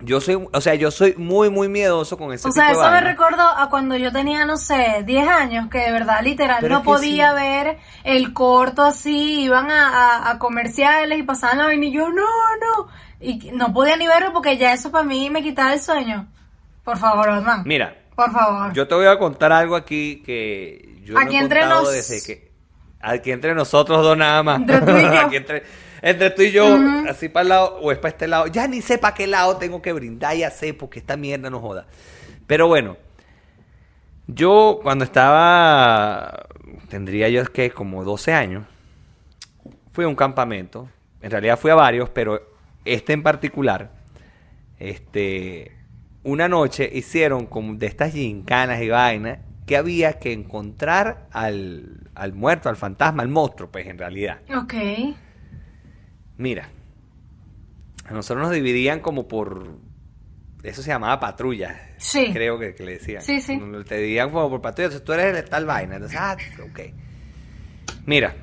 Yo 0.00 0.20
soy, 0.20 0.46
o 0.52 0.60
sea, 0.60 0.74
yo 0.76 0.92
soy 0.92 1.14
muy, 1.16 1.50
muy 1.50 1.68
miedoso 1.68 2.16
con 2.16 2.32
ese 2.32 2.46
O 2.46 2.52
tipo 2.52 2.54
sea, 2.60 2.66
de 2.66 2.72
eso 2.80 2.90
me 2.90 3.00
recordó 3.00 3.42
a 3.42 3.68
cuando 3.68 3.96
yo 3.96 4.12
tenía, 4.12 4.44
no 4.44 4.56
sé, 4.56 5.02
10 5.04 5.26
años, 5.26 5.68
que 5.68 5.78
de 5.78 5.90
verdad, 5.90 6.20
literal, 6.22 6.58
Pero 6.60 6.76
no 6.76 6.82
podía 6.84 7.30
sí. 7.30 7.34
ver 7.36 7.78
el 8.04 8.32
corto 8.32 8.82
así, 8.82 9.42
iban 9.42 9.70
a, 9.72 9.88
a- 9.88 10.30
a 10.30 10.38
comerciales 10.38 11.18
y 11.18 11.24
pasaban 11.24 11.58
la 11.58 11.64
vaina 11.66 11.86
y 11.86 11.92
yo, 11.92 12.08
no, 12.10 12.22
no. 12.22 12.88
Y 13.20 13.50
no 13.52 13.72
podía 13.72 13.96
ni 13.96 14.06
verlo 14.06 14.32
porque 14.32 14.56
ya 14.56 14.72
eso 14.72 14.92
para 14.92 15.02
mí 15.02 15.30
me 15.30 15.42
quitaba 15.42 15.72
el 15.74 15.80
sueño. 15.80 16.28
Por 16.84 16.96
favor, 16.96 17.28
Osman. 17.30 17.62
Mira, 17.66 17.96
Por 18.14 18.30
favor. 18.32 18.72
yo 18.72 18.86
te 18.86 18.94
voy 18.94 19.06
a 19.06 19.18
contar 19.18 19.52
algo 19.52 19.74
aquí 19.74 20.22
que 20.24 21.00
yo 21.02 21.14
no 21.14 21.20
Aquí 21.20 21.36
he 21.36 21.40
entre 21.40 21.60
contado 21.62 21.82
nos- 21.82 21.92
desde 21.92 22.22
que 22.24 22.52
aquí 23.00 23.32
entre 23.32 23.52
nosotros 23.54 24.00
dos 24.04 24.16
nada 24.16 24.44
más. 24.44 24.60
Entre 24.60 24.80
tú 24.80 24.96
y 24.96 25.02
yo. 25.02 25.20
Aquí 25.26 25.36
entre, 25.36 25.64
entre 26.02 26.30
tú 26.30 26.42
y 26.42 26.52
yo, 26.52 26.66
así 27.08 27.28
para 27.28 27.42
el 27.42 27.48
lado 27.48 27.78
o 27.80 27.92
es 27.92 27.98
para 27.98 28.10
este 28.10 28.28
lado. 28.28 28.46
Ya 28.46 28.66
ni 28.66 28.80
sé 28.82 28.98
para 28.98 29.14
qué 29.14 29.26
lado 29.26 29.56
tengo 29.56 29.82
que 29.82 29.92
brindar, 29.92 30.36
ya 30.36 30.50
sé, 30.50 30.74
porque 30.74 30.98
esta 30.98 31.16
mierda 31.16 31.50
no 31.50 31.60
joda. 31.60 31.86
Pero 32.46 32.66
bueno, 32.68 32.96
yo 34.26 34.80
cuando 34.82 35.04
estaba, 35.04 36.46
tendría 36.88 37.28
yo 37.28 37.44
que 37.52 37.70
como 37.70 38.04
12 38.04 38.32
años, 38.32 38.64
fui 39.92 40.04
a 40.04 40.08
un 40.08 40.14
campamento. 40.14 40.88
En 41.20 41.30
realidad 41.30 41.58
fui 41.58 41.70
a 41.70 41.74
varios, 41.74 42.08
pero 42.10 42.40
este 42.84 43.12
en 43.12 43.22
particular, 43.22 43.90
este, 44.78 45.72
una 46.22 46.48
noche 46.48 46.88
hicieron 46.92 47.46
como 47.46 47.74
de 47.74 47.86
estas 47.86 48.12
gincanas 48.12 48.80
y 48.82 48.88
vainas 48.88 49.38
que 49.66 49.76
había 49.76 50.14
que 50.14 50.32
encontrar 50.32 51.26
al, 51.30 52.10
al 52.14 52.32
muerto, 52.32 52.68
al 52.68 52.76
fantasma, 52.76 53.22
al 53.22 53.28
monstruo, 53.28 53.70
pues 53.70 53.86
en 53.86 53.98
realidad. 53.98 54.40
Ok. 54.56 54.74
Mira, 56.38 56.70
a 58.06 58.12
nosotros 58.14 58.46
nos 58.46 58.54
dividían 58.54 59.00
como 59.00 59.28
por, 59.28 59.66
eso 60.62 60.82
se 60.82 60.88
llamaba 60.90 61.20
patrulla, 61.20 61.90
Sí. 61.98 62.30
creo 62.32 62.58
que, 62.58 62.74
que 62.74 62.84
le 62.84 62.92
decían. 62.92 63.22
Sí, 63.22 63.40
sí. 63.40 63.60
Te 63.86 63.96
dividían 63.98 64.30
como 64.30 64.48
por 64.48 64.60
patrulla, 64.62 64.86
entonces 64.86 65.04
tú 65.04 65.12
eres 65.12 65.34
de 65.34 65.42
tal 65.42 65.66
vaina, 65.66 65.96
entonces, 65.96 66.18
ah, 66.20 66.36
ok. 66.70 66.80
Mira, 68.06 68.34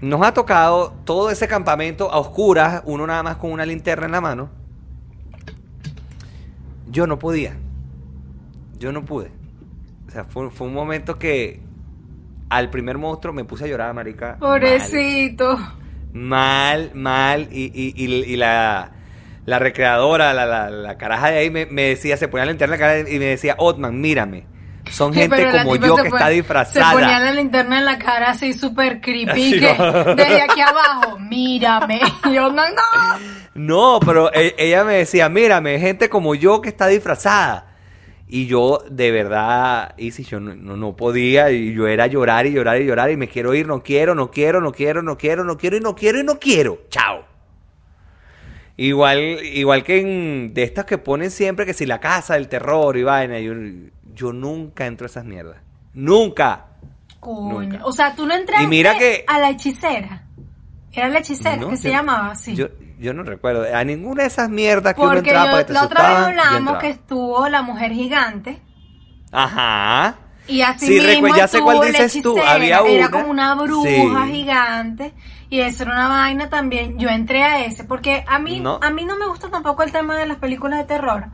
nos 0.00 0.20
ha 0.22 0.34
tocado 0.34 0.92
todo 1.04 1.30
ese 1.30 1.46
campamento 1.46 2.10
a 2.10 2.18
oscuras, 2.18 2.82
uno 2.86 3.06
nada 3.06 3.22
más 3.22 3.36
con 3.36 3.52
una 3.52 3.64
linterna 3.64 4.06
en 4.06 4.12
la 4.12 4.20
mano. 4.20 4.50
Yo 6.88 7.06
no 7.06 7.18
podía. 7.18 7.56
Yo 8.78 8.92
no 8.92 9.04
pude. 9.04 9.30
O 10.08 10.10
sea, 10.10 10.24
fue, 10.24 10.50
fue 10.50 10.66
un 10.66 10.74
momento 10.74 11.18
que 11.18 11.60
al 12.48 12.70
primer 12.70 12.98
monstruo 12.98 13.32
me 13.32 13.44
puse 13.44 13.64
a 13.64 13.66
llorar, 13.66 13.94
marica. 13.94 14.36
Pobrecito. 14.38 15.56
Mal, 15.56 15.74
mal. 16.14 17.48
Y, 17.50 17.64
y, 17.74 17.92
y, 17.96 18.14
y 18.32 18.36
la, 18.36 18.90
la 19.44 19.58
recreadora, 19.58 20.32
la, 20.32 20.46
la, 20.46 20.70
la 20.70 20.96
caraja 20.96 21.30
de 21.30 21.38
ahí 21.38 21.50
me, 21.50 21.66
me 21.66 21.82
decía, 21.82 22.16
se 22.16 22.28
ponía 22.28 22.46
la 22.46 22.52
linterna 22.52 22.76
en 22.76 22.80
la 22.80 22.86
cara 22.86 23.10
y 23.10 23.18
me 23.18 23.26
decía, 23.26 23.56
Otman, 23.58 24.00
mírame. 24.00 24.46
Son 24.90 25.14
gente 25.14 25.50
como 25.50 25.76
yo 25.76 25.96
se 25.96 26.02
que 26.02 26.08
está 26.08 26.26
Se 26.26 26.32
disfrazada. 26.34 26.92
ponía 26.92 27.18
la 27.18 27.32
linterna 27.32 27.78
en 27.78 27.84
la 27.86 27.98
cara 27.98 28.30
así 28.30 28.52
súper 28.52 29.00
creepy. 29.00 29.30
Así, 29.30 29.58
que 29.58 29.74
¿no? 29.78 30.14
desde 30.14 30.42
aquí 30.42 30.60
abajo, 30.60 31.18
mírame. 31.18 32.00
Y 32.26 32.32
yo, 32.34 32.50
no, 32.50 32.62
no. 32.68 33.18
No, 33.54 34.00
pero 34.04 34.30
e- 34.34 34.54
ella 34.58 34.84
me 34.84 34.94
decía, 34.94 35.28
mírame, 35.30 35.78
gente 35.80 36.08
como 36.10 36.34
yo 36.34 36.60
que 36.60 36.68
está 36.68 36.86
disfrazada. 36.86 37.73
Y 38.26 38.46
yo, 38.46 38.82
de 38.90 39.10
verdad, 39.10 39.94
y 39.98 40.10
si 40.12 40.24
yo 40.24 40.40
no, 40.40 40.54
no, 40.54 40.76
no 40.76 40.96
podía, 40.96 41.50
y 41.50 41.74
yo 41.74 41.86
era 41.86 42.06
llorar 42.06 42.46
y 42.46 42.52
llorar 42.52 42.80
y 42.80 42.86
llorar, 42.86 43.10
y 43.10 43.16
me 43.16 43.28
quiero 43.28 43.54
ir, 43.54 43.66
no 43.66 43.82
quiero, 43.82 44.14
no 44.14 44.30
quiero, 44.30 44.60
no 44.60 44.72
quiero, 44.72 45.02
no 45.02 45.16
quiero, 45.16 45.44
no 45.44 45.56
quiero, 45.58 45.76
y 45.76 45.80
no 45.80 45.94
quiero, 45.94 46.18
y 46.20 46.24
no 46.24 46.38
quiero. 46.38 46.78
Chao. 46.88 47.24
Igual, 48.76 49.18
igual 49.44 49.84
que 49.84 50.00
en, 50.00 50.54
de 50.54 50.64
estas 50.64 50.84
que 50.84 50.98
ponen 50.98 51.30
siempre 51.30 51.64
que 51.64 51.74
si 51.74 51.86
la 51.86 52.00
casa 52.00 52.34
del 52.34 52.48
terror 52.48 52.96
y 52.96 53.04
vaina, 53.04 53.38
yo, 53.38 53.52
yo 54.14 54.32
nunca 54.32 54.86
entro 54.86 55.04
a 55.04 55.08
esas 55.10 55.24
mierdas. 55.24 55.58
Nunca. 55.92 56.66
Coño. 57.20 57.60
Nunca. 57.60 57.80
O 57.86 57.92
sea, 57.92 58.16
tú 58.16 58.26
no 58.26 58.34
entraste 58.34 58.64
Y 58.64 58.66
mira 58.66 58.98
que- 58.98 59.24
a 59.28 59.38
la 59.38 59.50
hechicera. 59.50 60.22
Era 60.92 61.08
la 61.08 61.20
hechicera, 61.20 61.56
No, 61.56 61.68
que 61.68 61.76
se 61.76 61.90
llamaba 61.90 62.30
así. 62.32 62.54
Yo, 62.56 62.68
yo 62.98 63.12
no 63.14 63.22
recuerdo. 63.22 63.64
A 63.74 63.84
ninguna 63.84 64.22
de 64.22 64.28
esas 64.28 64.48
mierdas 64.50 64.94
que 64.94 65.00
uno 65.00 65.14
entraba 65.14 65.44
yo- 65.46 65.50
para 65.52 65.62
que 65.62 65.66
te 65.68 65.72
la 65.74 65.84
otra 65.84 66.08
vez 66.08 66.18
hablamos 66.38 66.78
que 66.78 66.88
estuvo 66.90 67.48
la 67.48 67.62
mujer 67.62 67.92
gigante. 67.92 68.60
Ajá. 69.32 70.16
Y 70.46 70.60
así 70.60 70.86
Sí, 71.00 71.06
mismo 71.06 71.34
ya 71.34 71.48
sé 71.48 71.60
cuál 71.62 71.80
dices 71.80 72.20
tú, 72.22 72.36
había 72.38 72.80
Era 72.80 73.08
una. 73.08 73.10
como 73.10 73.30
una 73.30 73.54
bruja 73.54 74.26
Sí. 74.26 74.32
gigante. 74.32 75.14
Y 75.48 75.60
eso 75.60 75.84
era 75.84 75.92
una 75.92 76.08
vaina 76.08 76.48
también. 76.50 76.98
Yo 76.98 77.08
entré 77.08 77.42
a 77.42 77.64
ese. 77.64 77.84
Porque 77.84 78.24
a 78.26 78.38
mí 78.38 78.60
No. 78.60 78.78
a 78.82 78.90
mí 78.90 79.04
no 79.04 79.16
me 79.16 79.26
gusta 79.26 79.48
tampoco 79.48 79.82
el 79.82 79.92
tema 79.92 80.16
de 80.16 80.26
las 80.26 80.36
películas 80.38 80.78
de 80.80 80.84
terror. 80.84 81.26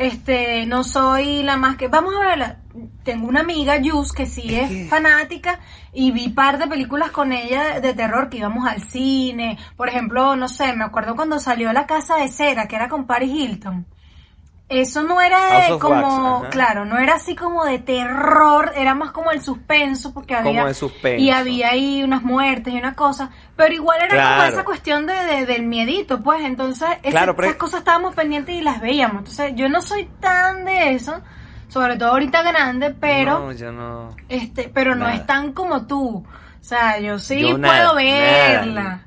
Este, 0.00 0.64
no 0.64 0.82
soy 0.82 1.42
la 1.42 1.58
más 1.58 1.76
que. 1.76 1.88
Vamos 1.88 2.14
a 2.16 2.20
verla. 2.26 2.56
Tengo 3.04 3.28
una 3.28 3.40
amiga, 3.40 3.76
Yus, 3.76 4.14
que 4.14 4.24
sí 4.24 4.54
Es 4.58 4.88
fanática. 4.88 5.60
Y 5.92 6.10
vi 6.10 6.30
par 6.30 6.56
de 6.56 6.66
películas 6.66 7.10
con 7.10 7.34
ella 7.34 7.80
de 7.80 7.92
terror 7.92 8.30
que 8.30 8.38
íbamos 8.38 8.66
al 8.66 8.82
cine. 8.82 9.58
Por 9.76 9.90
ejemplo, 9.90 10.36
no 10.36 10.48
sé, 10.48 10.72
me 10.72 10.84
acuerdo 10.84 11.14
cuando 11.16 11.38
salió 11.38 11.70
La 11.74 11.86
Casa 11.86 12.16
de 12.16 12.28
Cera, 12.28 12.66
que 12.66 12.76
era 12.76 12.88
con 12.88 13.06
Paris 13.06 13.30
Hilton. 13.30 13.84
Eso 14.70 15.02
no 15.02 15.20
era 15.20 15.68
de 15.68 15.78
como, 15.80 16.38
Wax, 16.42 16.50
claro, 16.50 16.84
no 16.84 16.96
era 16.96 17.16
así 17.16 17.34
como 17.34 17.64
de 17.64 17.80
terror, 17.80 18.72
era 18.76 18.94
más 18.94 19.10
como 19.10 19.32
el 19.32 19.42
suspenso, 19.42 20.14
porque 20.14 20.36
Como 20.36 20.48
había, 20.48 20.64
de 20.64 20.74
suspenso. 20.74 21.20
y 21.20 21.30
había 21.30 21.70
ahí 21.70 22.04
unas 22.04 22.22
muertes 22.22 22.72
y 22.72 22.78
una 22.78 22.94
cosa, 22.94 23.30
pero 23.62 23.74
igual 23.74 23.98
era 24.02 24.30
como 24.36 24.42
esa 24.44 24.64
cuestión 24.64 25.06
de, 25.06 25.14
de- 25.14 25.46
del 25.46 25.62
miedito, 25.66 26.22
pues, 26.22 26.42
entonces 26.44 26.88
ese- 27.02 27.10
Claro, 27.10 27.36
pero- 27.36 27.48
esas 27.48 27.58
cosas 27.58 27.78
estábamos 27.80 28.14
pendientes 28.14 28.54
y 28.54 28.62
las 28.62 28.80
veíamos, 28.80 29.18
entonces 29.18 29.52
yo 29.54 29.68
no 29.68 29.80
soy 29.82 30.06
tan 30.20 30.64
de 30.64 30.94
eso, 30.94 31.20
sobre 31.68 31.96
todo 31.96 32.10
ahorita 32.10 32.42
grande, 32.42 32.94
pero, 32.98 33.38
No, 33.38 33.52
yo 33.52 33.70
no. 33.72 34.08
este, 34.28 34.70
pero 34.72 34.94
no 34.94 35.08
es 35.08 35.24
tan 35.26 35.52
como 35.52 35.86
tú, 35.86 36.24
o 36.26 36.64
sea, 36.64 36.98
yo 36.98 37.18
sí 37.18 37.40
Yo 37.42 37.48
puedo 37.50 37.58
nada, 37.58 37.94
verla. 37.94 38.82
nada. 38.82 39.06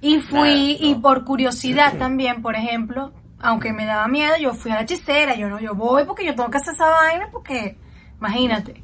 Y 0.00 0.20
fui, 0.20 0.76
y 0.80 0.94
por 0.96 1.24
curiosidad 1.24 1.94
también, 1.98 2.42
por 2.42 2.56
ejemplo, 2.56 3.12
aunque 3.40 3.72
me 3.72 3.86
daba 3.86 4.06
miedo, 4.06 4.34
yo 4.38 4.52
fui 4.54 4.70
a 4.70 4.74
la 4.76 4.80
hechicera, 4.82 5.34
yo 5.34 5.48
no, 5.48 5.58
yo 5.60 5.74
voy 5.74 6.04
porque 6.04 6.24
yo 6.26 6.34
tengo 6.34 6.50
que 6.50 6.58
hacer 6.58 6.74
esa 6.74 6.88
vaina 6.90 7.28
porque, 7.32 7.78
imagínate. 8.18 8.82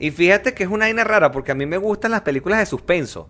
Y 0.00 0.10
fíjate 0.10 0.54
que 0.54 0.64
es 0.64 0.68
una 0.70 0.84
vaina 0.86 1.04
rara 1.04 1.30
porque 1.32 1.52
a 1.52 1.54
mí 1.54 1.66
me 1.66 1.76
gustan 1.76 2.10
las 2.12 2.20
películas 2.22 2.58
de 2.60 2.66
suspenso, 2.66 3.28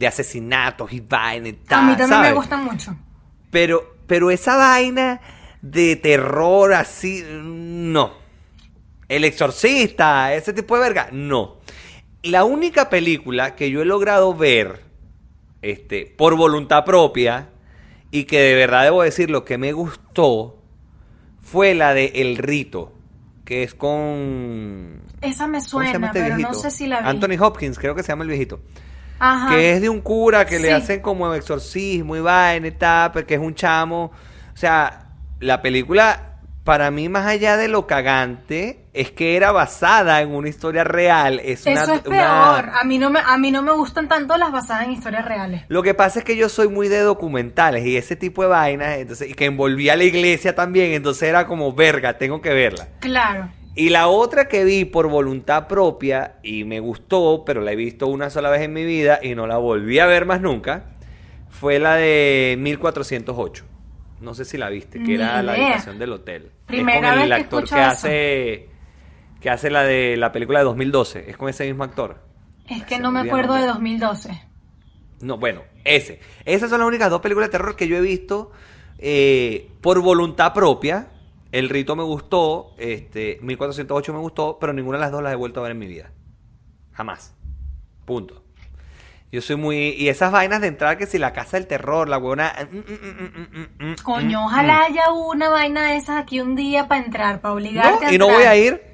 de 0.00 0.06
asesinatos 0.06 0.90
y 0.94 1.00
vaina 1.00 1.48
y 1.48 1.52
tal. 1.52 1.80
a 1.80 1.82
mí 1.82 1.90
también 1.90 2.08
¿sabes? 2.08 2.30
me 2.30 2.34
gustan 2.34 2.64
mucho. 2.64 2.96
Pero, 3.50 3.96
pero 4.06 4.30
esa 4.30 4.56
vaina 4.56 5.20
de 5.60 5.94
terror 5.96 6.72
así, 6.72 7.22
no. 7.30 8.14
El 9.08 9.24
exorcista, 9.24 10.32
ese 10.32 10.54
tipo 10.54 10.74
de 10.76 10.82
verga, 10.82 11.10
no. 11.12 11.58
La 12.22 12.44
única 12.44 12.88
película 12.88 13.54
que 13.56 13.70
yo 13.70 13.82
he 13.82 13.84
logrado 13.84 14.34
ver, 14.34 14.84
este, 15.60 16.06
por 16.06 16.34
voluntad 16.34 16.86
propia, 16.86 17.50
y 18.10 18.24
que 18.24 18.40
de 18.40 18.54
verdad 18.54 18.84
debo 18.84 19.02
decir 19.02 19.30
lo 19.30 19.44
que 19.44 19.58
me 19.58 19.72
gustó, 19.72 20.62
fue 21.42 21.74
la 21.74 21.92
de 21.92 22.06
El 22.14 22.38
Rito, 22.38 22.94
que 23.44 23.64
es 23.64 23.74
con... 23.74 25.02
Esa 25.20 25.46
me 25.46 25.58
¿Cómo 25.58 25.62
se 25.64 25.68
suena, 25.68 26.06
este 26.06 26.20
pero 26.20 26.36
viejito? 26.36 26.52
no 26.52 26.54
sé 26.54 26.70
si 26.70 26.86
la 26.86 27.02
vi. 27.02 27.08
Anthony 27.08 27.38
Hopkins, 27.38 27.78
creo 27.78 27.94
que 27.94 28.02
se 28.02 28.08
llama 28.08 28.22
el 28.22 28.30
viejito. 28.30 28.60
Ajá. 29.20 29.50
Que 29.50 29.74
es 29.74 29.80
de 29.80 29.88
un 29.88 30.00
cura 30.00 30.44
que 30.46 30.58
le 30.58 30.72
hacen 30.72 31.00
como 31.00 31.32
exorcismo 31.34 32.16
y 32.16 32.20
vaina 32.20 32.66
y 32.66 32.72
tal, 32.72 33.12
porque 33.12 33.34
es 33.34 33.40
un 33.40 33.54
chamo. 33.54 34.10
O 34.52 34.56
sea, 34.56 35.06
la 35.40 35.62
película, 35.62 36.38
para 36.64 36.90
mí, 36.90 37.08
más 37.08 37.26
allá 37.26 37.56
de 37.56 37.68
lo 37.68 37.86
cagante, 37.86 38.86
es 38.92 39.10
que 39.12 39.36
era 39.36 39.52
basada 39.52 40.20
en 40.20 40.34
una 40.34 40.48
historia 40.48 40.84
real. 40.84 41.40
Es 41.44 41.64
una, 41.66 41.82
Eso 41.82 41.94
es 41.94 42.06
una- 42.06 42.16
peor. 42.16 42.70
A 42.80 42.84
mí 42.84 42.98
no 42.98 43.08
me, 43.10 43.20
a 43.24 43.38
mí 43.38 43.50
no 43.50 43.62
me 43.62 43.72
gustan 43.72 44.08
tanto 44.08 44.36
las 44.36 44.50
basadas 44.52 44.84
en 44.84 44.92
historias 44.92 45.24
reales. 45.24 45.62
Lo 45.68 45.82
que 45.82 45.94
pasa 45.94 46.18
es 46.20 46.24
que 46.24 46.36
yo 46.36 46.48
soy 46.48 46.68
muy 46.68 46.88
de 46.88 46.98
documentales 47.00 47.84
y 47.86 47.96
ese 47.96 48.16
tipo 48.16 48.42
de 48.42 48.48
vainas, 48.48 48.98
entonces, 48.98 49.30
y 49.30 49.34
que 49.34 49.44
envolvía 49.46 49.92
a 49.92 49.96
la 49.96 50.04
iglesia 50.04 50.54
también, 50.54 50.92
entonces 50.92 51.28
era 51.28 51.46
como 51.46 51.72
verga, 51.72 52.18
tengo 52.18 52.40
que 52.40 52.50
verla. 52.52 52.88
Claro. 53.00 53.48
Y 53.74 53.90
la 53.90 54.08
otra 54.08 54.48
que 54.48 54.64
vi 54.64 54.84
por 54.84 55.08
voluntad 55.08 55.68
propia 55.68 56.36
y 56.42 56.64
me 56.64 56.80
gustó, 56.80 57.44
pero 57.46 57.60
la 57.60 57.72
he 57.72 57.76
visto 57.76 58.08
una 58.08 58.28
sola 58.30 58.50
vez 58.50 58.62
en 58.62 58.72
mi 58.72 58.84
vida 58.84 59.20
y 59.22 59.34
no 59.34 59.46
la 59.46 59.58
volví 59.58 59.98
a 60.00 60.06
ver 60.06 60.26
más 60.26 60.40
nunca, 60.40 60.90
fue 61.48 61.78
la 61.78 61.94
de 61.94 62.56
1408. 62.58 63.64
No 64.20 64.34
sé 64.34 64.44
si 64.44 64.58
la 64.58 64.68
viste, 64.68 64.98
que 64.98 65.04
Ni 65.04 65.14
era 65.14 65.42
la 65.42 65.52
habitación 65.52 65.98
del 65.98 66.12
hotel. 66.12 66.50
Primera 66.66 67.10
es 67.10 67.14
con 67.14 67.22
el 67.22 67.30
vez 67.30 67.40
actor 67.44 67.62
que 67.62 67.68
eso. 67.68 67.76
hace 67.76 68.68
que 69.40 69.48
hace 69.50 69.70
la 69.70 69.84
de 69.84 70.16
la 70.18 70.32
película 70.32 70.58
de 70.58 70.66
2012, 70.66 71.30
es 71.30 71.36
con 71.36 71.48
ese 71.48 71.64
mismo 71.66 71.84
actor. 71.84 72.22
Es 72.68 72.84
que 72.84 72.96
Se 72.96 73.00
no 73.00 73.10
me 73.10 73.20
acuerdo 73.20 73.54
de 73.54 73.66
nombre. 73.66 73.66
2012. 73.66 74.42
No, 75.20 75.38
bueno, 75.38 75.62
ese. 75.84 76.20
Esas 76.44 76.70
son 76.70 76.80
las 76.80 76.88
únicas 76.88 77.10
dos 77.10 77.20
películas 77.20 77.48
de 77.48 77.52
terror 77.52 77.76
que 77.76 77.88
yo 77.88 77.96
he 77.96 78.00
visto 78.00 78.52
eh, 78.98 79.70
por 79.80 80.00
voluntad 80.00 80.52
propia. 80.52 81.08
El 81.52 81.68
rito 81.68 81.96
me 81.96 82.04
gustó, 82.04 82.74
este, 82.78 83.38
1408 83.42 84.12
me 84.12 84.18
gustó, 84.20 84.58
pero 84.60 84.72
ninguna 84.72 84.98
de 84.98 85.02
las 85.02 85.12
dos 85.12 85.22
las 85.22 85.32
he 85.32 85.36
vuelto 85.36 85.60
a 85.60 85.64
ver 85.64 85.72
en 85.72 85.78
mi 85.78 85.86
vida. 85.86 86.12
Jamás. 86.92 87.34
Punto. 88.04 88.44
Yo 89.32 89.40
soy 89.40 89.56
muy... 89.56 89.76
Y 89.90 90.08
esas 90.08 90.32
vainas 90.32 90.60
de 90.60 90.66
entrar 90.68 90.98
que 90.98 91.06
si 91.06 91.18
la 91.18 91.32
casa 91.32 91.56
del 91.56 91.66
terror, 91.68 92.08
la 92.08 92.16
buena... 92.18 92.52
Coño, 94.02 94.44
ojalá 94.44 94.82
haya 94.84 95.12
una 95.12 95.48
vaina 95.48 95.88
de 95.90 95.96
esas 95.96 96.20
aquí 96.20 96.40
un 96.40 96.56
día 96.56 96.88
para 96.88 97.04
entrar, 97.04 97.40
para 97.40 97.54
obligarte 97.54 98.04
No, 98.04 98.10
a 98.10 98.12
y 98.12 98.18
no 98.18 98.24
entrar. 98.26 98.40
voy 98.40 98.46
a 98.48 98.56
ir. 98.56 98.89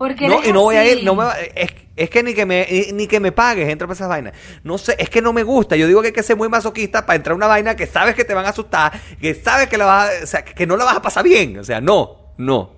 Porque 0.00 0.26
No, 0.28 0.42
y 0.42 0.50
no 0.50 0.62
voy 0.62 0.76
a 0.76 0.90
ir. 0.90 1.04
No 1.04 1.14
me 1.14 1.24
va- 1.24 1.38
es, 1.38 1.74
es 1.94 2.08
que 2.08 2.22
ni 2.22 2.32
que 2.32 2.46
me 2.46 2.66
ni 2.94 3.06
que 3.06 3.20
me 3.20 3.32
pagues 3.32 3.68
entrar 3.68 3.86
para 3.86 3.96
esas 3.96 4.08
vainas. 4.08 4.32
No 4.64 4.78
sé, 4.78 4.96
es 4.98 5.10
que 5.10 5.20
no 5.20 5.34
me 5.34 5.42
gusta. 5.42 5.76
Yo 5.76 5.86
digo 5.86 6.00
que 6.00 6.06
hay 6.06 6.12
que 6.14 6.22
ser 6.22 6.38
muy 6.38 6.48
masoquista 6.48 7.04
para 7.04 7.16
entrar 7.16 7.32
a 7.32 7.36
una 7.36 7.46
vaina 7.46 7.76
que 7.76 7.86
sabes 7.86 8.14
que 8.14 8.24
te 8.24 8.32
van 8.32 8.46
a 8.46 8.48
asustar, 8.48 8.98
que 9.20 9.34
sabes 9.34 9.68
que 9.68 9.76
la 9.76 9.84
vas 9.84 10.10
o 10.22 10.26
sea, 10.26 10.42
que 10.42 10.66
no 10.66 10.78
la 10.78 10.86
vas 10.86 10.96
a 10.96 11.02
pasar 11.02 11.22
bien. 11.22 11.58
O 11.58 11.64
sea, 11.64 11.82
no, 11.82 12.32
no. 12.38 12.70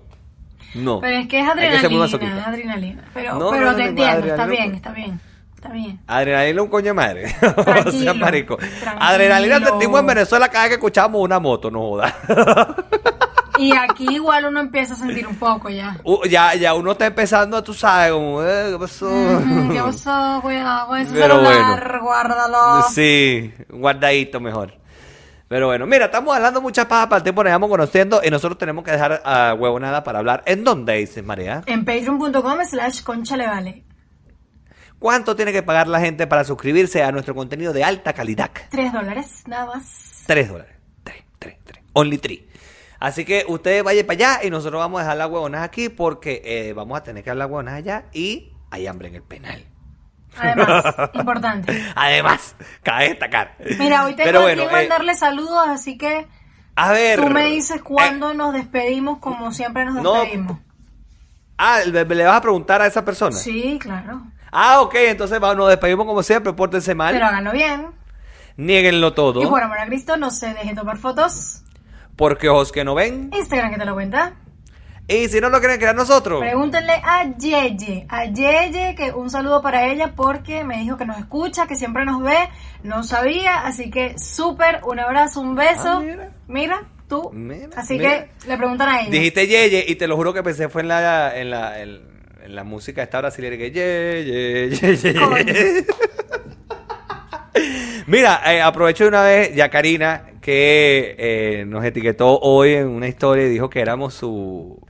No. 0.75 0.99
Pero 0.99 1.15
es 1.15 1.27
que 1.29 1.39
es 1.39 1.45
que 1.45 1.49
adrenalina, 1.51 1.97
masoquista. 1.97 2.39
es 2.39 2.45
adrenalina. 2.45 3.03
Pero, 3.13 3.39
No, 3.39 3.51
pero 3.51 3.71
no, 3.71 3.75
te 3.77 3.83
entiendo, 3.85 4.27
está 4.27 4.45
bien, 4.45 4.75
está 4.75 4.91
bien, 4.91 5.21
está 5.55 5.69
bien. 5.69 5.99
Adrenalina 6.07 6.61
un 6.61 6.67
coño 6.67 6.87
de 6.87 6.93
madre. 6.93 7.35
o 7.85 7.91
sea, 7.91 8.13
marico. 8.15 8.57
Adrenalina 8.99 9.61
sentimos 9.61 9.97
en 10.01 10.07
Venezuela 10.07 10.49
cada 10.49 10.63
vez 10.63 10.69
que 10.71 10.75
escuchamos 10.75 11.21
una 11.21 11.39
moto, 11.39 11.71
no 11.71 11.79
joda. 11.79 12.13
Y 13.59 13.71
aquí 13.75 14.07
igual 14.15 14.45
uno 14.45 14.59
empieza 14.59 14.93
a 14.93 14.97
sentir 14.97 15.27
un 15.27 15.35
poco 15.35 15.69
ya. 15.69 15.97
Uh, 16.03 16.25
ya, 16.25 16.55
ya 16.55 16.73
uno 16.73 16.93
está 16.93 17.05
empezando, 17.05 17.63
tú 17.63 17.73
sabes, 17.73 18.11
como, 18.11 18.43
eh, 18.43 18.69
¿qué 18.71 18.79
pasó? 18.79 19.05
Mm, 19.09 19.71
¿Qué 19.71 19.79
pasó? 19.83 20.39
Cuidado 20.41 20.87
con 20.87 20.97
ese 20.99 21.13
Pero 21.13 21.35
celular, 21.35 21.99
guárdalo. 22.01 22.81
Sí, 22.89 23.53
guardadito 23.69 24.39
mejor. 24.39 24.73
Pero 25.47 25.67
bueno, 25.67 25.85
mira, 25.85 26.05
estamos 26.05 26.35
hablando 26.35 26.61
mucha 26.61 26.87
paja 26.87 27.07
para 27.07 27.17
el 27.17 27.23
tiempo, 27.23 27.43
nos 27.43 27.53
vamos 27.53 27.69
conociendo 27.69 28.21
y 28.23 28.31
nosotros 28.31 28.57
tenemos 28.57 28.83
que 28.83 28.91
dejar 28.91 29.21
a 29.23 29.53
huevonada 29.53 30.03
para 30.03 30.17
hablar. 30.19 30.41
¿En 30.47 30.63
dónde 30.63 30.93
dices, 30.95 31.23
María? 31.23 31.61
En 31.67 31.85
patreon.com 31.85 32.57
slash 32.67 33.03
concha 33.03 33.37
le 33.37 33.45
vale. 33.45 33.83
¿Cuánto 34.97 35.35
tiene 35.35 35.51
que 35.51 35.61
pagar 35.61 35.87
la 35.87 35.99
gente 35.99 36.25
para 36.25 36.43
suscribirse 36.43 37.03
a 37.03 37.11
nuestro 37.11 37.35
contenido 37.35 37.71
de 37.71 37.83
alta 37.83 38.13
calidad? 38.13 38.49
Tres 38.71 38.91
dólares, 38.91 39.43
nada 39.45 39.65
más. 39.67 40.23
Tres 40.25 40.49
dólares. 40.49 40.75
Tres, 41.03 41.23
tres, 41.37 41.57
tres. 41.65 41.83
Only 41.93 42.17
three. 42.17 42.47
Así 43.03 43.25
que 43.25 43.43
ustedes 43.49 43.83
vayan 43.83 44.05
para 44.05 44.13
allá 44.15 44.45
y 44.45 44.49
nosotros 44.49 44.79
vamos 44.79 44.99
a 45.01 45.03
dejar 45.03 45.17
las 45.17 45.29
huevonas 45.29 45.61
aquí 45.61 45.89
porque 45.89 46.41
eh, 46.45 46.71
vamos 46.71 46.97
a 46.97 47.03
tener 47.03 47.21
que 47.21 47.29
hablar 47.31 47.47
huevonas 47.47 47.73
allá 47.73 48.05
y 48.13 48.53
hay 48.71 48.87
hambre 48.87 49.09
en 49.09 49.15
el 49.15 49.23
penal. 49.23 49.65
Además, 50.37 50.85
importante. 51.13 51.83
Además, 51.95 52.55
cabe 52.81 53.09
destacar. 53.09 53.57
Mira, 53.77 54.05
hoy 54.05 54.15
tengo 54.15 54.39
bueno, 54.39 54.63
quien 54.63 54.69
eh, 54.69 54.71
mandarle 54.71 55.15
saludos, 55.15 55.67
así 55.67 55.97
que 55.97 56.25
a 56.77 56.93
ver. 56.93 57.19
tú 57.19 57.27
me 57.29 57.45
dices 57.47 57.81
eh, 57.81 57.81
cuándo 57.83 58.33
nos 58.33 58.53
despedimos, 58.53 59.19
como 59.19 59.51
siempre 59.51 59.83
nos 59.83 60.01
no, 60.01 60.13
despedimos. 60.13 60.59
ah, 61.57 61.81
le, 61.85 62.05
le 62.05 62.23
vas 62.23 62.37
a 62.37 62.41
preguntar 62.41 62.81
a 62.81 62.87
esa 62.87 63.03
persona. 63.03 63.35
Sí, 63.35 63.79
claro. 63.81 64.21
Ah, 64.49 64.79
ok, 64.79 64.95
entonces 64.95 65.43
va, 65.43 65.53
nos 65.53 65.67
despedimos 65.67 66.05
como 66.05 66.23
siempre, 66.23 66.53
pórtense 66.53 66.95
mal, 66.95 67.13
Pero 67.13 67.25
háganlo 67.25 67.51
bien. 67.51 67.87
nieguenlo 68.55 69.13
todo, 69.13 69.43
Y 69.43 69.45
por 69.47 69.61
amor 69.61 69.79
a 69.79 69.87
Cristo, 69.87 70.15
no 70.15 70.31
se 70.31 70.53
dejen 70.53 70.75
tomar 70.77 70.97
fotos. 70.97 71.62
Porque 72.15 72.49
ojos 72.49 72.71
que 72.71 72.83
no 72.83 72.95
ven, 72.95 73.29
Instagram 73.33 73.71
que 73.71 73.77
te 73.79 73.85
lo 73.85 73.93
cuenta. 73.93 74.33
y 75.07 75.27
si 75.27 75.41
no 75.41 75.49
lo 75.49 75.59
quieren 75.59 75.77
crear 75.77 75.95
nosotros, 75.95 76.39
Pregúntenle 76.39 76.93
a 77.03 77.35
Yeye, 77.37 78.05
a 78.09 78.25
Yeye, 78.25 78.95
que 78.95 79.11
un 79.11 79.29
saludo 79.29 79.61
para 79.61 79.85
ella 79.87 80.13
porque 80.15 80.63
me 80.63 80.77
dijo 80.79 80.95
que 80.97 81.05
nos 81.05 81.17
escucha, 81.17 81.67
que 81.67 81.75
siempre 81.75 82.05
nos 82.05 82.21
ve, 82.21 82.37
no 82.83 83.03
sabía, 83.03 83.65
así 83.65 83.89
que 83.91 84.17
súper, 84.17 84.81
un 84.85 84.99
abrazo, 84.99 85.41
un 85.41 85.55
beso. 85.55 85.89
Ah, 85.89 85.99
mira. 85.99 86.31
mira. 86.47 86.83
tú. 87.07 87.29
Mira, 87.33 87.69
así 87.75 87.97
mira. 87.97 88.27
que 88.41 88.47
le 88.47 88.57
preguntan 88.57 88.89
a 88.89 89.01
ella. 89.01 89.09
dijiste 89.11 89.45
Yeye 89.47 89.85
y 89.87 89.95
te 89.95 90.07
lo 90.07 90.15
juro 90.15 90.33
que 90.33 90.41
pensé 90.43 90.69
fue 90.69 90.81
en 90.83 90.87
la, 90.87 91.37
en 91.37 91.49
la, 91.49 91.81
en, 91.81 92.01
en 92.43 92.55
la 92.55 92.63
música 92.63 93.03
esta 93.03 93.19
brasileña 93.19 93.57
que 93.57 93.71
Yeye, 93.71 94.69
Yeye. 94.69 94.95
Yeye. 94.97 95.85
Mira, 98.07 98.41
eh, 98.53 98.61
aprovecho 98.61 99.03
de 99.05 99.09
una 99.09 99.23
vez, 99.23 99.55
ya 99.55 99.69
Karina, 99.69 100.25
que 100.41 101.15
eh, 101.17 101.65
nos 101.67 101.83
etiquetó 101.85 102.39
hoy 102.39 102.73
en 102.73 102.87
una 102.87 103.07
historia 103.07 103.45
y 103.45 103.49
dijo 103.49 103.69
que 103.69 103.79
éramos 103.79 104.13
su, 104.13 104.85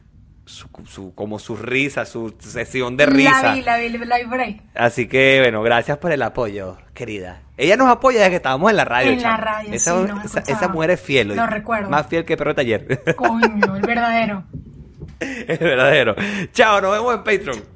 su, 0.46 0.68
su- 0.88 1.14
como 1.14 1.38
su 1.40 1.56
risa, 1.56 2.06
su 2.06 2.34
sesión 2.40 2.98
de 2.98 3.06
risa. 3.06 3.44
La 3.44 3.54
vi, 3.54 3.62
la 3.62 3.78
vi, 3.78 3.90
la 3.90 4.18
vi 4.20 4.26
por 4.26 4.40
ahí. 4.40 4.62
Así 4.74 5.08
que, 5.08 5.40
bueno, 5.42 5.62
gracias 5.62 5.98
por 5.98 6.12
el 6.12 6.22
apoyo, 6.22 6.78
querida. 6.94 7.42
Ella 7.58 7.78
nos 7.78 7.88
apoya 7.90 8.20
desde 8.20 8.32
que 8.32 8.36
estábamos 8.38 8.72
en 8.72 8.78
la 8.78 8.86
radio. 8.86 9.12
En 9.12 9.22
la 9.22 9.38
radio, 9.38 9.74
esa, 9.74 9.96
sí, 9.96 10.08
nos 10.12 10.26
esa, 10.26 10.40
esa 10.40 10.68
mujer 10.70 10.90
es 10.92 11.02
fiel. 11.02 11.28
Lo 11.36 11.46
recuerdo. 11.46 11.90
Más 11.90 12.08
fiel 12.08 12.26
que 12.26 12.36
perro 12.36 12.52
de 12.52 12.56
taller. 12.56 13.16
Coño, 13.16 13.76
el 13.76 13.82
verdadero. 13.84 14.44
es 15.20 15.60
verdadero. 15.60 16.16
Chao, 16.52 16.82
nos 16.82 16.92
vemos 16.94 17.14
en 17.14 17.24
Patreon. 17.24 17.73